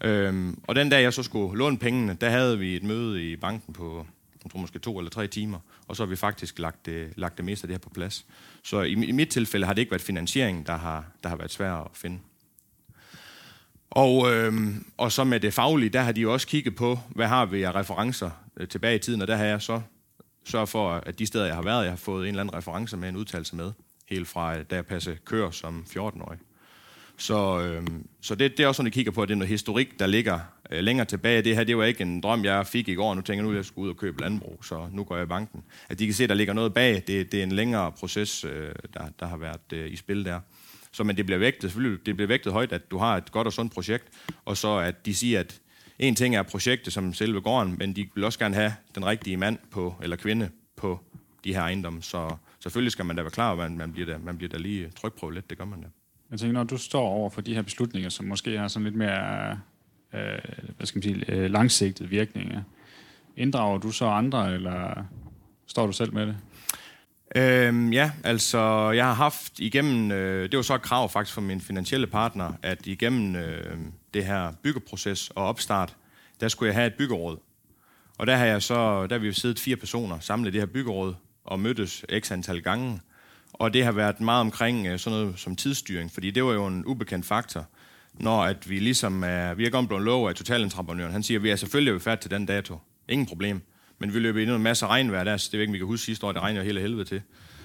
Øhm, 0.00 0.60
og 0.66 0.74
den 0.74 0.88
dag, 0.88 1.02
jeg 1.02 1.12
så 1.12 1.22
skulle 1.22 1.58
låne 1.58 1.78
pengene, 1.78 2.16
der 2.20 2.30
havde 2.30 2.58
vi 2.58 2.76
et 2.76 2.82
møde 2.82 3.30
i 3.30 3.36
banken 3.36 3.74
på 3.74 4.06
jeg 4.44 4.50
tror 4.50 4.60
måske 4.60 4.78
to 4.78 4.98
eller 4.98 5.10
tre 5.10 5.26
timer, 5.26 5.58
og 5.88 5.96
så 5.96 6.02
har 6.02 6.08
vi 6.08 6.16
faktisk 6.16 6.58
lagt 6.58 6.86
det, 6.86 7.12
lagt 7.16 7.36
det 7.36 7.44
meste 7.44 7.64
af 7.64 7.68
det 7.68 7.74
her 7.74 7.78
på 7.78 7.90
plads. 7.90 8.24
Så 8.62 8.82
i, 8.82 8.92
i 8.92 9.12
mit 9.12 9.28
tilfælde 9.28 9.66
har 9.66 9.72
det 9.72 9.80
ikke 9.80 9.90
været 9.90 10.02
finansieringen, 10.02 10.64
der 10.66 10.76
har, 10.76 11.04
der 11.22 11.28
har 11.28 11.36
været 11.36 11.50
svær 11.50 11.72
at 11.72 11.90
finde. 11.94 12.18
Og, 13.96 14.32
øh, 14.32 14.54
og 14.96 15.12
så 15.12 15.24
med 15.24 15.40
det 15.40 15.54
faglige, 15.54 15.90
der 15.90 16.00
har 16.00 16.12
de 16.12 16.20
jo 16.20 16.32
også 16.32 16.46
kigget 16.46 16.76
på, 16.76 16.98
hvad 17.08 17.26
har 17.26 17.46
vi 17.46 17.62
af 17.62 17.74
referencer 17.74 18.30
øh, 18.56 18.68
tilbage 18.68 18.96
i 18.96 18.98
tiden, 18.98 19.22
og 19.22 19.28
der 19.28 19.36
har 19.36 19.44
jeg 19.44 19.62
så 19.62 19.80
sørget 20.44 20.68
for, 20.68 20.90
at 20.90 21.18
de 21.18 21.26
steder, 21.26 21.46
jeg 21.46 21.54
har 21.54 21.62
været, 21.62 21.82
jeg 21.82 21.92
har 21.92 21.96
fået 21.96 22.22
en 22.22 22.28
eller 22.28 22.40
anden 22.40 22.54
reference 22.54 22.96
med, 22.96 23.08
en 23.08 23.16
udtalelse 23.16 23.56
med, 23.56 23.72
helt 24.08 24.28
fra 24.28 24.56
øh, 24.56 24.64
da 24.70 24.74
jeg 24.74 24.86
passede 24.86 25.16
kør 25.24 25.50
som 25.50 25.84
14-årig. 25.90 26.38
Så, 27.16 27.60
øh, 27.60 27.86
så 28.20 28.34
det, 28.34 28.56
det 28.56 28.64
er 28.64 28.68
også 28.68 28.76
sådan, 28.76 28.86
jeg 28.86 28.92
kigger 28.92 29.12
på, 29.12 29.22
at 29.22 29.28
det 29.28 29.34
er 29.34 29.38
noget 29.38 29.48
historik, 29.48 29.98
der 29.98 30.06
ligger 30.06 30.40
øh, 30.70 30.80
længere 30.80 31.06
tilbage. 31.06 31.42
Det 31.42 31.56
her, 31.56 31.64
det 31.64 31.76
var 31.76 31.84
ikke 31.84 32.02
en 32.02 32.20
drøm, 32.20 32.44
jeg 32.44 32.66
fik 32.66 32.88
i 32.88 32.94
går, 32.94 33.14
nu 33.14 33.20
tænker 33.20 33.42
jeg 33.42 33.44
nu, 33.44 33.50
at 33.50 33.56
jeg 33.56 33.64
skulle 33.64 33.84
ud 33.84 33.90
og 33.90 33.96
købe 33.96 34.20
landbrug, 34.20 34.64
så 34.64 34.88
nu 34.92 35.04
går 35.04 35.16
jeg 35.16 35.24
i 35.24 35.28
banken. 35.28 35.62
At 35.88 35.98
de 35.98 36.04
kan 36.06 36.14
se, 36.14 36.22
at 36.22 36.28
der 36.28 36.34
ligger 36.34 36.54
noget 36.54 36.74
bag. 36.74 37.02
Det, 37.06 37.32
det 37.32 37.40
er 37.40 37.42
en 37.42 37.52
længere 37.52 37.92
proces, 37.92 38.44
øh, 38.44 38.72
der, 38.94 39.08
der 39.20 39.26
har 39.26 39.36
været 39.36 39.72
øh, 39.72 39.92
i 39.92 39.96
spil 39.96 40.24
der. 40.24 40.40
Så 40.92 41.04
men 41.04 41.16
det 41.16 41.26
bliver 41.26 41.38
vægtet, 41.38 41.62
selvfølgelig, 41.62 42.06
det 42.06 42.16
bliver 42.16 42.28
vægtet 42.28 42.52
højt, 42.52 42.72
at 42.72 42.90
du 42.90 42.98
har 42.98 43.16
et 43.16 43.32
godt 43.32 43.46
og 43.46 43.52
sundt 43.52 43.72
projekt, 43.72 44.04
og 44.44 44.56
så 44.56 44.76
at 44.76 45.06
de 45.06 45.14
siger, 45.14 45.40
at 45.40 45.60
en 45.98 46.14
ting 46.14 46.36
er 46.36 46.42
projektet 46.42 46.92
som 46.92 47.14
selve 47.14 47.40
gården, 47.40 47.76
men 47.78 47.96
de 47.96 48.08
vil 48.14 48.24
også 48.24 48.38
gerne 48.38 48.54
have 48.54 48.74
den 48.94 49.06
rigtige 49.06 49.36
mand 49.36 49.58
på, 49.70 49.94
eller 50.02 50.16
kvinde 50.16 50.50
på 50.76 51.00
de 51.44 51.54
her 51.54 51.60
ejendomme. 51.60 52.02
Så 52.02 52.36
selvfølgelig 52.60 52.92
skal 52.92 53.04
man 53.04 53.16
da 53.16 53.22
være 53.22 53.30
klar 53.30 53.52
over, 53.52 53.64
at 53.64 53.72
man 53.72 53.92
bliver 53.92 54.06
der, 54.06 54.18
man 54.18 54.36
bliver 54.36 54.50
der 54.50 54.58
lige 54.58 54.90
trykprøvet 55.00 55.34
lidt, 55.34 55.50
det 55.50 55.58
gør 55.58 55.64
man 55.64 55.80
da. 55.80 55.86
Jeg 56.30 56.38
tænker, 56.38 56.52
når 56.52 56.64
du 56.64 56.76
står 56.76 57.08
over 57.08 57.30
for 57.30 57.40
de 57.40 57.54
her 57.54 57.62
beslutninger, 57.62 58.08
som 58.08 58.26
måske 58.26 58.58
har 58.58 58.68
sådan 58.68 58.84
lidt 58.84 58.96
mere 58.96 59.58
øh, 60.14 60.38
hvad 60.76 60.86
skal 60.86 60.98
man 60.98 61.02
sige, 61.02 61.32
øh, 61.32 61.50
langsigtede 61.50 62.08
virkninger, 62.08 62.62
inddrager 63.36 63.78
du 63.78 63.90
så 63.90 64.06
andre, 64.06 64.54
eller 64.54 65.04
står 65.66 65.86
du 65.86 65.92
selv 65.92 66.14
med 66.14 66.26
det? 66.26 66.36
Øhm, 67.36 67.92
ja, 67.92 68.10
altså 68.24 68.90
jeg 68.90 69.04
har 69.04 69.12
haft 69.12 69.58
igennem, 69.58 70.10
øh, 70.10 70.50
det 70.50 70.56
var 70.56 70.62
så 70.62 70.74
et 70.74 70.82
krav 70.82 71.08
faktisk 71.08 71.34
fra 71.34 71.40
min 71.40 71.60
finansielle 71.60 72.06
partner, 72.06 72.52
at 72.62 72.86
igennem 72.86 73.36
øh, 73.36 73.76
det 74.14 74.24
her 74.24 74.52
byggeproces 74.62 75.30
og 75.30 75.44
opstart, 75.44 75.96
der 76.40 76.48
skulle 76.48 76.66
jeg 76.66 76.74
have 76.74 76.86
et 76.86 76.94
byggeråd. 76.94 77.38
Og 78.18 78.26
der 78.26 78.36
har 78.36 78.44
jeg 78.44 78.62
så, 78.62 79.06
der 79.06 79.14
har 79.14 79.18
vi 79.18 79.32
siddet 79.32 79.58
fire 79.58 79.76
personer 79.76 80.18
samlet 80.20 80.48
i 80.48 80.52
det 80.52 80.60
her 80.60 80.66
byggeråd 80.66 81.14
og 81.44 81.60
mødtes 81.60 82.04
x 82.20 82.32
antal 82.32 82.62
gange. 82.62 83.00
Og 83.52 83.74
det 83.74 83.84
har 83.84 83.92
været 83.92 84.20
meget 84.20 84.40
omkring 84.40 84.86
øh, 84.86 84.98
sådan 84.98 85.18
noget 85.18 85.38
som 85.38 85.56
tidsstyring, 85.56 86.12
fordi 86.12 86.30
det 86.30 86.44
var 86.44 86.52
jo 86.52 86.66
en 86.66 86.84
ubekendt 86.86 87.26
faktor, 87.26 87.66
når 88.14 88.44
at 88.44 88.70
vi 88.70 88.78
ligesom 88.78 89.24
er, 89.24 89.54
vi 89.54 89.66
er 89.66 89.70
gået 89.70 89.88
blevet 89.88 90.04
lovet 90.04 90.28
af 90.28 90.34
totalentreprenøren. 90.34 91.12
Han 91.12 91.22
siger, 91.22 91.38
at 91.38 91.42
vi 91.42 91.50
er 91.50 91.56
selvfølgelig 91.56 92.02
færdige 92.02 92.22
til 92.22 92.30
den 92.30 92.46
dato. 92.46 92.78
Ingen 93.08 93.26
problem. 93.26 93.62
Men 93.98 94.14
vi 94.14 94.18
løb 94.18 94.36
ind 94.36 94.50
i 94.50 94.54
en 94.54 94.62
masse 94.62 94.86
regnvejr 94.86 95.24
der, 95.24 95.36
så 95.36 95.48
det 95.52 95.58
er 95.58 95.60
ikke, 95.60 95.72
vi 95.72 95.78
kan 95.78 95.86
huske 95.86 96.04
sidste 96.04 96.26
år, 96.26 96.32
det 96.32 96.42
regnede 96.42 96.64
hele 96.64 96.80
helvede 96.80 97.04
til. 97.04 97.22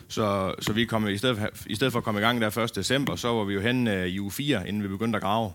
Så, 0.08 0.56
så 0.60 0.74
vi 0.74 0.86
kom, 0.86 1.08
i, 1.08 1.18
stedet 1.18 1.38
for, 1.38 1.50
i 1.68 1.76
stedet 1.76 1.92
for 1.92 2.00
at 2.00 2.04
komme 2.04 2.20
i 2.20 2.24
gang 2.24 2.42
der 2.42 2.58
1. 2.58 2.76
december, 2.76 3.16
så 3.16 3.28
var 3.28 3.44
vi 3.44 3.54
jo 3.54 3.62
hen 3.62 3.88
øh, 3.88 4.08
i 4.08 4.20
uge 4.20 4.32
4, 4.32 4.68
inden 4.68 4.84
vi 4.84 4.88
begyndte 4.88 5.18
at 5.18 5.24
grave. 5.24 5.52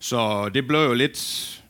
Så 0.00 0.48
det 0.48 0.66
blev 0.66 0.80
jo 0.80 0.94
lidt 0.94 1.62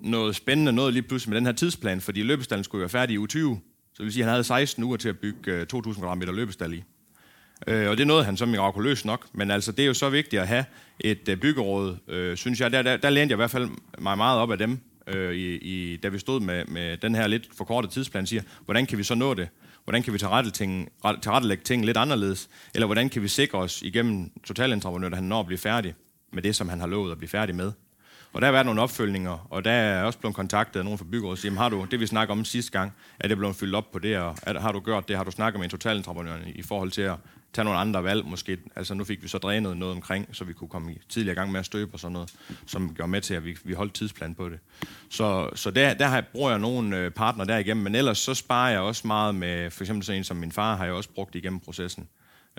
noget 0.00 0.36
spændende 0.36 0.72
noget 0.72 0.92
lige 0.92 1.02
pludselig 1.02 1.30
med 1.30 1.36
den 1.36 1.46
her 1.46 1.52
tidsplan, 1.52 2.00
fordi 2.00 2.22
løbestallen 2.22 2.64
skulle 2.64 2.80
jo 2.80 2.82
være 2.82 3.00
færdig 3.00 3.14
i 3.14 3.18
uge 3.18 3.28
20. 3.28 3.60
Så 3.94 3.98
det 3.98 4.04
vil 4.04 4.12
sige, 4.12 4.22
at 4.22 4.26
han 4.26 4.32
havde 4.32 4.44
16 4.44 4.84
uger 4.84 4.96
til 4.96 5.08
at 5.08 5.18
bygge 5.18 5.52
øh, 5.52 5.66
2.000 5.74 5.94
kvadratmeter 5.94 6.32
løbestal 6.32 6.72
i. 6.72 6.84
Øh, 7.66 7.90
og 7.90 7.98
det 7.98 8.06
nåede 8.06 8.24
han 8.24 8.36
så 8.36 8.46
mirakuløst 8.46 9.04
nok. 9.04 9.26
Men 9.32 9.50
altså, 9.50 9.72
det 9.72 9.82
er 9.82 9.86
jo 9.86 9.94
så 9.94 10.10
vigtigt 10.10 10.42
at 10.42 10.48
have 10.48 10.64
et 11.00 11.28
øh, 11.28 11.36
byggeråd, 11.36 11.96
øh, 12.08 12.36
synes 12.36 12.60
jeg. 12.60 12.72
Der, 12.72 12.82
der, 12.82 12.96
der 12.96 13.10
lænede 13.10 13.30
jeg 13.30 13.36
i 13.36 13.42
hvert 13.42 13.50
fald 13.50 13.68
mig 13.98 14.16
meget 14.16 14.40
op 14.40 14.52
af 14.52 14.58
dem, 14.58 14.80
øh, 15.06 15.34
i, 15.34 15.56
i, 15.56 15.96
da 15.96 16.08
vi 16.08 16.18
stod 16.18 16.40
med, 16.40 16.64
med 16.64 16.96
den 16.96 17.14
her 17.14 17.26
lidt 17.26 17.48
forkortede 17.56 17.92
tidsplan, 17.92 18.26
siger, 18.26 18.42
hvordan 18.64 18.86
kan 18.86 18.98
vi 18.98 19.02
så 19.02 19.14
nå 19.14 19.34
det? 19.34 19.48
Hvordan 19.84 20.02
kan 20.02 20.12
vi 20.12 20.18
tilrettelægge 20.18 21.64
ting 21.64 21.84
lidt 21.86 21.96
anderledes? 21.96 22.48
Eller 22.74 22.86
hvordan 22.86 23.08
kan 23.08 23.22
vi 23.22 23.28
sikre 23.28 23.58
os 23.58 23.82
igennem 23.82 24.30
totalentreprenør, 24.44 25.08
at 25.08 25.14
han 25.14 25.24
når 25.24 25.40
at 25.40 25.46
blive 25.46 25.58
færdig 25.58 25.94
med 26.32 26.42
det, 26.42 26.56
som 26.56 26.68
han 26.68 26.80
har 26.80 26.86
lovet 26.86 27.12
at 27.12 27.18
blive 27.18 27.28
færdig 27.28 27.54
med? 27.54 27.72
Og 28.32 28.40
der 28.40 28.46
har 28.46 28.52
været 28.52 28.66
nogle 28.66 28.80
opfølgninger, 28.80 29.46
og 29.50 29.64
der 29.64 29.70
er 29.70 30.04
også 30.04 30.18
blevet 30.18 30.36
kontaktet 30.36 30.80
af 30.80 30.84
nogen 30.84 30.98
fra 30.98 31.04
byrådet, 31.10 31.30
og 31.30 31.38
siger, 31.38 31.54
har 31.54 31.68
du 31.68 31.86
det, 31.90 32.00
vi 32.00 32.06
snakker 32.06 32.32
om 32.32 32.44
sidste 32.44 32.72
gang, 32.72 32.92
er 33.20 33.28
det 33.28 33.36
blevet 33.36 33.56
fyldt 33.56 33.74
op 33.74 33.92
på 33.92 33.98
det, 33.98 34.18
og 34.18 34.36
er, 34.42 34.60
har 34.60 34.72
du 34.72 34.80
gjort 34.80 35.08
det, 35.08 35.16
har 35.16 35.24
du 35.24 35.30
snakket 35.30 35.58
med 35.58 35.64
en 35.64 35.70
totalentreprenør 35.70 36.36
i 36.46 36.62
forhold 36.62 36.90
til 36.90 37.02
at 37.02 37.16
tage 37.54 37.64
nogle 37.64 37.78
andre 37.78 38.04
valg 38.04 38.26
måske. 38.26 38.58
Altså 38.76 38.94
nu 38.94 39.04
fik 39.04 39.22
vi 39.22 39.28
så 39.28 39.38
drænet 39.38 39.76
noget 39.76 39.94
omkring, 39.94 40.28
så 40.32 40.44
vi 40.44 40.52
kunne 40.52 40.68
komme 40.68 40.92
i 40.92 41.00
tidligere 41.08 41.34
gang 41.34 41.52
med 41.52 41.60
at 41.60 41.66
støbe 41.66 41.94
og 41.94 42.00
sådan 42.00 42.12
noget, 42.12 42.34
som 42.66 42.94
gjorde 42.94 43.10
med 43.10 43.20
til, 43.20 43.34
at 43.34 43.44
vi, 43.44 43.56
vi 43.64 43.72
holdt 43.72 43.94
tidsplan 43.94 44.34
på 44.34 44.48
det. 44.48 44.58
Så, 45.10 45.50
så 45.54 45.70
der, 45.70 45.94
der 45.94 46.06
har 46.06 46.14
jeg, 46.14 46.24
bruger 46.32 46.50
jeg 46.50 46.58
nogle 46.58 46.98
øh, 46.98 47.10
partner 47.10 47.44
der 47.44 47.58
igennem, 47.58 47.84
men 47.84 47.94
ellers 47.94 48.18
så 48.18 48.34
sparer 48.34 48.70
jeg 48.70 48.80
også 48.80 49.06
meget 49.06 49.34
med, 49.34 49.70
for 49.70 49.84
eksempel 49.84 50.04
sådan 50.04 50.18
en 50.18 50.24
som 50.24 50.36
min 50.36 50.52
far 50.52 50.76
har 50.76 50.84
jeg 50.84 50.94
også 50.94 51.10
brugt 51.10 51.34
igennem 51.34 51.60
processen, 51.60 52.08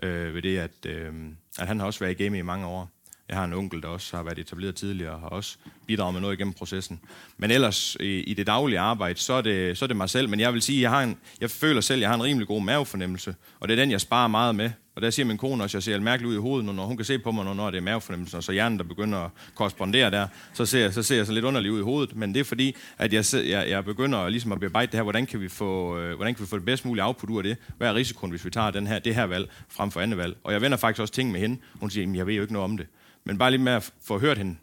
øh, 0.03 0.35
ved 0.35 0.41
det, 0.41 0.57
at, 0.57 0.85
øh, 0.85 1.13
at 1.59 1.67
han 1.67 1.79
har 1.79 1.85
også 1.87 1.99
været 1.99 2.19
i 2.19 2.23
game 2.23 2.37
i 2.37 2.41
mange 2.41 2.65
år. 2.65 2.94
Jeg 3.29 3.37
har 3.37 3.43
en 3.43 3.53
onkel, 3.53 3.81
der 3.81 3.87
også 3.87 4.15
har 4.15 4.23
været 4.23 4.39
etableret 4.39 4.75
tidligere, 4.75 5.13
og 5.13 5.19
har 5.19 5.27
også 5.27 5.57
bidraget 5.87 6.13
med 6.13 6.21
noget 6.21 6.33
igennem 6.33 6.53
processen. 6.53 6.99
Men 7.37 7.51
ellers 7.51 7.97
i, 7.99 8.19
i 8.19 8.33
det 8.33 8.47
daglige 8.47 8.79
arbejde, 8.79 9.19
så 9.19 9.33
er, 9.33 9.41
det, 9.41 9.77
så 9.77 9.85
er 9.85 9.87
det 9.87 9.97
mig 9.97 10.09
selv. 10.09 10.29
Men 10.29 10.39
jeg 10.39 10.53
vil 10.53 10.61
sige, 10.61 10.81
jeg, 10.81 10.89
har 10.89 11.03
en, 11.03 11.17
jeg 11.41 11.51
føler 11.51 11.81
selv, 11.81 11.97
at 11.97 12.01
jeg 12.01 12.09
har 12.09 12.15
en 12.15 12.23
rimelig 12.23 12.47
god 12.47 12.61
mavefornemmelse, 12.61 13.35
og 13.59 13.67
det 13.67 13.73
er 13.79 13.81
den, 13.81 13.91
jeg 13.91 14.01
sparer 14.01 14.27
meget 14.27 14.55
med. 14.55 14.71
Og 14.95 15.01
der 15.01 15.09
siger 15.09 15.25
min 15.25 15.37
kone 15.37 15.63
også, 15.63 15.77
at 15.77 15.87
jeg 15.87 15.93
ser 15.93 15.99
mærkeligt 15.99 16.29
ud 16.29 16.35
i 16.35 16.39
hovedet, 16.39 16.75
når 16.75 16.85
hun 16.85 16.97
kan 16.97 17.05
se 17.05 17.19
på 17.19 17.31
mig, 17.31 17.55
når 17.55 17.71
det 17.71 17.77
er 17.77 17.81
mavefornemmelsen, 17.81 18.37
og 18.37 18.43
så 18.43 18.51
hjernen, 18.51 18.77
der 18.77 18.83
begynder 18.83 19.17
at 19.17 19.31
korrespondere 19.55 20.11
der, 20.11 20.27
så 20.53 20.65
ser, 20.65 20.91
så 20.91 21.03
ser 21.03 21.15
jeg 21.15 21.25
så 21.25 21.31
lidt 21.33 21.45
underligt 21.45 21.71
ud 21.71 21.79
i 21.79 21.83
hovedet. 21.83 22.15
Men 22.15 22.33
det 22.33 22.39
er 22.39 22.43
fordi, 22.43 22.75
at 22.97 23.13
jeg, 23.13 23.25
jeg, 23.33 23.69
jeg 23.69 23.85
begynder 23.85 24.29
ligesom 24.29 24.51
at 24.51 24.59
bearbejde 24.59 24.91
det 24.91 24.97
her, 24.97 25.03
hvordan 25.03 25.25
kan, 25.25 25.41
vi 25.41 25.49
få, 25.49 25.99
øh, 25.99 26.15
hvordan 26.15 26.35
kan 26.35 26.41
vi 26.41 26.47
få 26.49 26.57
det 26.57 26.65
bedst 26.65 26.85
mulige 26.85 27.03
output 27.03 27.29
ud 27.29 27.37
af 27.37 27.43
det? 27.43 27.57
Hvad 27.77 27.89
er 27.89 27.95
risikoen, 27.95 28.29
hvis 28.29 28.45
vi 28.45 28.49
tager 28.49 28.71
den 28.71 28.87
her, 28.87 28.99
det 28.99 29.15
her 29.15 29.25
valg 29.25 29.49
frem 29.69 29.91
for 29.91 30.01
andet 30.01 30.17
valg? 30.17 30.37
Og 30.43 30.53
jeg 30.53 30.61
vender 30.61 30.77
faktisk 30.77 31.01
også 31.01 31.13
ting 31.13 31.31
med 31.31 31.39
hende. 31.39 31.57
Hun 31.79 31.89
siger, 31.89 32.09
at 32.09 32.15
jeg 32.15 32.27
ved 32.27 32.33
jo 32.33 32.41
ikke 32.41 32.53
noget 32.53 32.63
om 32.63 32.77
det. 32.77 32.87
Men 33.25 33.37
bare 33.37 33.51
lige 33.51 33.61
med 33.61 33.73
at 33.73 33.93
få 34.03 34.19
hørt 34.19 34.37
hende, 34.37 34.55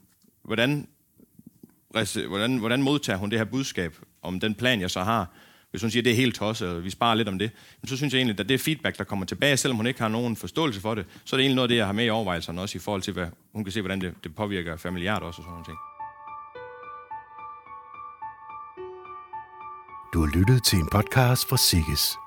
hvordan, 0.43 0.89
hvordan, 2.29 2.59
hvordan 2.59 2.83
modtager 2.83 3.17
hun 3.17 3.31
det 3.31 3.39
her 3.39 3.45
budskab 3.45 3.97
om 4.23 4.41
den 4.41 4.55
plan, 4.55 4.81
jeg 4.81 4.91
så 4.91 5.03
har? 5.03 5.27
Hvis 5.71 5.83
hun 5.83 5.91
siger, 5.91 6.01
at 6.01 6.05
det 6.05 6.13
er 6.13 6.17
helt 6.17 6.35
tosset, 6.35 6.69
og 6.69 6.85
vi 6.85 6.91
sparer 6.91 7.15
lidt 7.15 7.29
om 7.29 7.39
det, 7.39 7.51
men 7.81 7.89
så 7.89 7.97
synes 7.97 8.13
jeg 8.13 8.19
egentlig, 8.19 8.41
at 8.41 8.49
det 8.49 8.61
feedback, 8.61 8.99
der 8.99 9.05
kommer 9.05 9.27
tilbage, 9.27 9.57
selvom 9.57 9.77
hun 9.77 9.87
ikke 9.87 10.01
har 10.01 10.09
nogen 10.09 10.37
forståelse 10.37 10.81
for 10.81 10.95
det, 10.95 11.07
så 11.25 11.37
er 11.37 11.39
det 11.39 11.43
egentlig 11.43 11.57
noget 11.57 11.65
af 11.65 11.69
det, 11.69 11.77
jeg 11.77 11.87
har 11.87 11.93
med 11.93 12.05
i 12.05 12.11
overvejelserne 12.11 12.61
også 12.61 12.79
i 12.79 12.81
forhold 12.81 13.03
til, 13.03 13.13
hvad 13.13 13.27
hun 13.53 13.65
kan 13.65 13.73
se, 13.73 13.81
hvordan 13.81 14.01
det, 14.01 14.15
det 14.25 14.35
påvirker 14.35 14.77
familiært 14.77 15.23
også 15.23 15.39
og 15.39 15.45
sådan 15.45 15.53
noget. 15.53 15.67
ting. 15.67 15.79
Du 20.15 20.21
har 20.21 20.39
lyttet 20.39 20.65
til 20.65 20.79
en 20.79 20.89
podcast 20.93 21.49
fra 21.49 21.57
Sikkes. 21.57 22.22